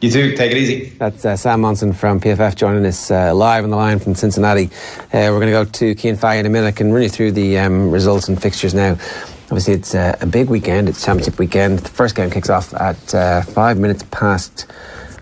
You 0.00 0.10
too. 0.10 0.34
Take 0.34 0.52
it 0.52 0.56
easy. 0.56 0.88
That's 0.98 1.24
uh, 1.24 1.36
Sam 1.36 1.60
Monson 1.60 1.92
from 1.92 2.20
PFF 2.20 2.56
joining 2.56 2.86
us 2.86 3.10
uh, 3.10 3.34
live 3.34 3.64
on 3.64 3.70
the 3.70 3.76
line 3.76 3.98
from 3.98 4.14
Cincinnati. 4.14 4.70
Uh, 5.12 5.28
we're 5.30 5.40
going 5.40 5.46
to 5.46 5.52
go 5.52 5.64
to 5.64 5.94
Cian 5.94 6.16
Fahey 6.16 6.38
in 6.38 6.46
a 6.46 6.48
minute. 6.48 6.66
I 6.66 6.72
can 6.72 6.90
run 6.90 7.02
you 7.02 7.10
through 7.10 7.32
the 7.32 7.58
um, 7.58 7.90
results 7.90 8.26
and 8.26 8.40
fixtures 8.40 8.72
now. 8.72 8.92
Obviously, 9.44 9.74
it's 9.74 9.94
uh, 9.94 10.16
a 10.20 10.26
big 10.26 10.48
weekend. 10.48 10.88
It's 10.88 11.04
championship 11.04 11.38
weekend. 11.38 11.80
The 11.80 11.90
first 11.90 12.14
game 12.14 12.30
kicks 12.30 12.48
off 12.48 12.72
at 12.74 13.14
uh, 13.14 13.42
five 13.42 13.78
minutes 13.78 14.04
past 14.10 14.66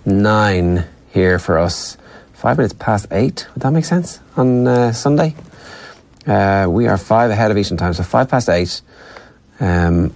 nine 0.05 0.85
here 1.11 1.39
for 1.41 1.59
us 1.59 1.99
five 2.39 2.57
minutes 2.57 2.75
past 2.79 3.07
eight. 3.11 3.49
Would 3.55 3.63
that 3.63 3.73
make 3.73 3.85
sense 3.85 4.21
on 4.37 4.67
uh, 4.67 4.93
Sunday? 4.93 5.35
Uh, 6.29 6.67
we 6.69 6.87
are 6.87 6.99
five 6.99 7.31
ahead 7.31 7.51
of 7.51 7.57
Eastern 7.57 7.79
time, 7.79 7.95
so 7.95 8.03
five 8.03 8.29
past 8.29 8.51
eight 8.51 8.83
um, 9.61 10.15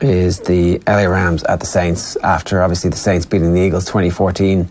is 0.00 0.38
the 0.40 0.78
LA 0.86 1.04
Rams 1.04 1.42
at 1.44 1.58
the 1.58 1.66
Saints 1.66 2.14
after 2.22 2.62
obviously 2.62 2.90
the 2.90 2.96
Saints 2.96 3.26
beating 3.26 3.52
the 3.52 3.60
Eagles 3.60 3.84
2014 3.86 4.68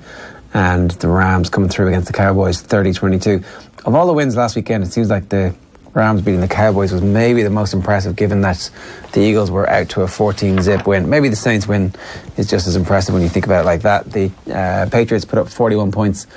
and 0.54 0.92
the 0.92 1.10
Rams 1.10 1.50
coming 1.50 1.70
through 1.70 1.90
against 1.90 2.08
the 2.08 2.14
Cowboys 2.14 2.62
30 2.62 2.94
22. 2.94 3.44
Of 3.84 3.96
all 3.96 4.08
the 4.08 4.14
wins 4.14 4.38
last 4.38 4.56
weekend, 4.56 4.86
it 4.86 4.94
seems 4.94 5.10
like 5.10 5.28
the 5.28 5.54
Rams 5.94 6.22
beating 6.22 6.40
the 6.40 6.48
Cowboys 6.48 6.94
was 6.94 7.02
maybe 7.02 7.44
the 7.44 7.50
most 7.50 7.74
impressive, 7.74 8.16
given 8.16 8.40
that 8.42 8.70
the 9.12 9.20
Eagles 9.20 9.52
were 9.52 9.70
out 9.70 9.90
to 9.90 10.04
a 10.04 10.08
14 10.08 10.62
zip 10.62 10.88
win. 10.88 11.10
Maybe 11.10 11.28
the 11.28 11.36
Saints 11.36 11.68
win 11.68 11.94
is 12.38 12.50
just 12.50 12.66
as 12.66 12.78
impressive 12.78 13.14
when 13.14 13.24
you 13.24 13.30
think 13.30 13.46
about 13.46 13.64
it 13.64 13.66
like 13.66 13.82
that. 13.82 14.10
The 14.10 14.32
uh, 14.50 14.88
Patriots 14.90 15.26
put 15.26 15.38
up 15.38 15.50
41 15.50 15.92
points 15.92 16.28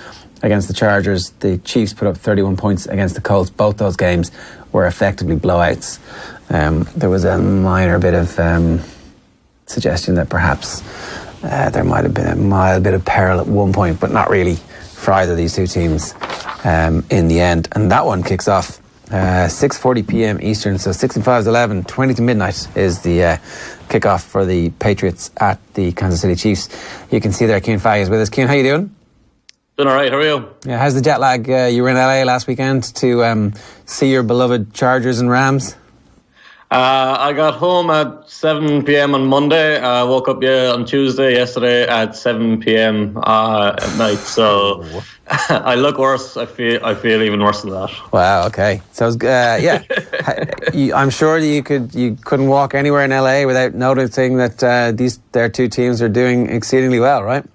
against 0.43 0.69
the 0.69 0.75
Chargers. 0.75 1.31
The 1.41 1.59
Chiefs 1.59 1.93
put 1.93 2.09
up 2.09 2.17
31 2.17 2.57
points 2.57 2.87
against 2.87 3.15
the 3.15 3.21
Colts. 3.21 3.51
Both 3.51 3.77
those 3.79 3.97
games 3.97 4.31
were 4.73 4.87
effectively 4.87 5.37
blowouts. 5.37 5.99
Um, 6.51 6.89
there 6.97 7.11
was 7.11 7.25
a 7.25 7.39
minor 7.39 7.99
bit 7.99 8.15
of 8.15 8.39
um, 8.39 8.81
suggestion 9.67 10.15
that 10.17 10.29
perhaps 10.29 10.83
uh, 11.43 11.71
there 11.71 11.85
might 11.85 12.05
have 12.05 12.15
been 12.15 12.27
a 12.27 12.37
mild 12.37 12.83
bit 12.83 12.95
of 12.95 13.05
peril 13.05 13.41
at 13.41 13.47
one 13.47 13.73
point, 13.73 14.01
but 14.01 14.11
not 14.11 14.31
really 14.31 14.57
for 14.57 15.13
either 15.13 15.33
of 15.33 15.39
these 15.39 15.55
two 15.55 15.67
teams 15.67 16.15
um, 16.65 17.05
in 17.11 17.29
the 17.29 17.41
end. 17.41 17.69
And 17.73 17.91
that 17.91 18.05
one 18.05 18.23
kicks 18.23 18.49
off 18.49 18.81
uh, 19.11 19.49
6.40 19.49 20.07
p.m. 20.07 20.39
Eastern, 20.41 20.79
so 20.79 20.93
6 20.93 21.17
and 21.17 21.25
5 21.25 21.41
is 21.41 21.47
11. 21.47 21.85
20 21.85 22.15
to 22.15 22.23
midnight 22.23 22.69
is 22.77 23.01
the 23.03 23.25
uh, 23.25 23.37
kickoff 23.89 24.23
for 24.23 24.45
the 24.45 24.71
Patriots 24.71 25.31
at 25.39 25.59
the 25.75 25.93
Kansas 25.93 26.21
City 26.21 26.37
Chiefs. 26.37 26.69
You 27.11 27.21
can 27.21 27.33
see 27.33 27.47
there 27.47 27.61
Cian 27.61 27.81
Fahey 27.81 28.03
is 28.03 28.11
with 28.11 28.21
us. 28.21 28.31
Cian, 28.33 28.47
how 28.47 28.55
you 28.55 28.63
doing? 28.63 28.95
Doing 29.81 29.89
all 29.89 29.95
right. 29.95 30.13
How 30.13 30.19
are 30.19 30.23
you? 30.23 30.55
Yeah, 30.67 30.77
how's 30.77 30.95
the 30.95 31.01
jet 31.01 31.21
lag? 31.21 31.49
Uh, 31.49 31.65
you 31.73 31.83
were 31.83 31.89
in 31.89 31.97
LA 31.97 32.23
last 32.25 32.47
weekend 32.47 32.83
to 32.97 33.25
um, 33.25 33.55
see 33.87 34.13
your 34.13 34.23
beloved 34.23 34.75
Chargers 34.75 35.21
and 35.21 35.31
Rams. 35.31 35.75
Uh, 36.71 37.17
I 37.19 37.33
got 37.33 37.55
home 37.55 37.89
at 37.89 38.29
7 38.29 38.85
p.m. 38.85 39.15
on 39.15 39.25
Monday. 39.25 39.81
I 39.81 40.03
woke 40.03 40.29
up 40.29 40.43
yeah, 40.43 40.73
on 40.75 40.85
Tuesday, 40.85 41.33
yesterday 41.33 41.89
at 41.89 42.15
7 42.15 42.61
p.m. 42.61 43.17
Uh, 43.17 43.75
at 43.81 43.97
night. 43.97 44.19
So 44.19 44.85
I 45.49 45.77
look 45.77 45.97
worse. 45.97 46.37
I 46.37 46.45
feel 46.45 46.85
I 46.85 46.95
feel 46.95 47.23
even 47.23 47.41
worse 47.43 47.63
than 47.63 47.71
that. 47.71 47.91
Wow. 48.13 48.49
Okay. 48.49 48.83
So 48.93 49.07
uh, 49.07 49.59
yeah, 49.63 49.83
I'm 50.95 51.09
sure 51.09 51.39
you 51.39 51.63
could 51.63 51.95
you 51.95 52.19
couldn't 52.23 52.49
walk 52.49 52.75
anywhere 52.75 53.07
in 53.07 53.13
LA 53.13 53.47
without 53.47 53.73
noticing 53.73 54.37
that 54.37 54.63
uh, 54.63 54.93
these 54.93 55.21
their 55.33 55.49
two 55.49 55.69
teams 55.69 56.03
are 56.03 56.11
doing 56.11 56.51
exceedingly 56.51 57.01
well, 57.01 57.23
right? 57.23 57.47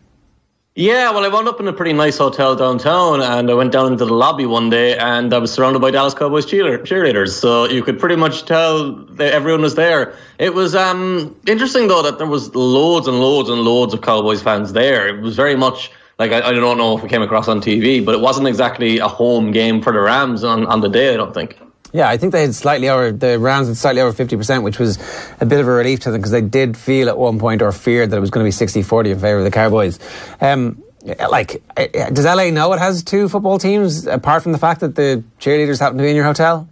Yeah, 0.77 1.09
well, 1.11 1.23
I 1.23 1.29
wound 1.29 1.47
up 1.47 1.61
in 1.61 1.69
a 1.69 1.73
pretty 1.73 1.93
nice 1.93 2.17
hotel 2.17 2.53
downtown, 2.53 3.21
and 3.21 3.49
I 3.49 3.53
went 3.53 3.71
down 3.71 3.93
into 3.93 4.03
the 4.03 4.13
lobby 4.13 4.45
one 4.45 4.69
day, 4.69 4.97
and 4.97 5.33
I 5.33 5.37
was 5.37 5.53
surrounded 5.53 5.79
by 5.79 5.89
Dallas 5.89 6.13
Cowboys 6.13 6.45
cheerleaders. 6.45 7.29
So 7.29 7.63
you 7.69 7.81
could 7.81 7.97
pretty 7.97 8.17
much 8.17 8.43
tell 8.43 8.93
that 8.93 9.33
everyone 9.33 9.61
was 9.61 9.75
there. 9.75 10.17
It 10.37 10.53
was 10.53 10.75
um, 10.75 11.33
interesting 11.47 11.87
though 11.87 12.01
that 12.01 12.17
there 12.17 12.27
was 12.27 12.53
loads 12.55 13.07
and 13.07 13.21
loads 13.21 13.47
and 13.47 13.61
loads 13.61 13.93
of 13.93 14.01
Cowboys 14.01 14.43
fans 14.43 14.73
there. 14.73 15.07
It 15.07 15.21
was 15.21 15.37
very 15.37 15.55
much 15.55 15.91
like 16.19 16.33
I, 16.33 16.49
I 16.49 16.51
don't 16.51 16.77
know 16.77 16.97
if 16.97 17.01
we 17.01 17.07
came 17.07 17.21
across 17.21 17.47
on 17.47 17.61
TV, 17.61 18.03
but 18.03 18.13
it 18.13 18.19
wasn't 18.19 18.49
exactly 18.49 18.97
a 18.97 19.07
home 19.07 19.51
game 19.51 19.81
for 19.81 19.93
the 19.93 20.01
Rams 20.01 20.43
on, 20.43 20.65
on 20.65 20.81
the 20.81 20.89
day. 20.89 21.13
I 21.13 21.15
don't 21.15 21.33
think. 21.33 21.57
Yeah, 21.95 22.09
I 22.09 22.17
think 22.17 22.33
they 22.33 22.41
had 22.41 22.53
slightly 22.53 22.89
over 22.89 23.13
the 23.13 23.39
Rams 23.39 23.69
had 23.69 23.77
slightly 23.77 24.01
over 24.01 24.11
fifty 24.11 24.35
percent, 24.35 24.63
which 24.63 24.79
was 24.79 24.99
a 25.39 25.45
bit 25.45 25.61
of 25.61 25.67
a 25.69 25.71
relief 25.71 26.01
to 26.01 26.11
them 26.11 26.19
because 26.19 26.31
they 26.31 26.41
did 26.41 26.75
feel 26.75 27.07
at 27.07 27.17
one 27.17 27.39
point 27.39 27.61
or 27.61 27.71
feared 27.71 28.09
that 28.09 28.17
it 28.17 28.19
was 28.19 28.31
going 28.31 28.43
to 28.43 28.65
be 28.65 28.65
60-40 28.65 29.11
in 29.11 29.19
favour 29.19 29.37
of 29.37 29.45
the 29.45 29.51
Cowboys. 29.51 29.97
Um, 30.41 30.83
like, 31.29 31.63
does 32.11 32.25
LA 32.25 32.49
know 32.49 32.73
it 32.73 32.79
has 32.79 33.01
two 33.01 33.29
football 33.29 33.59
teams 33.59 34.07
apart 34.07 34.43
from 34.43 34.51
the 34.51 34.57
fact 34.57 34.81
that 34.81 34.95
the 34.95 35.23
cheerleaders 35.39 35.79
happen 35.79 35.97
to 35.97 36.03
be 36.03 36.09
in 36.09 36.17
your 36.17 36.25
hotel? 36.25 36.67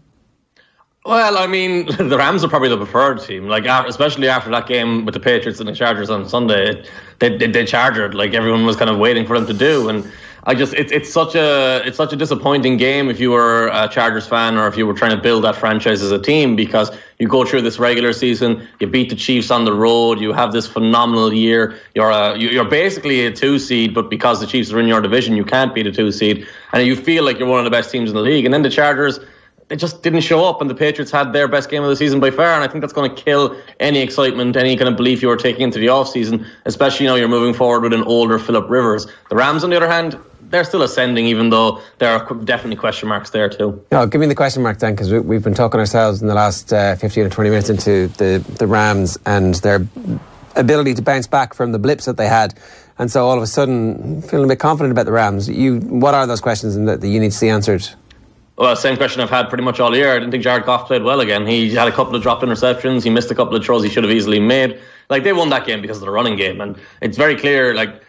Well, 1.06 1.38
I 1.38 1.48
mean, 1.48 1.86
the 1.98 2.18
Rams 2.18 2.44
are 2.44 2.50
probably 2.50 2.68
the 2.68 2.78
preferred 2.78 3.22
team. 3.22 3.48
Like, 3.48 3.66
especially 3.66 4.28
after 4.28 4.50
that 4.52 4.68
game 4.68 5.06
with 5.06 5.14
the 5.14 5.22
Patriots 5.22 5.62
and 5.62 5.70
the 5.70 5.74
Chargers 5.74 6.10
on 6.10 6.28
Sunday, 6.28 6.84
they 7.20 7.38
they, 7.38 7.48
they 7.48 7.66
charged 7.66 8.14
like 8.14 8.34
everyone 8.34 8.66
was 8.66 8.76
kind 8.76 8.90
of 8.90 8.98
waiting 8.98 9.26
for 9.26 9.40
them 9.40 9.48
to 9.48 9.54
do, 9.54 9.88
and 9.88 10.12
I 10.46 10.56
just 10.56 10.74
it's 10.74 10.92
it's 10.92 11.12
such 11.12 11.36
a 11.36 11.82
it's 11.86 11.96
such 11.96 12.12
a 12.12 12.18
disappointing 12.18 12.76
game 12.76 13.10
if 13.10 13.18
you 13.20 13.32
were 13.32 13.68
a 13.68 13.88
Chargers 13.88 14.28
fan 14.28 14.58
or 14.58 14.68
if 14.68 14.76
you 14.76 14.86
were 14.86 14.94
trying 14.94 15.16
to 15.16 15.22
build 15.22 15.46
that 15.46 15.56
franchise 15.56 16.02
as 16.02 16.12
a 16.12 16.20
team 16.20 16.58
because 16.58 16.92
you 17.18 17.30
go 17.30 17.46
through 17.46 17.62
this 17.62 17.80
regular 17.80 18.12
season, 18.12 18.68
you 18.82 18.88
beat 18.88 19.10
the 19.10 19.16
Chiefs 19.16 19.52
on 19.52 19.64
the 19.64 19.72
road, 19.72 20.20
you 20.20 20.34
have 20.34 20.52
this 20.52 20.68
phenomenal 20.68 21.32
year. 21.32 21.80
You're 21.96 22.10
a 22.10 22.38
you're 22.38 22.66
basically 22.66 23.26
a 23.26 23.32
two 23.32 23.58
seed, 23.58 23.94
but 23.94 24.10
because 24.10 24.42
the 24.42 24.48
Chiefs 24.48 24.74
are 24.74 24.80
in 24.82 24.88
your 24.88 25.00
division, 25.00 25.38
you 25.38 25.46
can't 25.46 25.74
beat 25.74 25.88
a 25.88 25.92
two 25.94 26.12
seed, 26.12 26.46
and 26.74 26.86
you 26.86 26.98
feel 26.98 27.24
like 27.24 27.40
you're 27.40 27.48
one 27.48 27.60
of 27.60 27.66
the 27.66 27.72
best 27.72 27.90
teams 27.90 28.10
in 28.10 28.16
the 28.16 28.22
league. 28.22 28.44
And 28.44 28.54
then 28.54 28.64
the 28.64 28.70
Chargers 28.70 29.20
they 29.70 29.78
just 29.78 30.04
didn't 30.04 30.22
show 30.22 30.44
up, 30.44 30.60
and 30.62 30.70
the 30.70 30.76
Patriots 30.76 31.10
had 31.12 31.32
their 31.32 31.48
best 31.48 31.70
game 31.70 31.84
of 31.84 31.90
the 31.90 31.96
season 31.96 32.20
by 32.20 32.32
far. 32.32 32.54
And 32.54 32.64
I 32.64 32.68
think 32.68 32.82
that's 32.82 32.94
going 32.94 33.16
to 33.16 33.22
kill 33.22 33.56
any 33.80 34.02
excitement, 34.02 34.56
any 34.58 34.76
kind 34.76 34.90
of 34.90 34.98
belief 34.98 35.22
you 35.22 35.30
were 35.30 35.38
taking 35.38 35.62
into 35.62 35.80
the 35.80 35.88
offseason, 35.88 36.46
especially 36.66 37.06
now 37.06 37.16
you're 37.16 37.30
moving 37.30 37.54
forward 37.54 37.82
with 37.82 37.94
an 37.94 38.04
older 38.04 38.38
Philip 38.38 38.70
Rivers. 38.70 39.08
The 39.30 39.36
Rams, 39.36 39.64
on 39.64 39.70
the 39.70 39.78
other 39.78 39.90
hand, 39.90 40.20
they're 40.54 40.64
still 40.64 40.84
ascending, 40.84 41.26
even 41.26 41.50
though 41.50 41.82
there 41.98 42.16
are 42.16 42.32
definitely 42.36 42.76
question 42.76 43.10
marks 43.10 43.32
there 43.32 43.50
too. 43.50 43.84
No, 43.92 44.06
give 44.06 44.22
me 44.22 44.28
the 44.28 44.36
question 44.36 44.62
mark 44.62 44.78
then, 44.78 44.94
because 44.94 45.12
we, 45.12 45.36
have 45.36 45.44
been 45.44 45.56
talking 45.56 45.80
ourselves 45.80 46.22
in 46.22 46.28
the 46.28 46.36
last 46.36 46.72
uh, 46.72 46.96
15 46.96 47.26
or 47.26 47.30
20 47.30 47.50
minutes 47.50 47.70
into 47.72 48.08
the, 48.20 48.38
the 48.60 48.68
Rams 48.68 49.18
and 49.26 49.56
their 49.56 49.88
ability 50.56 50.94
to 50.94 51.02
bounce 51.02 51.26
back 51.26 51.56
from 51.56 51.72
the 51.72 51.80
blips 51.80 52.06
that 52.06 52.18
they 52.18 52.28
had. 52.28 52.54
And 53.00 53.12
so 53.12 53.26
all 53.26 53.36
of 53.36 53.42
a 53.42 53.48
sudden, 53.48 54.22
feeling 54.22 54.46
a 54.46 54.48
bit 54.48 54.60
confident 54.60 54.92
about 54.92 55.08
the 55.08 55.12
Rams. 55.12 55.50
You, 55.50 55.80
what 55.80 56.14
are 56.14 56.28
those 56.28 56.42
questions 56.42 56.76
that, 56.76 57.02
that 57.02 57.08
you 57.08 57.20
need 57.20 57.32
to 57.32 57.38
see 57.38 57.50
answered? 57.50 57.90
Well, 58.56 58.76
same 58.76 58.96
question 58.96 59.24
I've 59.24 59.32
had 59.32 59.50
pretty 59.50 59.64
much 59.64 59.80
all 59.80 59.96
year. 59.96 60.12
I 60.12 60.20
didn't 60.20 60.30
think 60.30 60.44
Jared 60.44 60.66
Goff 60.66 60.86
played 60.86 61.02
well 61.02 61.22
again. 61.22 61.48
He 61.48 61.74
had 61.74 61.88
a 61.88 61.92
couple 61.92 62.16
of 62.16 62.22
dropped 62.22 62.44
interceptions. 62.44 63.04
He 63.04 63.10
missed 63.10 63.32
a 63.32 63.36
couple 63.36 63.56
of 63.56 63.66
throws 63.66 63.84
he 63.84 63.90
should 63.90 64.04
have 64.04 64.14
easily 64.14 64.40
made. 64.40 64.80
Like 65.10 65.24
they 65.24 65.34
won 65.34 65.50
that 65.50 65.66
game 65.66 65.82
because 65.82 65.98
of 65.98 66.02
the 66.02 66.12
running 66.12 66.36
game, 66.36 66.62
and 66.62 66.80
it's 67.02 67.18
very 67.18 67.36
clear. 67.36 67.74
Like 67.74 68.04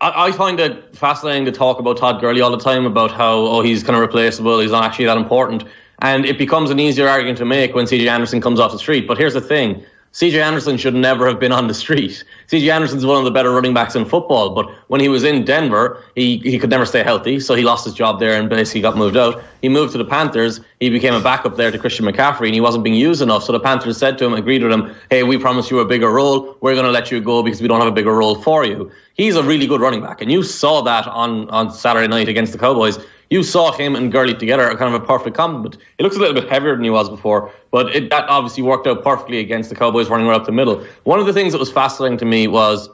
I, 0.00 0.28
I 0.28 0.32
find 0.32 0.60
it 0.60 0.96
fascinating 0.96 1.44
to 1.46 1.52
talk 1.52 1.78
about 1.78 1.96
Todd 1.96 2.20
Gurley 2.20 2.40
all 2.40 2.50
the 2.50 2.58
time 2.58 2.86
about 2.86 3.10
how 3.10 3.38
oh 3.38 3.62
he's 3.62 3.82
kind 3.82 3.96
of 3.96 4.00
replaceable, 4.00 4.60
he's 4.60 4.70
not 4.70 4.84
actually 4.84 5.06
that 5.06 5.16
important, 5.16 5.64
and 6.00 6.24
it 6.24 6.38
becomes 6.38 6.70
an 6.70 6.78
easier 6.78 7.08
argument 7.08 7.38
to 7.38 7.44
make 7.44 7.74
when 7.74 7.86
CJ 7.86 8.08
Anderson 8.08 8.40
comes 8.40 8.60
off 8.60 8.72
the 8.72 8.78
street. 8.78 9.06
But 9.06 9.18
here's 9.18 9.34
the 9.34 9.40
thing: 9.40 9.84
CJ 10.18 10.42
Anderson 10.42 10.76
should 10.76 10.96
never 10.96 11.28
have 11.28 11.38
been 11.38 11.52
on 11.52 11.68
the 11.68 11.74
street. 11.74 12.24
CJ 12.48 12.74
Anderson's 12.74 13.06
one 13.06 13.18
of 13.18 13.24
the 13.24 13.30
better 13.30 13.52
running 13.52 13.72
backs 13.72 13.94
in 13.94 14.04
football, 14.04 14.50
but 14.50 14.68
when 14.88 15.00
he 15.00 15.08
was 15.08 15.22
in 15.22 15.44
Denver, 15.44 16.02
he, 16.16 16.38
he 16.38 16.58
could 16.58 16.70
never 16.70 16.84
stay 16.84 17.04
healthy, 17.04 17.38
so 17.38 17.54
he 17.54 17.62
lost 17.62 17.84
his 17.84 17.94
job 17.94 18.18
there 18.18 18.32
and 18.32 18.50
basically 18.50 18.80
got 18.80 18.96
moved 18.96 19.16
out. 19.16 19.40
He 19.62 19.68
moved 19.68 19.92
to 19.92 19.98
the 19.98 20.04
Panthers. 20.04 20.60
He 20.80 20.90
became 20.90 21.14
a 21.14 21.20
backup 21.20 21.56
there 21.56 21.70
to 21.70 21.78
Christian 21.78 22.04
McCaffrey, 22.04 22.46
and 22.46 22.54
he 22.54 22.60
wasn't 22.60 22.82
being 22.82 22.96
used 22.96 23.22
enough. 23.22 23.44
So 23.44 23.52
the 23.52 23.60
Panthers 23.60 23.96
said 23.96 24.18
to 24.18 24.24
him, 24.24 24.34
agreed 24.34 24.64
with 24.64 24.72
him, 24.72 24.92
hey, 25.08 25.22
we 25.22 25.38
promise 25.38 25.70
you 25.70 25.78
a 25.78 25.84
bigger 25.84 26.10
role. 26.10 26.56
We're 26.62 26.74
going 26.74 26.86
to 26.86 26.90
let 26.90 27.12
you 27.12 27.20
go 27.20 27.44
because 27.44 27.62
we 27.62 27.68
don't 27.68 27.78
have 27.78 27.88
a 27.88 27.94
bigger 27.94 28.12
role 28.12 28.42
for 28.42 28.64
you. 28.64 28.90
He's 29.14 29.36
a 29.36 29.42
really 29.44 29.68
good 29.68 29.80
running 29.80 30.00
back, 30.00 30.20
and 30.20 30.32
you 30.32 30.42
saw 30.42 30.80
that 30.80 31.06
on, 31.06 31.48
on 31.50 31.70
Saturday 31.70 32.08
night 32.08 32.28
against 32.28 32.50
the 32.50 32.58
Cowboys 32.58 32.98
you 33.30 33.42
saw 33.42 33.72
him 33.72 33.94
and 33.94 34.10
Gurley 34.10 34.34
together, 34.34 34.68
kind 34.76 34.94
of 34.94 35.02
a 35.02 35.06
perfect 35.06 35.36
complement. 35.36 35.76
He 35.98 36.04
looks 36.04 36.16
a 36.16 36.18
little 36.18 36.34
bit 36.34 36.48
heavier 36.48 36.74
than 36.74 36.84
he 36.84 36.90
was 36.90 37.08
before, 37.10 37.52
but 37.70 37.94
it, 37.94 38.10
that 38.10 38.28
obviously 38.28 38.62
worked 38.62 38.86
out 38.86 39.04
perfectly 39.04 39.38
against 39.38 39.68
the 39.68 39.76
Cowboys 39.76 40.08
running 40.08 40.26
right 40.26 40.40
up 40.40 40.46
the 40.46 40.52
middle. 40.52 40.84
One 41.04 41.20
of 41.20 41.26
the 41.26 41.32
things 41.32 41.52
that 41.52 41.58
was 41.58 41.70
fascinating 41.70 42.18
to 42.18 42.24
me 42.24 42.48
was 42.48 42.88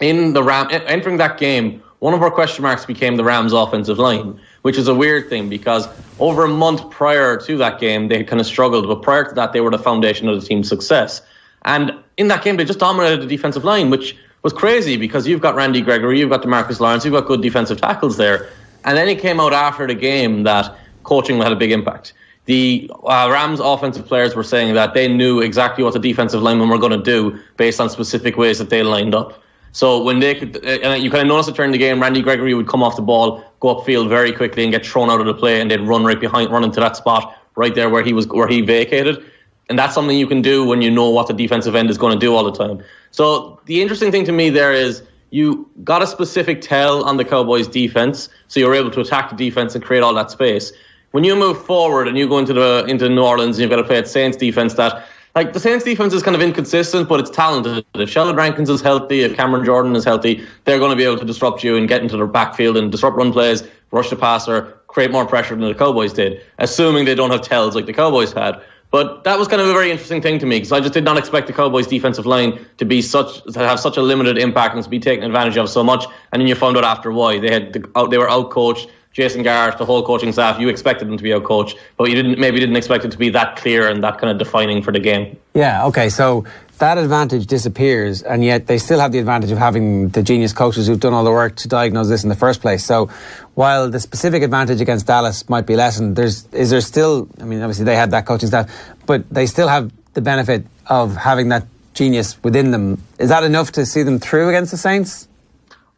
in 0.00 0.32
the 0.34 0.42
Ram 0.42 0.68
entering 0.70 1.16
that 1.16 1.38
game. 1.38 1.82
One 1.98 2.14
of 2.14 2.22
our 2.22 2.30
question 2.30 2.62
marks 2.62 2.84
became 2.84 3.16
the 3.16 3.24
Rams' 3.24 3.52
offensive 3.52 3.98
line, 3.98 4.38
which 4.62 4.76
is 4.76 4.86
a 4.86 4.94
weird 4.94 5.28
thing 5.30 5.48
because 5.48 5.88
over 6.20 6.44
a 6.44 6.48
month 6.48 6.90
prior 6.90 7.36
to 7.38 7.56
that 7.56 7.80
game, 7.80 8.08
they 8.08 8.18
had 8.18 8.28
kind 8.28 8.40
of 8.40 8.46
struggled, 8.46 8.86
but 8.86 9.02
prior 9.02 9.24
to 9.24 9.34
that, 9.34 9.52
they 9.52 9.60
were 9.60 9.70
the 9.70 9.78
foundation 9.78 10.28
of 10.28 10.40
the 10.40 10.46
team's 10.46 10.68
success. 10.68 11.22
And 11.64 11.92
in 12.16 12.28
that 12.28 12.44
game, 12.44 12.56
they 12.56 12.64
just 12.64 12.78
dominated 12.78 13.22
the 13.22 13.26
defensive 13.26 13.64
line, 13.64 13.90
which 13.90 14.16
was 14.42 14.52
crazy 14.52 14.96
because 14.96 15.26
you've 15.26 15.40
got 15.40 15.56
Randy 15.56 15.80
Gregory, 15.80 16.20
you've 16.20 16.30
got 16.30 16.42
Demarcus 16.42 16.78
Lawrence, 16.78 17.04
you've 17.04 17.14
got 17.14 17.26
good 17.26 17.42
defensive 17.42 17.80
tackles 17.80 18.16
there. 18.16 18.48
And 18.86 18.96
then 18.96 19.08
it 19.08 19.18
came 19.18 19.40
out 19.40 19.52
after 19.52 19.86
the 19.86 19.94
game 19.94 20.44
that 20.44 20.74
coaching 21.02 21.38
had 21.38 21.52
a 21.52 21.56
big 21.56 21.72
impact. 21.72 22.14
The 22.46 22.88
uh, 23.04 23.28
Rams 23.30 23.58
offensive 23.58 24.06
players 24.06 24.36
were 24.36 24.44
saying 24.44 24.74
that 24.74 24.94
they 24.94 25.08
knew 25.08 25.40
exactly 25.40 25.82
what 25.82 25.92
the 25.92 25.98
defensive 25.98 26.40
linemen 26.40 26.68
were 26.68 26.78
going 26.78 26.92
to 26.92 27.02
do 27.02 27.38
based 27.56 27.80
on 27.80 27.90
specific 27.90 28.36
ways 28.36 28.58
that 28.58 28.70
they 28.70 28.84
lined 28.84 29.14
up. 29.14 29.42
So 29.72 30.02
when 30.02 30.20
they 30.20 30.36
could, 30.36 30.64
uh, 30.64 30.78
and 30.82 31.02
you 31.02 31.10
kind 31.10 31.22
of 31.22 31.28
notice 31.28 31.48
it 31.48 31.56
during 31.56 31.72
the 31.72 31.78
game, 31.78 32.00
Randy 32.00 32.22
Gregory 32.22 32.54
would 32.54 32.68
come 32.68 32.82
off 32.82 32.94
the 32.94 33.02
ball, 33.02 33.44
go 33.60 33.74
upfield 33.74 34.08
very 34.08 34.32
quickly, 34.32 34.62
and 34.62 34.72
get 34.72 34.86
thrown 34.86 35.10
out 35.10 35.20
of 35.20 35.26
the 35.26 35.34
play, 35.34 35.60
and 35.60 35.70
they'd 35.70 35.80
run 35.80 36.04
right 36.04 36.18
behind, 36.18 36.50
run 36.50 36.62
into 36.62 36.80
that 36.80 36.96
spot 36.96 37.36
right 37.56 37.74
there 37.74 37.90
where 37.90 38.04
he 38.04 38.12
was, 38.12 38.28
where 38.28 38.48
he 38.48 38.60
vacated. 38.60 39.22
And 39.68 39.76
that's 39.76 39.92
something 39.92 40.16
you 40.16 40.28
can 40.28 40.40
do 40.40 40.64
when 40.64 40.80
you 40.80 40.90
know 40.90 41.10
what 41.10 41.26
the 41.26 41.34
defensive 41.34 41.74
end 41.74 41.90
is 41.90 41.98
going 41.98 42.12
to 42.12 42.18
do 42.18 42.34
all 42.34 42.44
the 42.44 42.52
time. 42.52 42.82
So 43.10 43.60
the 43.66 43.82
interesting 43.82 44.12
thing 44.12 44.24
to 44.26 44.32
me 44.32 44.48
there 44.48 44.72
is 44.72 45.02
you 45.30 45.68
got 45.84 46.02
a 46.02 46.06
specific 46.06 46.60
tell 46.60 47.04
on 47.04 47.16
the 47.16 47.24
Cowboys 47.24 47.68
defense, 47.68 48.28
so 48.48 48.60
you're 48.60 48.74
able 48.74 48.90
to 48.92 49.00
attack 49.00 49.30
the 49.30 49.36
defense 49.36 49.74
and 49.74 49.84
create 49.84 50.02
all 50.02 50.14
that 50.14 50.30
space. 50.30 50.72
When 51.10 51.24
you 51.24 51.34
move 51.34 51.64
forward 51.64 52.08
and 52.08 52.18
you 52.18 52.28
go 52.28 52.38
into 52.38 52.52
the 52.52 52.84
into 52.88 53.08
New 53.08 53.24
Orleans 53.24 53.56
and 53.56 53.62
you've 53.62 53.70
got 53.70 53.76
to 53.76 53.84
play 53.84 53.98
at 53.98 54.08
Saints 54.08 54.36
defense 54.36 54.74
that 54.74 55.06
like 55.36 55.52
the 55.52 55.60
Saints 55.60 55.84
defense 55.84 56.14
is 56.14 56.22
kind 56.22 56.34
of 56.34 56.40
inconsistent, 56.40 57.10
but 57.10 57.20
it's 57.20 57.28
talented. 57.28 57.84
If 57.94 58.08
Sheldon 58.08 58.36
Rankins 58.36 58.70
is 58.70 58.80
healthy, 58.80 59.20
if 59.20 59.36
Cameron 59.36 59.66
Jordan 59.66 59.94
is 59.94 60.02
healthy, 60.02 60.42
they're 60.64 60.78
going 60.78 60.90
to 60.90 60.96
be 60.96 61.04
able 61.04 61.18
to 61.18 61.26
disrupt 61.26 61.62
you 61.62 61.76
and 61.76 61.86
get 61.86 62.00
into 62.00 62.16
the 62.16 62.26
backfield 62.26 62.78
and 62.78 62.90
disrupt 62.90 63.18
run 63.18 63.32
plays, 63.32 63.62
rush 63.90 64.08
the 64.08 64.16
passer, 64.16 64.80
create 64.86 65.10
more 65.10 65.26
pressure 65.26 65.54
than 65.54 65.68
the 65.68 65.74
Cowboys 65.74 66.14
did, 66.14 66.40
assuming 66.58 67.04
they 67.04 67.14
don't 67.14 67.30
have 67.30 67.42
tells 67.42 67.74
like 67.74 67.84
the 67.84 67.92
Cowboys 67.92 68.32
had. 68.32 68.62
But 68.96 69.24
that 69.24 69.38
was 69.38 69.46
kind 69.46 69.60
of 69.60 69.68
a 69.68 69.74
very 69.74 69.90
interesting 69.90 70.22
thing 70.22 70.38
to 70.38 70.46
me 70.46 70.56
because 70.56 70.72
I 70.72 70.80
just 70.80 70.94
did 70.94 71.04
not 71.04 71.18
expect 71.18 71.48
the 71.48 71.52
Cowboys' 71.52 71.86
defensive 71.86 72.24
line 72.24 72.64
to 72.78 72.86
be 72.86 73.02
such 73.02 73.42
to 73.52 73.58
have 73.58 73.78
such 73.78 73.98
a 73.98 74.00
limited 74.00 74.38
impact 74.38 74.74
and 74.74 74.82
to 74.82 74.88
be 74.88 74.98
taken 74.98 75.22
advantage 75.22 75.58
of 75.58 75.68
so 75.68 75.84
much. 75.84 76.06
And 76.32 76.40
then 76.40 76.48
you 76.48 76.54
found 76.54 76.78
out 76.78 76.84
after 76.84 77.12
why 77.12 77.38
they 77.38 77.52
had 77.52 77.74
the, 77.74 77.80
they 78.10 78.16
were 78.16 78.26
outcoached. 78.28 78.88
Jason 79.12 79.42
Garrett, 79.42 79.76
the 79.76 79.84
whole 79.84 80.02
coaching 80.02 80.32
staff, 80.32 80.58
you 80.58 80.70
expected 80.70 81.08
them 81.08 81.18
to 81.18 81.22
be 81.22 81.28
outcoached, 81.28 81.76
but 81.98 82.08
you 82.08 82.14
didn't 82.14 82.38
maybe 82.38 82.58
didn't 82.58 82.76
expect 82.76 83.04
it 83.04 83.10
to 83.10 83.18
be 83.18 83.28
that 83.28 83.56
clear 83.56 83.86
and 83.86 84.02
that 84.02 84.16
kind 84.16 84.30
of 84.30 84.38
defining 84.38 84.80
for 84.80 84.92
the 84.92 85.00
game. 85.00 85.36
Yeah. 85.52 85.84
Okay. 85.84 86.08
So 86.08 86.46
that 86.78 86.98
advantage 86.98 87.46
disappears, 87.46 88.22
and 88.22 88.44
yet 88.44 88.66
they 88.66 88.78
still 88.78 89.00
have 89.00 89.12
the 89.12 89.18
advantage 89.18 89.50
of 89.50 89.58
having 89.58 90.10
the 90.10 90.22
genius 90.22 90.52
coaches 90.52 90.86
who've 90.86 91.00
done 91.00 91.12
all 91.12 91.24
the 91.24 91.30
work 91.30 91.56
to 91.56 91.68
diagnose 91.68 92.08
this 92.08 92.22
in 92.22 92.28
the 92.28 92.36
first 92.36 92.60
place. 92.60 92.84
So 92.84 93.10
while 93.54 93.90
the 93.90 94.00
specific 94.00 94.42
advantage 94.42 94.80
against 94.80 95.06
Dallas 95.06 95.48
might 95.48 95.66
be 95.66 95.76
lessened, 95.76 96.16
there's 96.16 96.46
is 96.52 96.70
there 96.70 96.80
still? 96.80 97.28
I 97.40 97.44
mean, 97.44 97.60
obviously 97.62 97.84
they 97.84 97.96
had 97.96 98.10
that 98.10 98.26
coaching 98.26 98.48
staff, 98.48 98.70
but 99.06 99.28
they 99.30 99.46
still 99.46 99.68
have 99.68 99.90
the 100.14 100.20
benefit 100.20 100.66
of 100.86 101.16
having 101.16 101.48
that 101.48 101.66
genius 101.94 102.42
within 102.42 102.70
them. 102.70 103.02
Is 103.18 103.30
that 103.30 103.44
enough 103.44 103.72
to 103.72 103.86
see 103.86 104.02
them 104.02 104.18
through 104.18 104.48
against 104.48 104.70
the 104.70 104.78
Saints? 104.78 105.28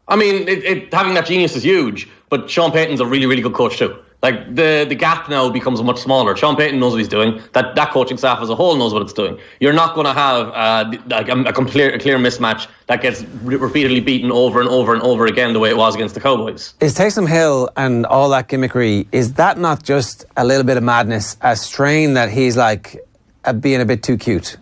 I 0.07 0.17
mean, 0.17 0.49
it, 0.49 0.65
it, 0.65 0.95
having 0.95 1.15
that 1.15 1.27
genius 1.27 1.55
is 1.55 1.65
huge, 1.65 2.09
but 2.31 2.49
Sean 2.49 2.73
Payton's 2.73 3.01
a 3.01 3.07
really, 3.07 3.27
really 3.27 3.43
good 3.43 3.53
coach 3.53 3.79
too. 3.79 3.99
Like 4.21 4.55
the 4.55 4.85
the 4.89 4.97
gap 4.97 5.29
now 5.29 5.49
becomes 5.49 5.81
much 5.83 5.99
smaller. 5.99 6.35
Sean 6.37 6.57
Payton 6.57 6.81
knows 6.81 6.93
what 6.93 6.99
he's 6.99 7.09
doing. 7.09 7.41
That 7.53 7.77
that 7.77 7.93
coaching 7.93 8.17
staff 8.17 8.41
as 8.43 8.51
a 8.51 8.57
whole 8.57 8.75
knows 8.77 8.93
what 8.93 9.03
it's 9.03 9.13
doing. 9.13 9.39
You're 9.61 9.73
not 9.73 9.95
going 9.95 10.07
to 10.07 10.13
have 10.13 10.49
uh, 10.49 10.99
like 11.07 11.29
a, 11.29 11.41
a, 11.43 11.53
clear 11.53 11.95
a 11.95 12.01
clear 12.01 12.19
mismatch 12.19 12.67
that 12.89 13.01
gets 13.01 13.23
re- 13.43 13.57
repeatedly 13.57 14.01
beaten 14.01 14.33
over 14.33 14.61
and 14.61 14.69
over 14.69 14.93
and 14.93 15.03
over 15.03 15.27
again 15.27 15.53
the 15.53 15.61
way 15.61 15.71
it 15.71 15.77
was 15.77 15.95
against 15.95 16.15
the 16.17 16.21
Cowboys. 16.21 16.75
Is 16.81 16.97
Taysom 16.97 17.29
Hill 17.29 17.71
and 17.77 18.07
all 18.07 18.29
that 18.31 18.49
gimmickry 18.49 19.07
is 19.13 19.35
that 19.35 19.57
not 19.57 19.85
just 19.85 20.25
a 20.37 20.45
little 20.45 20.65
bit 20.65 20.77
of 20.77 20.83
madness, 20.83 21.37
a 21.41 21.55
strain 21.55 22.15
that 22.15 22.29
he's 22.29 22.57
like 22.57 22.99
uh, 23.45 23.53
being 23.53 23.81
a 23.81 23.85
bit 23.85 24.03
too 24.03 24.17
cute? 24.17 24.57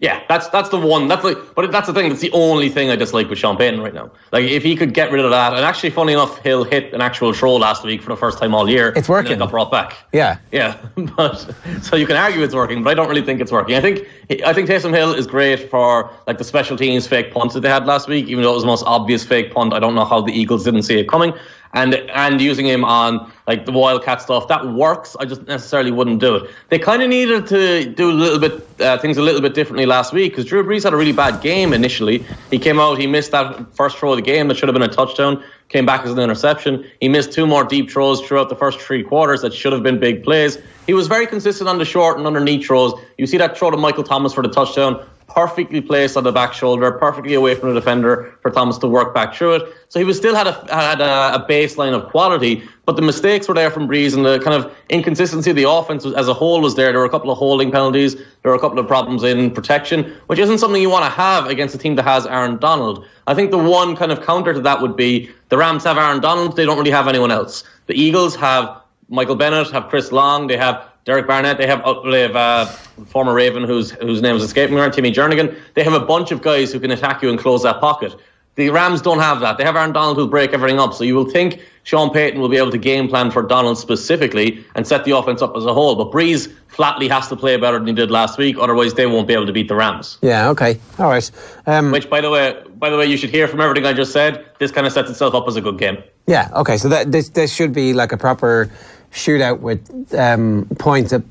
Yeah, 0.00 0.22
that's 0.30 0.48
that's 0.48 0.70
the 0.70 0.80
one. 0.80 1.08
That's 1.08 1.22
like, 1.22 1.36
but 1.54 1.70
that's 1.70 1.86
the 1.86 1.92
thing. 1.92 2.08
That's 2.08 2.22
the 2.22 2.32
only 2.32 2.70
thing 2.70 2.88
I 2.88 2.96
dislike 2.96 3.28
with 3.28 3.38
Sean 3.38 3.58
Payton 3.58 3.82
right 3.82 3.92
now. 3.92 4.10
Like, 4.32 4.44
if 4.44 4.62
he 4.62 4.74
could 4.74 4.94
get 4.94 5.12
rid 5.12 5.22
of 5.22 5.30
that, 5.30 5.52
and 5.52 5.62
actually, 5.62 5.90
funny 5.90 6.14
enough, 6.14 6.38
Hill 6.38 6.64
hit 6.64 6.94
an 6.94 7.02
actual 7.02 7.34
throw 7.34 7.56
last 7.56 7.84
week 7.84 8.00
for 8.00 8.08
the 8.08 8.16
first 8.16 8.38
time 8.38 8.54
all 8.54 8.66
year. 8.66 8.94
It's 8.96 9.10
working. 9.10 9.32
And 9.32 9.40
got 9.40 9.50
brought 9.50 9.70
back. 9.70 9.98
Yeah, 10.12 10.38
yeah. 10.52 10.78
But 11.16 11.54
so 11.82 11.96
you 11.96 12.06
can 12.06 12.16
argue 12.16 12.42
it's 12.42 12.54
working, 12.54 12.82
but 12.82 12.90
I 12.90 12.94
don't 12.94 13.08
really 13.08 13.24
think 13.24 13.42
it's 13.42 13.52
working. 13.52 13.76
I 13.76 13.82
think 13.82 14.08
I 14.46 14.54
think 14.54 14.70
Taysom 14.70 14.94
Hill 14.94 15.12
is 15.12 15.26
great 15.26 15.68
for 15.68 16.10
like 16.26 16.38
the 16.38 16.44
special 16.44 16.78
teams 16.78 17.06
fake 17.06 17.30
punts 17.30 17.52
that 17.52 17.60
they 17.60 17.68
had 17.68 17.84
last 17.84 18.08
week, 18.08 18.26
even 18.28 18.42
though 18.42 18.52
it 18.52 18.54
was 18.54 18.62
the 18.62 18.68
most 18.68 18.84
obvious 18.86 19.22
fake 19.22 19.52
punt. 19.52 19.74
I 19.74 19.80
don't 19.80 19.94
know 19.94 20.06
how 20.06 20.22
the 20.22 20.32
Eagles 20.32 20.64
didn't 20.64 20.84
see 20.84 20.98
it 20.98 21.08
coming 21.08 21.34
and 21.72 21.94
and 21.94 22.40
using 22.40 22.66
him 22.66 22.84
on 22.84 23.30
like 23.46 23.66
the 23.66 23.72
wildcat 23.72 24.20
stuff 24.20 24.48
that 24.48 24.66
works. 24.66 25.16
I 25.18 25.24
just 25.24 25.42
necessarily 25.46 25.90
wouldn't 25.90 26.20
do 26.20 26.36
it. 26.36 26.50
They 26.68 26.78
kind 26.78 27.02
of 27.02 27.08
needed 27.08 27.46
to 27.48 27.84
do 27.86 28.10
a 28.10 28.12
little 28.12 28.38
bit 28.38 28.80
uh, 28.80 28.98
things 28.98 29.16
a 29.18 29.22
little 29.22 29.40
bit 29.40 29.54
differently 29.54 29.86
last 29.86 30.12
week 30.12 30.32
because 30.32 30.44
Drew 30.44 30.64
Brees 30.64 30.84
had 30.84 30.92
a 30.92 30.96
really 30.96 31.12
bad 31.12 31.40
game 31.40 31.72
initially. 31.72 32.24
He 32.50 32.58
came 32.58 32.80
out, 32.80 32.98
he 32.98 33.06
missed 33.06 33.30
that 33.32 33.74
first 33.74 33.98
throw 33.98 34.12
of 34.12 34.16
the 34.16 34.22
game 34.22 34.48
that 34.48 34.56
should 34.56 34.68
have 34.68 34.74
been 34.74 34.88
a 34.88 34.92
touchdown, 34.92 35.42
came 35.68 35.86
back 35.86 36.04
as 36.04 36.12
an 36.12 36.18
interception. 36.18 36.84
He 37.00 37.08
missed 37.08 37.32
two 37.32 37.46
more 37.46 37.64
deep 37.64 37.90
throws 37.90 38.20
throughout 38.20 38.48
the 38.48 38.56
first 38.56 38.80
three 38.80 39.02
quarters 39.02 39.42
that 39.42 39.54
should 39.54 39.72
have 39.72 39.82
been 39.82 40.00
big 40.00 40.24
plays. 40.24 40.58
He 40.86 40.94
was 40.94 41.06
very 41.06 41.26
consistent 41.26 41.68
on 41.68 41.78
the 41.78 41.84
short 41.84 42.18
and 42.18 42.26
underneath 42.26 42.66
throws. 42.66 42.94
You 43.18 43.26
see 43.26 43.36
that 43.38 43.56
throw 43.56 43.70
to 43.70 43.76
Michael 43.76 44.04
Thomas 44.04 44.32
for 44.32 44.42
the 44.42 44.48
touchdown 44.48 45.04
perfectly 45.34 45.80
placed 45.80 46.16
on 46.16 46.24
the 46.24 46.32
back 46.32 46.52
shoulder, 46.52 46.90
perfectly 46.92 47.34
away 47.34 47.54
from 47.54 47.68
the 47.68 47.74
defender 47.74 48.36
for 48.42 48.50
Thomas 48.50 48.78
to 48.78 48.88
work 48.88 49.14
back 49.14 49.34
through 49.34 49.54
it. 49.54 49.74
So 49.88 49.98
he 49.98 50.04
was 50.04 50.16
still 50.16 50.34
had 50.34 50.46
a 50.46 50.52
had 50.74 51.00
a, 51.00 51.44
baseline 51.48 51.94
of 51.94 52.10
quality, 52.10 52.62
but 52.84 52.96
the 52.96 53.02
mistakes 53.02 53.48
were 53.48 53.54
there 53.54 53.70
from 53.70 53.88
Brees 53.88 54.14
and 54.14 54.24
the 54.24 54.38
kind 54.40 54.54
of 54.54 54.72
inconsistency 54.88 55.50
of 55.50 55.56
the 55.56 55.68
offense 55.68 56.04
as 56.04 56.28
a 56.28 56.34
whole 56.34 56.60
was 56.60 56.74
there. 56.74 56.90
There 56.90 57.00
were 57.00 57.06
a 57.06 57.10
couple 57.10 57.30
of 57.30 57.38
holding 57.38 57.70
penalties, 57.70 58.14
there 58.14 58.50
were 58.50 58.54
a 58.54 58.60
couple 58.60 58.78
of 58.78 58.86
problems 58.86 59.22
in 59.22 59.50
protection, 59.50 60.16
which 60.26 60.38
isn't 60.38 60.58
something 60.58 60.82
you 60.82 60.90
want 60.90 61.04
to 61.04 61.10
have 61.10 61.46
against 61.46 61.74
a 61.74 61.78
team 61.78 61.94
that 61.96 62.04
has 62.04 62.26
Aaron 62.26 62.58
Donald. 62.58 63.04
I 63.26 63.34
think 63.34 63.50
the 63.50 63.58
one 63.58 63.96
kind 63.96 64.12
of 64.12 64.22
counter 64.24 64.52
to 64.52 64.60
that 64.60 64.80
would 64.82 64.96
be 64.96 65.30
the 65.48 65.56
Rams 65.56 65.84
have 65.84 65.98
Aaron 65.98 66.20
Donald, 66.20 66.56
they 66.56 66.64
don't 66.64 66.78
really 66.78 66.90
have 66.90 67.08
anyone 67.08 67.30
else. 67.30 67.64
The 67.86 67.94
Eagles 67.94 68.36
have 68.36 68.80
Michael 69.08 69.36
Bennett, 69.36 69.70
have 69.72 69.88
Chris 69.88 70.12
Long, 70.12 70.46
they 70.46 70.56
have 70.56 70.89
Derek 71.10 71.26
Barnett. 71.26 71.58
They 71.58 71.66
have 71.66 71.82
uh, 71.82 72.08
they 72.08 72.20
have 72.20 72.36
uh, 72.36 72.66
former 73.06 73.34
Raven 73.34 73.64
whose 73.64 73.90
whose 73.90 74.22
name 74.22 74.36
is 74.36 74.44
escaping 74.44 74.76
me. 74.76 74.90
Timmy 74.90 75.10
Jernigan. 75.10 75.58
They 75.74 75.82
have 75.82 75.92
a 75.92 75.98
bunch 75.98 76.30
of 76.30 76.40
guys 76.40 76.72
who 76.72 76.78
can 76.78 76.92
attack 76.92 77.20
you 77.20 77.30
and 77.30 77.36
close 77.36 77.64
that 77.64 77.80
pocket. 77.80 78.14
The 78.54 78.70
Rams 78.70 79.02
don't 79.02 79.18
have 79.18 79.40
that. 79.40 79.58
They 79.58 79.64
have 79.64 79.74
Aaron 79.74 79.92
Donald 79.92 80.16
who'll 80.16 80.28
break 80.28 80.52
everything 80.52 80.78
up. 80.78 80.94
So 80.94 81.02
you 81.02 81.16
will 81.16 81.28
think 81.28 81.60
Sean 81.82 82.10
Payton 82.10 82.40
will 82.40 82.48
be 82.48 82.58
able 82.58 82.70
to 82.70 82.78
game 82.78 83.08
plan 83.08 83.32
for 83.32 83.42
Donald 83.42 83.76
specifically 83.76 84.64
and 84.76 84.86
set 84.86 85.04
the 85.04 85.16
offense 85.16 85.42
up 85.42 85.56
as 85.56 85.66
a 85.66 85.74
whole. 85.74 85.96
But 85.96 86.12
Brees 86.12 86.52
flatly 86.68 87.08
has 87.08 87.26
to 87.28 87.36
play 87.36 87.56
better 87.56 87.78
than 87.78 87.88
he 87.88 87.92
did 87.92 88.12
last 88.12 88.38
week. 88.38 88.56
Otherwise, 88.60 88.94
they 88.94 89.06
won't 89.06 89.26
be 89.26 89.34
able 89.34 89.46
to 89.46 89.52
beat 89.52 89.66
the 89.66 89.74
Rams. 89.74 90.18
Yeah. 90.22 90.50
Okay. 90.50 90.78
All 91.00 91.08
right. 91.08 91.28
Um, 91.66 91.90
Which, 91.90 92.08
by 92.08 92.20
the 92.20 92.30
way, 92.30 92.62
by 92.76 92.88
the 92.88 92.96
way, 92.96 93.06
you 93.06 93.16
should 93.16 93.30
hear 93.30 93.48
from 93.48 93.60
everything 93.60 93.84
I 93.84 93.94
just 93.94 94.12
said. 94.12 94.46
This 94.60 94.70
kind 94.70 94.86
of 94.86 94.92
sets 94.92 95.10
itself 95.10 95.34
up 95.34 95.48
as 95.48 95.56
a 95.56 95.60
good 95.60 95.78
game. 95.78 96.04
Yeah. 96.28 96.50
Okay. 96.54 96.76
So 96.76 96.88
that 96.88 97.10
this 97.10 97.30
this 97.30 97.52
should 97.52 97.72
be 97.72 97.94
like 97.94 98.12
a 98.12 98.16
proper 98.16 98.70
shootout 99.12 99.60
with 99.60 100.14
um, 100.14 100.66
points 100.78 101.12
at, 101.12 101.22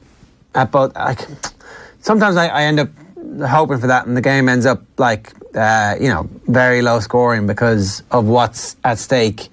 at 0.55 0.71
both. 0.71 0.95
Like, 0.95 1.27
sometimes 2.01 2.37
I, 2.37 2.47
I, 2.47 2.63
end 2.63 2.79
up 2.79 2.89
hoping 3.47 3.79
for 3.79 3.87
that, 3.87 4.07
and 4.07 4.15
the 4.15 4.21
game 4.21 4.49
ends 4.49 4.65
up 4.65 4.83
like 4.97 5.33
uh, 5.55 5.95
you 5.99 6.09
know 6.09 6.29
very 6.47 6.81
low 6.81 6.99
scoring 6.99 7.47
because 7.47 8.03
of 8.11 8.25
what's 8.25 8.75
at 8.83 8.97
stake 8.97 9.49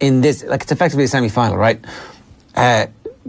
in 0.00 0.20
this. 0.20 0.44
Like 0.44 0.62
it's 0.62 0.72
effectively 0.72 1.04
a 1.04 1.08
semi 1.08 1.28
final, 1.28 1.56
right? 1.56 1.84
Uh, 2.54 2.86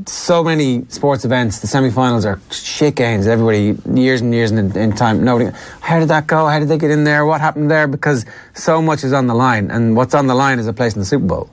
so 0.08 0.44
many 0.44 0.86
sports 0.90 1.26
events, 1.26 1.60
the 1.60 1.68
semi-finals 1.68 2.26
are 2.26 2.40
shit 2.52 2.96
games. 2.96 3.28
Everybody, 3.28 3.78
years 4.00 4.22
and 4.22 4.34
years 4.34 4.52
in, 4.52 4.76
in, 4.78 4.94
time, 4.94 5.24
nobody. 5.24 5.52
How 5.82 6.00
did 6.00 6.08
that 6.10 6.28
go? 6.28 6.46
How 6.48 6.60
did 6.60 6.70
they 6.70 6.78
get 6.78 6.92
in 6.92 7.04
there? 7.04 7.26
What 7.26 7.42
happened 7.42 7.70
there? 7.70 7.88
Because 7.88 8.26
so 8.54 8.82
much 8.82 9.04
is 9.04 9.14
on 9.14 9.28
the 9.28 9.34
line, 9.34 9.70
and 9.72 9.96
what's 9.96 10.14
on 10.14 10.28
the 10.28 10.36
line 10.36 10.60
is 10.60 10.68
a 10.68 10.74
place 10.74 10.94
in 10.94 11.00
the 11.00 11.06
Super 11.06 11.26
Bowl. 11.26 11.50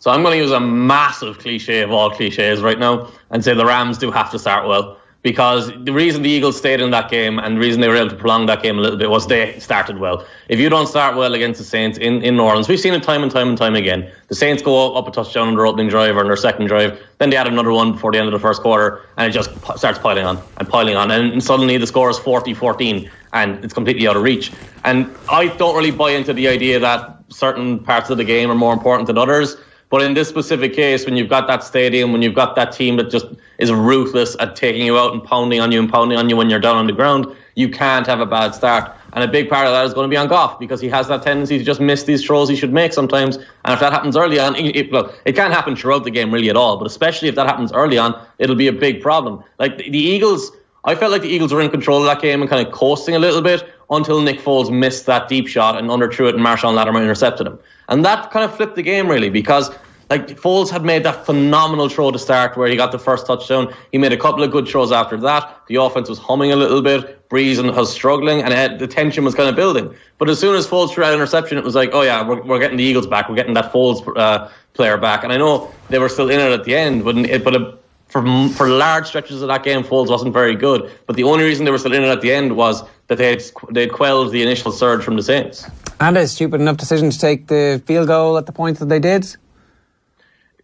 So 0.00 0.10
I'm 0.10 0.22
going 0.22 0.32
to 0.32 0.42
use 0.42 0.50
a 0.50 0.60
massive 0.60 1.38
cliche 1.38 1.82
of 1.82 1.92
all 1.92 2.10
cliches 2.10 2.62
right 2.62 2.78
now 2.78 3.10
and 3.30 3.44
say 3.44 3.52
the 3.52 3.66
Rams 3.66 3.98
do 3.98 4.10
have 4.10 4.30
to 4.30 4.38
start 4.38 4.66
well 4.66 4.96
because 5.20 5.70
the 5.84 5.92
reason 5.92 6.22
the 6.22 6.30
Eagles 6.30 6.56
stayed 6.56 6.80
in 6.80 6.90
that 6.92 7.10
game 7.10 7.38
and 7.38 7.56
the 7.56 7.60
reason 7.60 7.82
they 7.82 7.88
were 7.88 7.96
able 7.96 8.08
to 8.08 8.16
prolong 8.16 8.46
that 8.46 8.62
game 8.62 8.78
a 8.78 8.80
little 8.80 8.98
bit 8.98 9.10
was 9.10 9.26
they 9.26 9.58
started 9.58 9.98
well. 9.98 10.24
If 10.48 10.58
you 10.58 10.70
don't 10.70 10.86
start 10.86 11.16
well 11.16 11.34
against 11.34 11.58
the 11.58 11.66
Saints 11.66 11.98
in, 11.98 12.22
in 12.22 12.38
New 12.38 12.44
Orleans, 12.44 12.66
we've 12.66 12.80
seen 12.80 12.94
it 12.94 13.02
time 13.02 13.22
and 13.22 13.30
time 13.30 13.50
and 13.50 13.58
time 13.58 13.74
again. 13.76 14.10
The 14.28 14.34
Saints 14.34 14.62
go 14.62 14.94
up 14.94 15.06
a 15.06 15.10
touchdown 15.10 15.48
on 15.48 15.54
their 15.54 15.66
opening 15.66 15.88
drive 15.88 16.16
or 16.16 16.20
on 16.20 16.26
their 16.28 16.36
second 16.36 16.68
drive, 16.68 16.98
then 17.18 17.28
they 17.28 17.36
add 17.36 17.46
another 17.46 17.70
one 17.72 17.92
before 17.92 18.10
the 18.10 18.18
end 18.18 18.28
of 18.28 18.32
the 18.32 18.38
first 18.38 18.62
quarter, 18.62 19.02
and 19.18 19.28
it 19.28 19.34
just 19.34 19.50
starts 19.76 19.98
piling 19.98 20.24
on 20.24 20.42
and 20.56 20.66
piling 20.66 20.96
on. 20.96 21.10
And 21.10 21.42
suddenly 21.44 21.76
the 21.76 21.86
score 21.86 22.08
is 22.08 22.18
40 22.18 22.54
14 22.54 23.10
and 23.34 23.62
it's 23.62 23.74
completely 23.74 24.08
out 24.08 24.16
of 24.16 24.22
reach. 24.22 24.50
And 24.84 25.14
I 25.30 25.48
don't 25.58 25.76
really 25.76 25.90
buy 25.90 26.12
into 26.12 26.32
the 26.32 26.48
idea 26.48 26.78
that 26.80 27.16
certain 27.28 27.78
parts 27.80 28.08
of 28.08 28.16
the 28.16 28.24
game 28.24 28.50
are 28.50 28.54
more 28.54 28.72
important 28.72 29.06
than 29.06 29.18
others. 29.18 29.58
But 29.90 30.02
in 30.02 30.14
this 30.14 30.28
specific 30.28 30.72
case, 30.72 31.04
when 31.04 31.16
you've 31.16 31.28
got 31.28 31.48
that 31.48 31.64
stadium, 31.64 32.12
when 32.12 32.22
you've 32.22 32.34
got 32.34 32.54
that 32.54 32.70
team 32.70 32.96
that 32.96 33.10
just 33.10 33.26
is 33.58 33.72
ruthless 33.72 34.36
at 34.38 34.54
taking 34.54 34.86
you 34.86 34.96
out 34.96 35.12
and 35.12 35.22
pounding 35.22 35.60
on 35.60 35.72
you 35.72 35.80
and 35.80 35.90
pounding 35.90 36.16
on 36.16 36.30
you 36.30 36.36
when 36.36 36.48
you're 36.48 36.60
down 36.60 36.76
on 36.76 36.86
the 36.86 36.92
ground, 36.92 37.26
you 37.56 37.68
can't 37.68 38.06
have 38.06 38.20
a 38.20 38.26
bad 38.26 38.54
start. 38.54 38.92
And 39.12 39.24
a 39.24 39.28
big 39.28 39.50
part 39.50 39.66
of 39.66 39.72
that 39.72 39.84
is 39.84 39.92
going 39.92 40.04
to 40.04 40.08
be 40.08 40.16
on 40.16 40.28
Goff 40.28 40.60
because 40.60 40.80
he 40.80 40.88
has 40.88 41.08
that 41.08 41.22
tendency 41.22 41.58
to 41.58 41.64
just 41.64 41.80
miss 41.80 42.04
these 42.04 42.24
throws 42.24 42.48
he 42.48 42.54
should 42.54 42.72
make 42.72 42.92
sometimes. 42.92 43.36
And 43.36 43.74
if 43.74 43.80
that 43.80 43.92
happens 43.92 44.16
early 44.16 44.38
on, 44.38 44.54
it, 44.54 44.92
well, 44.92 45.12
it 45.24 45.32
can't 45.32 45.52
happen 45.52 45.74
throughout 45.74 46.04
the 46.04 46.10
game 46.12 46.32
really 46.32 46.48
at 46.50 46.56
all. 46.56 46.76
But 46.76 46.86
especially 46.86 47.26
if 47.26 47.34
that 47.34 47.46
happens 47.46 47.72
early 47.72 47.98
on, 47.98 48.14
it'll 48.38 48.54
be 48.54 48.68
a 48.68 48.72
big 48.72 49.02
problem. 49.02 49.42
Like 49.58 49.78
the, 49.78 49.90
the 49.90 49.98
Eagles, 49.98 50.52
I 50.84 50.94
felt 50.94 51.10
like 51.10 51.22
the 51.22 51.28
Eagles 51.28 51.52
were 51.52 51.60
in 51.60 51.70
control 51.70 51.98
of 51.98 52.04
that 52.04 52.22
game 52.22 52.40
and 52.40 52.48
kind 52.48 52.64
of 52.64 52.72
coasting 52.72 53.16
a 53.16 53.18
little 53.18 53.42
bit 53.42 53.68
until 53.90 54.20
Nick 54.22 54.40
Foles 54.40 54.70
missed 54.70 55.06
that 55.06 55.28
deep 55.28 55.48
shot 55.48 55.76
and 55.76 55.88
underthrew 55.88 56.28
it 56.28 56.34
and 56.34 56.44
Marshon 56.44 56.74
Lattimore 56.74 57.02
intercepted 57.02 57.46
him. 57.46 57.58
And 57.88 58.04
that 58.04 58.30
kind 58.30 58.44
of 58.44 58.54
flipped 58.56 58.76
the 58.76 58.82
game 58.82 59.08
really 59.08 59.30
because 59.30 59.70
like 60.10 60.26
Foles 60.28 60.70
had 60.70 60.84
made 60.84 61.04
that 61.04 61.24
phenomenal 61.24 61.88
throw 61.88 62.10
to 62.10 62.18
start 62.18 62.56
where 62.56 62.68
he 62.68 62.76
got 62.76 62.90
the 62.90 62.98
first 62.98 63.26
touchdown. 63.26 63.72
He 63.92 63.98
made 63.98 64.12
a 64.12 64.16
couple 64.16 64.42
of 64.42 64.50
good 64.50 64.66
throws 64.66 64.90
after 64.90 65.16
that. 65.18 65.62
The 65.68 65.76
offense 65.76 66.08
was 66.08 66.18
humming 66.18 66.50
a 66.50 66.56
little 66.56 66.82
bit. 66.82 67.28
Brees 67.28 67.60
and 67.60 67.70
was 67.70 67.92
struggling, 67.92 68.42
and 68.42 68.52
had, 68.52 68.80
the 68.80 68.88
tension 68.88 69.24
was 69.24 69.36
kind 69.36 69.48
of 69.48 69.54
building. 69.54 69.94
But 70.18 70.28
as 70.28 70.40
soon 70.40 70.56
as 70.56 70.66
Foles 70.66 70.92
threw 70.92 71.04
that 71.04 71.14
interception, 71.14 71.58
it 71.58 71.62
was 71.62 71.76
like, 71.76 71.90
oh 71.92 72.02
yeah, 72.02 72.26
we're, 72.26 72.42
we're 72.42 72.58
getting 72.58 72.76
the 72.76 72.82
Eagles 72.82 73.06
back. 73.06 73.28
We're 73.28 73.36
getting 73.36 73.54
that 73.54 73.72
Foles 73.72 74.04
uh, 74.16 74.48
player 74.74 74.98
back. 74.98 75.22
And 75.22 75.32
I 75.32 75.36
know 75.36 75.72
they 75.90 76.00
were 76.00 76.08
still 76.08 76.28
in 76.28 76.40
it 76.40 76.50
at 76.50 76.64
the 76.64 76.74
end, 76.74 77.04
but 77.04 77.16
it, 77.16 77.44
but 77.44 77.79
for 78.10 78.48
for 78.50 78.68
large 78.68 79.06
stretches 79.06 79.42
of 79.42 79.48
that 79.48 79.62
game, 79.62 79.82
Foles 79.82 80.08
wasn't 80.08 80.32
very 80.32 80.54
good. 80.54 80.90
But 81.06 81.16
the 81.16 81.24
only 81.24 81.44
reason 81.44 81.64
they 81.64 81.70
were 81.70 81.78
still 81.78 81.94
in 81.94 82.02
it 82.02 82.08
at 82.08 82.20
the 82.20 82.32
end 82.32 82.56
was 82.56 82.82
that 83.06 83.18
they 83.18 83.30
had 83.30 83.42
they 83.70 83.86
quelled 83.86 84.32
the 84.32 84.42
initial 84.42 84.72
surge 84.72 85.02
from 85.02 85.16
the 85.16 85.22
Saints. 85.22 85.66
And 86.00 86.16
a 86.16 86.26
stupid 86.26 86.60
enough 86.60 86.76
decision 86.76 87.10
to 87.10 87.18
take 87.18 87.46
the 87.46 87.82
field 87.86 88.08
goal 88.08 88.38
at 88.38 88.46
the 88.46 88.52
point 88.52 88.78
that 88.78 88.88
they 88.88 88.98
did. 88.98 89.36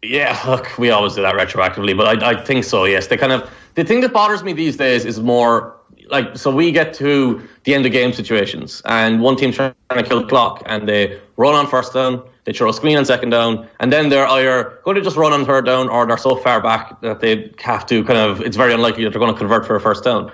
Yeah, 0.02 0.38
look, 0.46 0.78
we 0.78 0.90
always 0.90 1.14
do 1.14 1.22
that 1.22 1.34
retroactively, 1.34 1.96
but 1.96 2.22
I, 2.22 2.30
I 2.30 2.44
think 2.44 2.64
so. 2.64 2.84
Yes, 2.84 3.06
they 3.06 3.16
kind 3.16 3.32
of 3.32 3.50
the 3.74 3.84
thing 3.84 4.00
that 4.00 4.12
bothers 4.12 4.42
me 4.42 4.52
these 4.52 4.76
days 4.76 5.04
is 5.04 5.20
more 5.20 5.76
like 6.08 6.36
so 6.36 6.50
we 6.50 6.72
get 6.72 6.94
to 6.94 7.46
the 7.64 7.74
end 7.74 7.86
of 7.86 7.92
game 7.92 8.12
situations 8.12 8.82
and 8.84 9.20
one 9.20 9.36
team's 9.36 9.56
trying 9.56 9.74
to 9.90 10.02
kill 10.02 10.20
the 10.20 10.26
clock 10.26 10.62
and 10.66 10.88
they 10.88 11.20
run 11.36 11.54
on 11.54 11.66
first 11.66 11.92
down, 11.92 12.22
they 12.46 12.52
throw 12.52 12.70
a 12.70 12.72
screen 12.72 12.96
on 12.96 13.04
second 13.04 13.30
down, 13.30 13.68
and 13.80 13.92
then 13.92 14.08
they're 14.08 14.26
either 14.26 14.80
going 14.84 14.94
to 14.94 15.02
just 15.02 15.16
run 15.16 15.34
on 15.34 15.44
third 15.44 15.66
down 15.66 15.90
or 15.90 16.06
they're 16.06 16.16
so 16.16 16.36
far 16.36 16.62
back 16.62 16.98
that 17.02 17.20
they 17.20 17.52
have 17.58 17.84
to 17.86 18.02
kind 18.04 18.18
of 18.18 18.40
it's 18.40 18.56
very 18.56 18.72
unlikely 18.72 19.04
that 19.04 19.10
they're 19.10 19.20
going 19.20 19.32
to 19.32 19.38
convert 19.38 19.66
for 19.66 19.76
a 19.76 19.80
first 19.80 20.02
down 20.04 20.32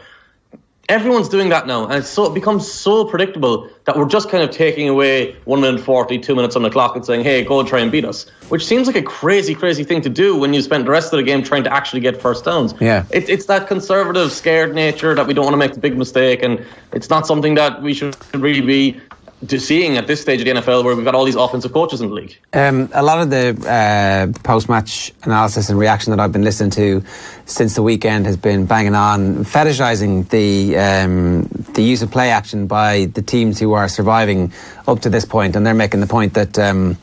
everyone's 0.89 1.29
doing 1.29 1.49
that 1.49 1.67
now, 1.67 1.85
and 1.85 1.95
it's 1.95 2.09
so 2.09 2.25
it 2.25 2.35
becomes 2.35 2.71
so 2.71 3.05
predictable 3.05 3.69
that 3.85 3.97
we're 3.97 4.09
just 4.09 4.29
kind 4.29 4.43
of 4.43 4.51
taking 4.51 4.89
away 4.89 5.35
one 5.45 5.61
minute 5.61 5.81
forty, 5.81 6.19
two 6.19 6.35
minutes 6.35 6.57
on 6.57 6.63
the 6.63 6.71
clock, 6.71 6.97
and 6.97 7.05
saying, 7.05 7.25
"Hey, 7.25 7.45
go 7.45 7.61
and 7.61 7.69
try 7.69 7.81
and 7.81 7.91
beat 7.91 8.05
us," 8.05 8.27
which 8.49 8.65
seems 8.67 8.87
like 8.87 8.97
a 8.97 9.03
crazy, 9.03 9.55
crazy 9.55 9.85
thing 9.85 10.03
to 10.03 10.09
do 10.09 10.37
when 10.37 10.53
you 10.53 10.61
spend 10.63 10.87
the 10.87 10.91
rest 10.91 11.13
of 11.13 11.17
the 11.19 11.23
game 11.23 11.43
trying 11.43 11.65
to 11.65 11.73
actually 11.73 12.01
get 12.01 12.21
first 12.21 12.45
downs. 12.45 12.75
Yeah, 12.81 13.05
it, 13.11 13.29
it's 13.29 13.47
that 13.47 13.69
conservative, 13.69 14.33
scared 14.33 14.75
nature 14.75 15.15
that 15.15 15.27
we 15.27 15.35
don't 15.35 15.45
want 15.45 15.55
to 15.55 15.59
make 15.59 15.75
the 15.75 15.81
big 15.81 15.97
mistake, 15.97 16.43
and 16.43 16.65
it's 16.93 17.09
not 17.09 17.27
something 17.27 17.55
that 17.55 17.83
we 17.83 17.95
should 17.95 18.17
really 18.35 18.61
be 18.61 19.01
seeing 19.49 19.97
at 19.97 20.07
this 20.07 20.21
stage 20.21 20.41
of 20.41 20.47
the 20.47 20.53
NFL 20.53 20.85
where 20.85 20.95
we've 20.95 21.05
got 21.05 21.15
all 21.15 21.25
these 21.25 21.37
offensive 21.37 21.73
coaches 21.73 22.01
in 22.01 22.09
the 22.09 22.15
league. 22.15 22.39
Um, 22.53 22.89
a 22.93 23.03
lot 23.03 23.21
of 23.21 23.31
the 23.31 23.57
uh, 23.69 24.39
post-match 24.43 25.13
analysis 25.25 25.69
and 25.69 25.79
reaction 25.79 26.11
that 26.11 26.21
I've 26.21 26.33
been 26.33 26.45
listening 26.45 26.71
to 26.71 27.05
since 27.47 27.75
the 27.75 27.83
weekend 27.83 28.27
has 28.27 28.37
been 28.37 28.67
banging 28.67 28.95
on 28.95 29.45
fetishizing 29.45 30.29
the 30.29 30.77
um, 30.77 31.43
the 31.75 31.83
use 31.83 32.03
of 32.03 32.11
play 32.11 32.31
action 32.31 32.67
by 32.67 33.07
the 33.07 33.23
teams 33.23 33.59
who 33.59 33.73
are 33.73 33.89
surviving 33.89 34.53
up 34.87 35.01
to 35.01 35.11
this 35.11 35.25
point, 35.25 35.57
and 35.57 35.67
they're 35.67 35.75
making 35.75 36.01
the 36.01 36.07
point 36.07 36.35
that. 36.35 36.59
Um, 36.59 36.97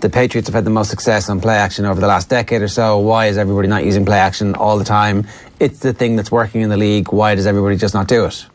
the 0.00 0.08
Patriots 0.08 0.46
have 0.46 0.54
had 0.54 0.64
the 0.64 0.70
most 0.70 0.90
success 0.90 1.28
on 1.28 1.40
play 1.40 1.56
action 1.56 1.84
over 1.84 2.00
the 2.00 2.06
last 2.06 2.28
decade 2.28 2.62
or 2.62 2.68
so. 2.68 2.98
Why 3.00 3.26
is 3.26 3.36
everybody 3.36 3.66
not 3.66 3.84
using 3.84 4.04
play 4.04 4.18
action 4.18 4.54
all 4.54 4.78
the 4.78 4.84
time? 4.84 5.26
It's 5.58 5.80
the 5.80 5.92
thing 5.92 6.14
that's 6.14 6.30
working 6.30 6.60
in 6.60 6.70
the 6.70 6.76
league. 6.76 7.12
Why 7.12 7.34
does 7.34 7.48
everybody 7.48 7.76
just 7.76 7.94
not 7.94 8.06
do 8.06 8.24
it? 8.26 8.46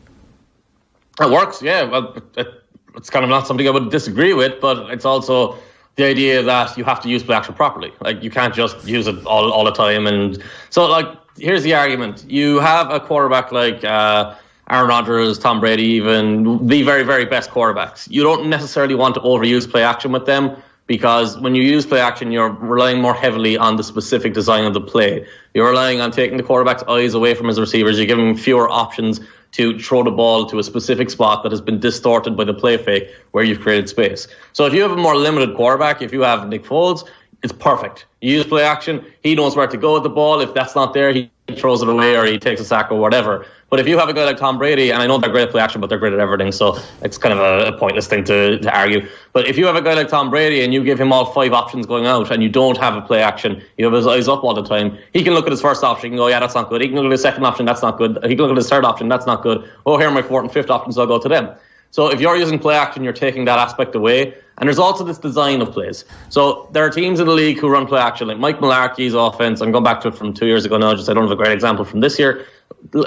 It 1.20 1.30
works, 1.30 1.60
yeah. 1.60 1.82
Well, 1.82 2.16
it, 2.34 2.63
it's 2.96 3.10
kind 3.10 3.24
of 3.24 3.30
not 3.30 3.46
something 3.46 3.66
I 3.66 3.70
would 3.70 3.90
disagree 3.90 4.34
with, 4.34 4.60
but 4.60 4.90
it's 4.90 5.04
also 5.04 5.56
the 5.96 6.04
idea 6.04 6.42
that 6.42 6.76
you 6.76 6.84
have 6.84 7.00
to 7.00 7.08
use 7.08 7.22
play 7.22 7.36
action 7.36 7.54
properly. 7.54 7.92
Like 8.00 8.22
you 8.22 8.30
can't 8.30 8.54
just 8.54 8.86
use 8.86 9.06
it 9.06 9.24
all, 9.26 9.52
all 9.52 9.64
the 9.64 9.72
time. 9.72 10.06
And 10.06 10.42
so, 10.70 10.86
like, 10.86 11.06
here's 11.38 11.62
the 11.62 11.74
argument: 11.74 12.24
you 12.28 12.60
have 12.60 12.90
a 12.90 13.00
quarterback 13.00 13.52
like 13.52 13.84
uh, 13.84 14.34
Aaron 14.70 14.88
Rodgers, 14.88 15.38
Tom 15.38 15.60
Brady, 15.60 15.84
even 15.84 16.66
the 16.66 16.82
very, 16.82 17.02
very 17.02 17.24
best 17.24 17.50
quarterbacks. 17.50 18.10
You 18.10 18.22
don't 18.22 18.48
necessarily 18.48 18.94
want 18.94 19.14
to 19.16 19.20
overuse 19.20 19.70
play 19.70 19.84
action 19.84 20.10
with 20.10 20.26
them 20.26 20.56
because 20.86 21.38
when 21.38 21.54
you 21.54 21.62
use 21.62 21.86
play 21.86 22.00
action, 22.00 22.32
you're 22.32 22.50
relying 22.50 23.00
more 23.00 23.14
heavily 23.14 23.56
on 23.56 23.76
the 23.76 23.84
specific 23.84 24.34
design 24.34 24.64
of 24.64 24.74
the 24.74 24.80
play. 24.80 25.26
You're 25.54 25.68
relying 25.68 26.00
on 26.00 26.10
taking 26.10 26.36
the 26.36 26.42
quarterback's 26.42 26.82
eyes 26.84 27.14
away 27.14 27.34
from 27.34 27.48
his 27.48 27.60
receivers. 27.60 27.98
You're 27.98 28.06
giving 28.06 28.30
him 28.30 28.36
fewer 28.36 28.68
options 28.68 29.20
to 29.54 29.78
throw 29.78 30.02
the 30.02 30.10
ball 30.10 30.46
to 30.46 30.58
a 30.58 30.64
specific 30.64 31.10
spot 31.10 31.42
that 31.44 31.52
has 31.52 31.60
been 31.60 31.78
distorted 31.78 32.36
by 32.36 32.44
the 32.44 32.54
play 32.54 32.76
fake 32.76 33.08
where 33.30 33.44
you've 33.44 33.60
created 33.60 33.88
space. 33.88 34.26
So 34.52 34.66
if 34.66 34.74
you 34.74 34.82
have 34.82 34.90
a 34.90 34.96
more 34.96 35.16
limited 35.16 35.54
quarterback, 35.54 36.02
if 36.02 36.12
you 36.12 36.22
have 36.22 36.48
Nick 36.48 36.64
Foles, 36.64 37.08
it's 37.42 37.52
perfect. 37.52 38.06
You 38.24 38.38
use 38.38 38.46
play 38.46 38.64
action, 38.64 39.04
he 39.22 39.34
knows 39.34 39.54
where 39.54 39.66
to 39.66 39.76
go 39.76 39.92
with 39.92 40.02
the 40.02 40.08
ball. 40.08 40.40
If 40.40 40.54
that's 40.54 40.74
not 40.74 40.94
there, 40.94 41.12
he 41.12 41.30
throws 41.56 41.82
it 41.82 41.90
away 41.90 42.16
or 42.16 42.24
he 42.24 42.38
takes 42.38 42.58
a 42.58 42.64
sack 42.64 42.90
or 42.90 42.98
whatever. 42.98 43.44
But 43.68 43.80
if 43.80 43.86
you 43.86 43.98
have 43.98 44.08
a 44.08 44.14
guy 44.14 44.24
like 44.24 44.38
Tom 44.38 44.56
Brady, 44.56 44.90
and 44.90 45.02
I 45.02 45.06
know 45.06 45.18
they're 45.18 45.30
great 45.30 45.42
at 45.42 45.50
play 45.50 45.60
action, 45.60 45.78
but 45.82 45.88
they're 45.88 45.98
great 45.98 46.14
at 46.14 46.20
everything, 46.20 46.50
so 46.50 46.78
it's 47.02 47.18
kind 47.18 47.38
of 47.38 47.40
a, 47.40 47.74
a, 47.74 47.78
pointless 47.78 48.06
thing 48.06 48.24
to, 48.24 48.58
to 48.60 48.74
argue. 48.74 49.06
But 49.34 49.46
if 49.46 49.58
you 49.58 49.66
have 49.66 49.76
a 49.76 49.82
guy 49.82 49.92
like 49.92 50.08
Tom 50.08 50.30
Brady 50.30 50.64
and 50.64 50.72
you 50.72 50.82
give 50.82 50.98
him 50.98 51.12
all 51.12 51.34
five 51.34 51.52
options 51.52 51.84
going 51.84 52.06
out 52.06 52.30
and 52.30 52.42
you 52.42 52.48
don't 52.48 52.78
have 52.78 52.96
a 52.96 53.02
play 53.02 53.20
action, 53.20 53.62
you 53.76 53.84
have 53.84 53.92
his 53.92 54.06
eyes 54.06 54.26
up 54.26 54.42
all 54.42 54.54
the 54.54 54.64
time, 54.64 54.96
he 55.12 55.22
can 55.22 55.34
look 55.34 55.44
at 55.44 55.50
his 55.50 55.60
first 55.60 55.84
option 55.84 56.08
and 56.08 56.16
go, 56.16 56.28
yeah, 56.28 56.40
that's 56.40 56.54
not 56.54 56.70
good. 56.70 56.80
He 56.80 56.88
can 56.88 56.96
look 56.96 57.04
at 57.04 57.12
his 57.12 57.20
second 57.20 57.44
option, 57.44 57.66
that's 57.66 57.82
not 57.82 57.98
good. 57.98 58.24
He 58.24 58.36
can 58.36 58.38
look 58.38 58.52
at 58.52 58.56
his 58.56 58.70
third 58.70 58.86
option, 58.86 59.10
that's 59.10 59.26
not 59.26 59.42
good. 59.42 59.70
Oh, 59.84 59.98
here 59.98 60.08
are 60.08 60.12
my 60.12 60.22
fourth 60.22 60.44
and 60.44 60.52
fifth 60.52 60.70
options, 60.70 60.96
I'll 60.96 61.06
go 61.06 61.18
to 61.18 61.28
them. 61.28 61.54
So 61.94 62.08
if 62.08 62.20
you're 62.20 62.34
using 62.34 62.58
play 62.58 62.74
action, 62.74 63.04
you're 63.04 63.12
taking 63.12 63.44
that 63.44 63.56
aspect 63.56 63.94
away. 63.94 64.34
And 64.58 64.68
there's 64.68 64.80
also 64.80 65.04
this 65.04 65.16
design 65.16 65.62
of 65.62 65.70
plays. 65.70 66.04
So 66.28 66.68
there 66.72 66.84
are 66.84 66.90
teams 66.90 67.20
in 67.20 67.26
the 67.28 67.32
league 67.32 67.60
who 67.60 67.68
run 67.68 67.86
play 67.86 68.00
action, 68.00 68.26
like 68.26 68.36
Mike 68.36 68.58
Mularkey's 68.58 69.14
offense. 69.14 69.60
I'm 69.60 69.70
going 69.70 69.84
back 69.84 70.00
to 70.00 70.08
it 70.08 70.16
from 70.16 70.34
two 70.34 70.46
years 70.46 70.64
ago 70.64 70.76
now, 70.76 70.92
just 70.96 71.08
I 71.08 71.14
don't 71.14 71.22
have 71.22 71.30
a 71.30 71.36
great 71.36 71.52
example 71.52 71.84
from 71.84 72.00
this 72.00 72.18
year. 72.18 72.46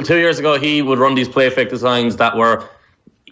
Two 0.05 0.19
years 0.19 0.39
ago, 0.39 0.57
he 0.57 0.81
would 0.81 0.99
run 0.99 1.15
these 1.15 1.27
play 1.27 1.49
fake 1.49 1.69
designs 1.69 2.15
that 2.15 2.37
were 2.37 2.63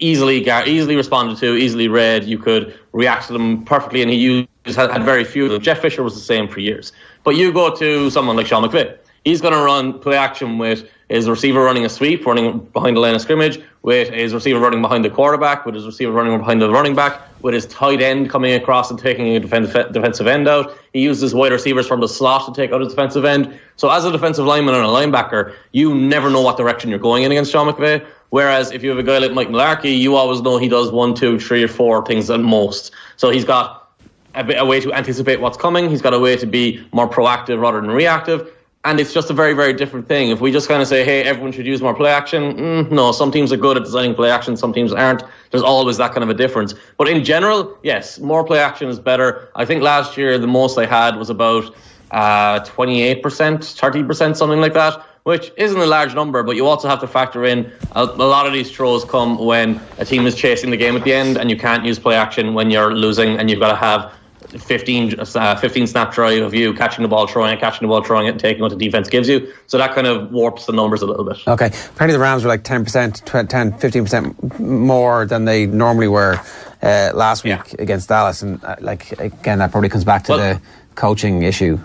easily 0.01 0.45
easily 0.45 0.97
responded 0.97 1.37
to, 1.37 1.55
easily 1.55 1.87
read. 1.87 2.25
You 2.25 2.37
could 2.37 2.77
react 2.91 3.27
to 3.27 3.33
them 3.33 3.63
perfectly, 3.63 4.01
and 4.01 4.11
he 4.11 4.17
used 4.17 4.49
had, 4.65 4.91
had 4.91 5.03
very 5.03 5.23
few 5.23 5.45
of 5.45 5.51
them. 5.51 5.61
Jeff 5.61 5.79
Fisher 5.79 6.03
was 6.03 6.15
the 6.15 6.19
same 6.19 6.49
for 6.49 6.59
years. 6.59 6.91
But 7.23 7.37
you 7.37 7.53
go 7.53 7.73
to 7.73 8.09
someone 8.09 8.35
like 8.35 8.47
Sean 8.47 8.61
McVay 8.61 8.97
he's 9.25 9.41
going 9.41 9.53
to 9.53 9.59
run 9.59 9.99
play 9.99 10.15
action 10.15 10.57
with 10.57 10.87
his 11.09 11.29
receiver 11.29 11.61
running 11.61 11.85
a 11.85 11.89
sweep, 11.89 12.25
running 12.25 12.59
behind 12.59 12.95
the 12.95 12.99
line 12.99 13.13
of 13.13 13.21
scrimmage, 13.21 13.59
with 13.83 14.09
his 14.09 14.33
receiver 14.33 14.59
running 14.59 14.81
behind 14.81 15.05
the 15.05 15.09
quarterback, 15.09 15.65
with 15.65 15.75
his 15.75 15.85
receiver 15.85 16.11
running 16.11 16.35
behind 16.37 16.61
the 16.61 16.69
running 16.69 16.95
back, 16.95 17.21
with 17.43 17.53
his 17.53 17.67
tight 17.67 18.01
end 18.01 18.29
coming 18.29 18.53
across 18.53 18.89
and 18.89 18.99
taking 18.99 19.35
a 19.35 19.39
defensive 19.39 20.27
end 20.27 20.47
out. 20.47 20.75
He 20.93 21.01
uses 21.01 21.35
wide 21.35 21.51
receivers 21.51 21.87
from 21.87 22.01
the 22.01 22.07
slot 22.07 22.45
to 22.45 22.59
take 22.59 22.71
out 22.71 22.81
a 22.81 22.87
defensive 22.87 23.25
end. 23.25 23.59
So 23.75 23.89
as 23.89 24.05
a 24.05 24.11
defensive 24.11 24.45
lineman 24.45 24.73
and 24.73 24.83
a 24.83 24.87
linebacker, 24.87 25.53
you 25.73 25.93
never 25.93 26.29
know 26.29 26.41
what 26.41 26.57
direction 26.57 26.89
you're 26.89 26.97
going 26.97 27.23
in 27.23 27.31
against 27.31 27.51
Sean 27.51 27.71
McVay. 27.71 28.05
Whereas 28.31 28.71
if 28.71 28.83
you 28.83 28.89
have 28.89 28.97
a 28.97 29.03
guy 29.03 29.19
like 29.19 29.31
Mike 29.31 29.49
Mularkey, 29.49 29.99
you 29.99 30.15
always 30.15 30.41
know 30.41 30.57
he 30.57 30.67
does 30.67 30.91
one, 30.91 31.13
two, 31.13 31.39
three, 31.39 31.63
or 31.63 31.67
four 31.67 32.03
things 32.03 32.29
at 32.31 32.39
most. 32.39 32.91
So 33.17 33.29
he's 33.29 33.45
got 33.45 33.91
a, 34.33 34.43
bit, 34.43 34.59
a 34.59 34.65
way 34.65 34.79
to 34.79 34.91
anticipate 34.91 35.39
what's 35.39 35.57
coming. 35.57 35.87
He's 35.87 36.01
got 36.01 36.15
a 36.15 36.19
way 36.19 36.35
to 36.35 36.47
be 36.47 36.85
more 36.91 37.07
proactive 37.07 37.61
rather 37.61 37.79
than 37.79 37.91
reactive 37.91 38.51
and 38.85 38.99
it's 38.99 39.11
just 39.11 39.31
a 39.31 39.33
very, 39.33 39.53
very 39.53 39.73
different 39.73 40.07
thing. 40.07 40.29
If 40.29 40.39
we 40.39 40.51
just 40.51 40.67
kind 40.67 40.81
of 40.81 40.87
say, 40.87 41.03
hey, 41.03 41.23
everyone 41.23 41.51
should 41.51 41.65
use 41.65 41.81
more 41.81 41.95
play 41.95 42.11
action, 42.11 42.55
mm, 42.55 42.91
no, 42.91 43.11
some 43.11 43.31
teams 43.31 43.51
are 43.51 43.57
good 43.57 43.77
at 43.77 43.83
designing 43.83 44.13
play 44.13 44.29
action, 44.29 44.55
some 44.55 44.71
teams 44.71 44.93
aren't. 44.93 45.23
There's 45.49 45.63
always 45.63 45.97
that 45.97 46.11
kind 46.11 46.23
of 46.23 46.29
a 46.29 46.35
difference. 46.35 46.75
But 46.97 47.09
in 47.09 47.23
general, 47.23 47.77
yes, 47.81 48.19
more 48.19 48.43
play 48.43 48.59
action 48.59 48.87
is 48.87 48.99
better. 48.99 49.49
I 49.55 49.65
think 49.65 49.81
last 49.81 50.17
year 50.17 50.37
the 50.37 50.47
most 50.47 50.77
I 50.77 50.85
had 50.85 51.17
was 51.17 51.31
about 51.31 51.75
uh, 52.11 52.59
28%, 52.59 53.21
30%, 53.21 54.35
something 54.35 54.61
like 54.61 54.73
that, 54.73 55.03
which 55.23 55.51
isn't 55.57 55.79
a 55.79 55.87
large 55.87 56.13
number, 56.13 56.43
but 56.43 56.55
you 56.55 56.67
also 56.67 56.87
have 56.87 56.99
to 56.99 57.07
factor 57.07 57.43
in 57.43 57.71
a, 57.93 58.03
a 58.03 58.27
lot 58.35 58.45
of 58.45 58.53
these 58.53 58.71
throws 58.71 59.03
come 59.03 59.43
when 59.43 59.81
a 59.97 60.05
team 60.05 60.27
is 60.27 60.35
chasing 60.35 60.69
the 60.69 60.77
game 60.77 60.95
at 60.95 61.03
the 61.03 61.11
end 61.11 61.37
and 61.37 61.49
you 61.49 61.57
can't 61.57 61.83
use 61.83 61.97
play 61.97 62.15
action 62.15 62.53
when 62.53 62.69
you're 62.69 62.93
losing 62.93 63.39
and 63.39 63.49
you've 63.49 63.59
got 63.59 63.71
to 63.71 63.77
have 63.77 64.13
15, 64.49 65.19
uh, 65.19 65.55
15 65.55 65.87
snap 65.87 66.13
drive 66.13 66.41
of 66.43 66.53
you 66.53 66.73
catching 66.73 67.03
the 67.03 67.07
ball, 67.07 67.27
throwing 67.27 67.53
it, 67.53 67.59
catching 67.59 67.87
the 67.87 67.87
ball, 67.87 68.03
throwing 68.03 68.27
it, 68.27 68.31
and 68.31 68.39
taking 68.39 68.61
what 68.61 68.69
the 68.69 68.77
defense 68.77 69.09
gives 69.09 69.27
you. 69.27 69.51
So 69.67 69.77
that 69.77 69.93
kind 69.93 70.07
of 70.07 70.31
warps 70.31 70.65
the 70.65 70.73
numbers 70.73 71.01
a 71.01 71.05
little 71.05 71.25
bit. 71.25 71.37
Okay. 71.47 71.67
Apparently 71.67 72.13
the 72.13 72.19
Rams 72.19 72.43
were 72.43 72.49
like 72.49 72.63
10%, 72.63 73.47
10, 73.47 73.73
15% 73.73 74.59
more 74.59 75.25
than 75.25 75.45
they 75.45 75.65
normally 75.65 76.07
were 76.07 76.39
uh, 76.81 77.11
last 77.13 77.43
week 77.43 77.59
yeah. 77.73 77.81
against 77.81 78.09
Dallas. 78.09 78.41
And 78.41 78.63
uh, 78.63 78.75
like, 78.79 79.11
again, 79.19 79.59
that 79.59 79.71
probably 79.71 79.89
comes 79.89 80.03
back 80.03 80.23
to 80.25 80.33
well, 80.33 80.55
the 80.55 80.61
coaching 80.95 81.43
issue. 81.43 81.79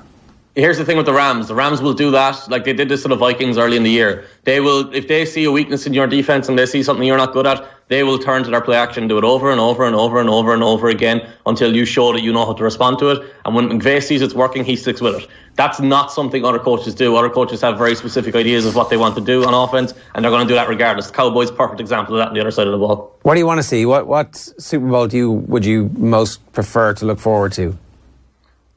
Here's 0.57 0.79
the 0.79 0.85
thing 0.85 0.97
with 0.97 1.07
the 1.07 1.13
Rams. 1.13 1.49
The 1.49 1.55
Rams 1.55 1.81
will 1.81 1.95
do 1.95 2.11
that. 2.11 2.49
Like 2.51 2.65
they 2.65 2.73
did 2.73 2.89
this 2.89 3.03
to 3.03 3.09
the 3.09 3.17
Vikings 3.17 3.57
early 3.57 3.77
in 3.77 3.83
the 3.83 3.91
year. 3.91 4.25
They 4.45 4.61
will, 4.61 4.93
if 4.93 5.07
they 5.07 5.25
see 5.25 5.45
a 5.45 5.53
weakness 5.53 5.87
in 5.87 5.95
your 5.95 6.07
defense 6.07 6.49
and 6.49 6.59
they 6.59 6.67
see 6.67 6.83
something 6.83 7.07
you're 7.07 7.17
not 7.17 7.33
good 7.33 7.47
at, 7.47 7.67
they 7.91 8.05
will 8.05 8.21
turn 8.21 8.45
to 8.45 8.51
their 8.51 8.61
play 8.61 8.77
action, 8.77 9.09
do 9.09 9.19
it 9.19 9.25
over 9.25 9.51
and 9.51 9.61
over 9.61 9.85
and 9.85 9.97
over 9.97 10.21
and 10.21 10.31
over 10.31 10.55
and 10.55 10.63
over 10.63 10.89
again 10.89 11.29
until 11.45 11.75
you 11.75 11.85
show 11.85 12.13
that 12.13 12.23
you 12.23 12.33
know 12.33 12.47
how 12.47 12.53
to 12.53 12.63
respond 12.63 13.01
to 13.01 13.11
it. 13.11 13.35
And 13.45 13.53
when 13.53 13.69
McVay 13.69 14.01
sees 14.01 14.23
it's 14.23 14.33
working, 14.33 14.65
he 14.65 14.77
sticks 14.77 15.01
with 15.01 15.17
it. 15.17 15.29
That's 15.57 15.81
not 15.81 16.13
something 16.13 16.45
other 16.45 16.61
coaches 16.61 16.95
do. 16.95 17.17
Other 17.17 17.29
coaches 17.29 17.61
have 17.63 17.77
very 17.77 17.97
specific 17.97 18.37
ideas 18.37 18.65
of 18.65 18.77
what 18.77 18.91
they 18.91 18.97
want 18.97 19.17
to 19.17 19.21
do 19.21 19.45
on 19.45 19.55
offense, 19.55 19.93
and 20.15 20.25
they're 20.25 20.31
going 20.31 20.47
to 20.47 20.49
do 20.49 20.55
that 20.55 20.69
regardless. 20.69 21.09
The 21.09 21.15
Cowboys, 21.15 21.51
perfect 21.51 21.81
example 21.81 22.15
of 22.15 22.21
that 22.21 22.29
on 22.29 22.35
the 22.35 22.41
other 22.41 22.53
side 22.53 22.69
of 22.69 22.73
the 22.73 22.79
ball. 22.79 23.19
What 23.23 23.35
do 23.35 23.41
you 23.41 23.47
want 23.47 23.59
to 23.59 23.65
see? 23.65 23.85
What 23.85 24.07
what 24.07 24.37
Super 24.37 24.87
Bowl 24.87 25.09
do 25.09 25.17
you 25.17 25.31
would 25.33 25.65
you 25.65 25.91
most 25.99 26.53
prefer 26.53 26.95
to 26.95 27.05
look 27.05 27.19
forward 27.19 27.53
to? 27.55 27.77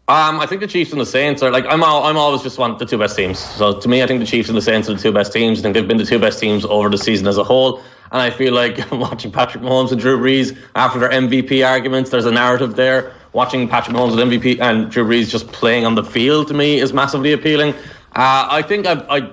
Um, 0.10 0.42
I 0.42 0.48
think 0.48 0.60
the 0.60 0.68
Chiefs 0.68 0.92
and 0.92 1.00
the 1.00 1.06
Saints 1.06 1.42
are 1.44 1.52
like 1.52 1.66
I'm. 1.70 1.84
All, 1.84 2.04
I'm 2.04 2.18
always 2.18 2.42
just 2.42 2.58
want 2.58 2.80
the 2.80 2.86
two 2.86 2.98
best 2.98 3.16
teams. 3.16 3.38
So 3.40 3.80
to 3.80 3.88
me, 3.88 4.04
I 4.04 4.08
think 4.08 4.20
the 4.20 4.26
Chiefs 4.26 4.50
and 4.50 4.58
the 4.58 4.62
Saints 4.62 4.90
are 4.90 4.96
the 4.96 5.02
two 5.02 5.14
best 5.14 5.32
teams. 5.32 5.60
I 5.60 5.62
think 5.62 5.76
they've 5.76 5.88
been 5.88 5.98
the 5.98 6.06
two 6.06 6.20
best 6.20 6.40
teams 6.40 6.66
over 6.66 6.90
the 6.90 6.98
season 6.98 7.28
as 7.28 7.38
a 7.38 7.44
whole. 7.44 7.82
And 8.14 8.22
I 8.22 8.30
feel 8.30 8.54
like 8.54 8.80
watching 8.92 9.32
Patrick 9.32 9.64
Mahomes 9.64 9.92
and 9.92 10.00
Drew 10.00 10.18
Brees 10.18 10.58
after 10.76 11.00
their 11.00 11.10
MVP 11.10 11.68
arguments, 11.68 12.12
there's 12.12 12.26
a 12.26 12.32
narrative 12.32 12.76
there. 12.76 13.14
Watching 13.34 13.68
Patrick 13.68 13.98
Mahomes 13.98 14.22
and 14.22 14.32
MVP 14.32 14.62
and 14.62 14.92
Drew 14.92 15.04
Brees 15.04 15.30
just 15.30 15.48
playing 15.48 15.86
on 15.86 15.96
the 15.96 16.04
field 16.04 16.48
to 16.50 16.54
me 16.54 16.80
is 16.80 16.94
massively 16.94 17.34
appealing. 17.34 17.74
Uh, 18.16 18.48
I 18.50 18.62
think 18.62 18.86
I, 18.86 18.94
I, 19.10 19.32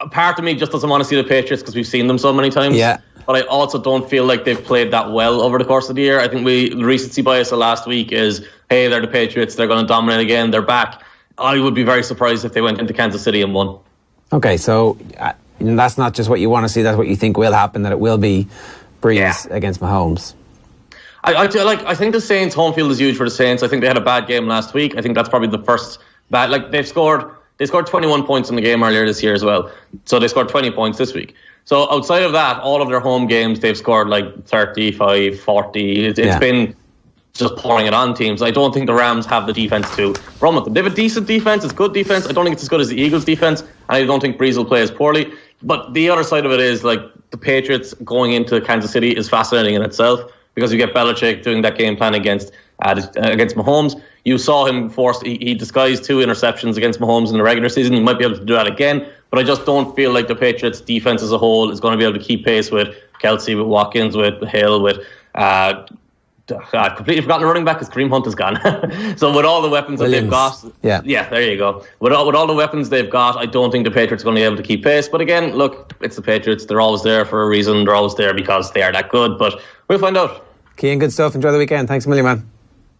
a 0.00 0.08
part 0.08 0.38
of 0.38 0.44
me 0.44 0.54
just 0.54 0.72
doesn't 0.72 0.88
want 0.88 1.02
to 1.02 1.08
see 1.08 1.16
the 1.16 1.24
Patriots 1.24 1.62
because 1.62 1.74
we've 1.74 1.86
seen 1.86 2.06
them 2.06 2.16
so 2.16 2.32
many 2.32 2.48
times. 2.48 2.76
Yeah. 2.76 3.00
But 3.26 3.36
I 3.36 3.40
also 3.42 3.80
don't 3.80 4.08
feel 4.08 4.24
like 4.24 4.44
they've 4.44 4.62
played 4.62 4.90
that 4.92 5.12
well 5.12 5.42
over 5.42 5.58
the 5.58 5.64
course 5.64 5.90
of 5.90 5.96
the 5.96 6.02
year. 6.02 6.20
I 6.20 6.28
think 6.28 6.44
we 6.44 6.70
the 6.70 6.84
recency 6.84 7.20
bias 7.20 7.52
of 7.52 7.58
last 7.58 7.86
week 7.86 8.12
is 8.12 8.46
hey, 8.70 8.88
they're 8.88 9.00
the 9.00 9.08
Patriots, 9.08 9.54
they're 9.54 9.66
going 9.66 9.82
to 9.82 9.86
dominate 9.86 10.20
again, 10.20 10.50
they're 10.50 10.62
back. 10.62 11.02
I 11.36 11.58
would 11.58 11.74
be 11.74 11.82
very 11.82 12.02
surprised 12.02 12.44
if 12.44 12.52
they 12.54 12.60
went 12.60 12.80
into 12.80 12.94
Kansas 12.94 13.22
City 13.22 13.42
and 13.42 13.52
won. 13.52 13.78
Okay, 14.32 14.56
so 14.56 14.98
uh, 15.68 15.76
that's 15.76 15.98
not 15.98 16.14
just 16.14 16.28
what 16.28 16.40
you 16.40 16.50
want 16.50 16.64
to 16.64 16.68
see, 16.68 16.82
that's 16.82 16.96
what 16.96 17.08
you 17.08 17.16
think 17.16 17.36
will 17.36 17.52
happen, 17.52 17.82
that 17.82 17.92
it 17.92 18.00
will 18.00 18.18
be 18.18 18.48
Brees 19.00 19.16
yeah. 19.16 19.56
against 19.56 19.80
Mahomes. 19.80 20.34
I, 21.24 21.32
I, 21.32 21.62
like. 21.62 21.82
I 21.84 21.94
think 21.94 22.12
the 22.12 22.20
Saints' 22.20 22.54
home 22.54 22.74
field 22.74 22.90
is 22.90 22.98
huge 22.98 23.16
for 23.16 23.24
the 23.24 23.30
Saints. 23.30 23.62
I 23.62 23.68
think 23.68 23.80
they 23.80 23.86
had 23.86 23.96
a 23.96 24.02
bad 24.02 24.26
game 24.26 24.46
last 24.46 24.74
week. 24.74 24.96
I 24.96 25.00
think 25.00 25.14
that's 25.14 25.28
probably 25.28 25.48
the 25.48 25.62
first 25.64 25.98
bad. 26.30 26.50
Like 26.50 26.70
they've 26.70 26.86
scored, 26.86 27.30
they 27.56 27.66
scored 27.66 27.86
21 27.86 28.26
points 28.26 28.50
in 28.50 28.56
the 28.56 28.62
game 28.62 28.82
earlier 28.82 29.06
this 29.06 29.22
year 29.22 29.32
as 29.32 29.42
well. 29.42 29.70
So 30.04 30.18
they 30.18 30.28
scored 30.28 30.50
20 30.50 30.70
points 30.72 30.98
this 30.98 31.14
week. 31.14 31.34
So 31.64 31.90
outside 31.90 32.22
of 32.22 32.32
that, 32.32 32.60
all 32.60 32.82
of 32.82 32.88
their 32.90 33.00
home 33.00 33.26
games, 33.26 33.60
they've 33.60 33.76
scored 33.76 34.08
like 34.08 34.44
35, 34.44 35.40
40. 35.40 36.04
It's, 36.04 36.18
it's 36.18 36.26
yeah. 36.26 36.38
been 36.38 36.76
just 37.32 37.56
pouring 37.56 37.86
it 37.86 37.94
on 37.94 38.14
teams. 38.14 38.42
I 38.42 38.50
don't 38.50 38.72
think 38.72 38.86
the 38.86 38.94
Rams 38.94 39.26
have 39.26 39.46
the 39.46 39.52
defense 39.52 39.94
to 39.96 40.14
run 40.40 40.54
with 40.54 40.64
them. 40.64 40.74
They 40.74 40.82
have 40.82 40.92
a 40.92 40.94
decent 40.94 41.26
defense. 41.26 41.64
It's 41.64 41.72
good 41.72 41.92
defense. 41.92 42.26
I 42.26 42.32
don't 42.32 42.44
think 42.44 42.54
it's 42.54 42.62
as 42.62 42.68
good 42.68 42.80
as 42.80 42.88
the 42.88 43.00
Eagles' 43.00 43.24
defense, 43.24 43.62
and 43.62 43.70
I 43.88 44.04
don't 44.04 44.20
think 44.20 44.36
Brees 44.36 44.56
will 44.56 44.64
play 44.64 44.82
as 44.82 44.90
poorly. 44.90 45.32
But 45.64 45.94
the 45.94 46.10
other 46.10 46.22
side 46.22 46.46
of 46.46 46.52
it 46.52 46.60
is 46.60 46.84
like 46.84 47.00
the 47.30 47.38
Patriots 47.38 47.94
going 48.04 48.32
into 48.32 48.60
Kansas 48.60 48.92
City 48.92 49.10
is 49.10 49.28
fascinating 49.28 49.74
in 49.74 49.82
itself 49.82 50.30
because 50.54 50.72
you 50.72 50.78
get 50.78 50.94
Belichick 50.94 51.42
doing 51.42 51.62
that 51.62 51.76
game 51.76 51.96
plan 51.96 52.14
against 52.14 52.52
uh, 52.82 53.02
against 53.16 53.56
Mahomes. 53.56 54.00
You 54.24 54.38
saw 54.38 54.66
him 54.66 54.88
force 54.88 55.20
he, 55.20 55.36
he 55.38 55.54
disguised 55.54 56.04
two 56.04 56.18
interceptions 56.18 56.76
against 56.76 57.00
Mahomes 57.00 57.30
in 57.30 57.34
the 57.34 57.42
regular 57.42 57.68
season. 57.68 57.94
He 57.94 58.00
might 58.00 58.18
be 58.18 58.24
able 58.24 58.36
to 58.36 58.44
do 58.44 58.54
that 58.54 58.66
again, 58.66 59.06
but 59.30 59.38
I 59.38 59.42
just 59.42 59.64
don't 59.66 59.94
feel 59.96 60.12
like 60.12 60.28
the 60.28 60.36
Patriots 60.36 60.80
defense 60.80 61.22
as 61.22 61.32
a 61.32 61.38
whole 61.38 61.70
is 61.70 61.80
going 61.80 61.92
to 61.92 61.98
be 61.98 62.04
able 62.04 62.18
to 62.18 62.24
keep 62.24 62.44
pace 62.44 62.70
with 62.70 62.94
Kelce, 63.22 63.56
with 63.56 63.66
Watkins, 63.66 64.16
with 64.16 64.42
Hill, 64.48 64.82
with 64.82 64.98
uh, 65.34 65.86
I've 66.50 66.96
completely 66.96 67.22
forgotten 67.22 67.42
the 67.42 67.46
running 67.46 67.64
back 67.64 67.78
because 67.78 67.88
Kareem 67.88 68.10
Hunt 68.10 68.26
is 68.26 68.34
gone. 68.34 68.56
so 69.16 69.34
with 69.34 69.46
all 69.46 69.62
the 69.62 69.68
weapons 69.68 70.00
Williams. 70.00 70.30
that 70.30 70.62
they've 70.62 70.72
got, 70.72 70.74
yeah, 70.82 71.00
yeah, 71.04 71.28
there 71.30 71.40
you 71.40 71.56
go. 71.56 71.84
With 72.00 72.12
all 72.12 72.26
with 72.26 72.34
all 72.34 72.46
the 72.46 72.54
weapons 72.54 72.90
they've 72.90 73.08
got, 73.08 73.36
I 73.36 73.46
don't 73.46 73.70
think 73.70 73.84
the 73.84 73.90
Patriots 73.90 74.22
are 74.22 74.26
going 74.26 74.36
to 74.36 74.40
be 74.40 74.44
able 74.44 74.56
to 74.56 74.62
keep 74.62 74.84
pace. 74.84 75.08
But 75.08 75.22
again, 75.22 75.54
look, 75.54 75.94
it's 76.02 76.16
the 76.16 76.22
Patriots. 76.22 76.66
They're 76.66 76.82
always 76.82 77.02
there 77.02 77.24
for 77.24 77.42
a 77.42 77.46
reason. 77.46 77.84
They're 77.84 77.94
always 77.94 78.14
there 78.16 78.34
because 78.34 78.72
they 78.72 78.82
are 78.82 78.92
that 78.92 79.08
good. 79.08 79.38
But 79.38 79.60
we'll 79.88 79.98
find 79.98 80.18
out. 80.18 80.46
Cian, 80.78 80.98
good 80.98 81.12
stuff. 81.12 81.34
Enjoy 81.34 81.50
the 81.50 81.58
weekend. 81.58 81.88
Thanks 81.88 82.04
a 82.04 82.08
million, 82.10 82.26
man. 82.26 82.50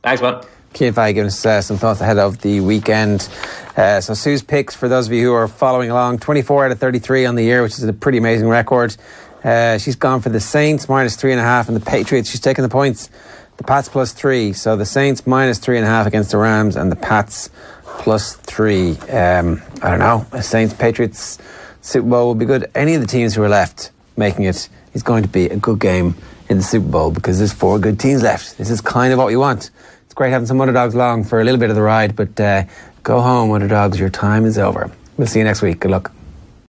Thanks, 0.03 0.23
man. 0.23 0.43
Cian 0.75 0.95
Fahey 0.95 1.13
giving 1.13 1.29
us 1.29 1.45
uh, 1.45 1.61
some 1.61 1.77
thoughts 1.77 2.01
ahead 2.01 2.19
of 2.19 2.41
the 2.41 2.61
weekend. 2.61 3.29
Uh, 3.77 4.01
so 4.01 4.15
Sue's 4.15 4.43
picks 4.43 4.75
for 4.75 4.89
those 4.89 5.07
of 5.07 5.13
you 5.13 5.27
who 5.27 5.33
are 5.35 5.49
following 5.49 5.91
along: 5.91 6.21
24 6.21 6.67
out 6.67 6.73
of 6.73 6.79
33 6.79 7.27
on 7.27 7.35
the 7.35 7.45
year, 7.45 7.63
which 7.63 7.73
is 7.73 7.85
a 7.85 7.93
pretty 7.93 8.19
amazing 8.19 8.49
record. 8.49 8.97
Uh, 9.45 9.77
she's 9.77 9.95
gone 9.95 10.23
for 10.23 10.31
the 10.31 10.41
Saints 10.41 10.89
minus 10.89 11.17
three 11.17 11.31
and 11.31 11.41
a 11.41 11.45
half, 11.45 11.69
and 11.69 11.77
the 11.77 11.85
Patriots. 11.85 12.31
She's 12.31 12.41
taking 12.41 12.63
the 12.63 12.69
points. 12.69 13.11
The 13.57 13.65
Pats 13.65 13.89
plus 13.89 14.13
three. 14.13 14.53
So 14.53 14.77
the 14.77 14.87
Saints 14.87 15.27
minus 15.27 15.59
three 15.59 15.77
and 15.77 15.87
a 15.87 15.89
half 15.89 16.07
against 16.07 16.31
the 16.31 16.39
Rams, 16.39 16.77
and 16.77 16.91
the 16.91 16.97
Pats 16.97 17.51
plus 17.85 18.35
three. 18.37 18.97
Um, 19.09 19.63
I 19.83 19.91
don't 19.91 19.99
know. 20.01 20.27
Saints 20.41 20.75
Patriots 20.75 21.39
Super 21.81 22.09
Bowl 22.09 22.27
will 22.29 22.35
be 22.35 22.47
good. 22.47 22.71
Any 22.75 22.95
of 22.95 23.01
the 23.01 23.07
teams 23.07 23.35
who 23.35 23.43
are 23.43 23.49
left 23.49 23.91
making 24.17 24.45
it 24.45 24.69
is 24.95 25.03
going 25.03 25.23
to 25.23 25.29
be 25.29 25.47
a 25.47 25.57
good 25.57 25.79
game 25.79 26.15
in 26.49 26.57
the 26.59 26.63
Super 26.63 26.89
Bowl 26.89 27.11
because 27.11 27.39
there's 27.39 27.53
four 27.53 27.79
good 27.79 27.99
teams 27.99 28.23
left. 28.23 28.59
This 28.59 28.71
is 28.71 28.81
kind 28.81 29.13
of 29.13 29.19
what 29.19 29.29
we 29.29 29.37
want. 29.37 29.71
It's 30.05 30.15
great 30.15 30.31
having 30.31 30.47
some 30.47 30.61
underdogs 30.61 30.95
along 30.95 31.25
for 31.25 31.41
a 31.41 31.45
little 31.45 31.61
bit 31.61 31.71
of 31.71 31.77
the 31.77 31.83
ride, 31.83 32.17
but 32.17 32.39
uh, 32.41 32.65
go 33.03 33.21
home, 33.21 33.53
underdogs. 33.53 33.99
Your 33.99 34.11
time 34.11 34.45
is 34.45 34.59
over. 34.59 34.91
We'll 35.17 35.27
see 35.27 35.39
you 35.41 35.45
next 35.45 35.63
week. 35.63 35.81
Good 35.81 35.91
luck. 35.91 36.13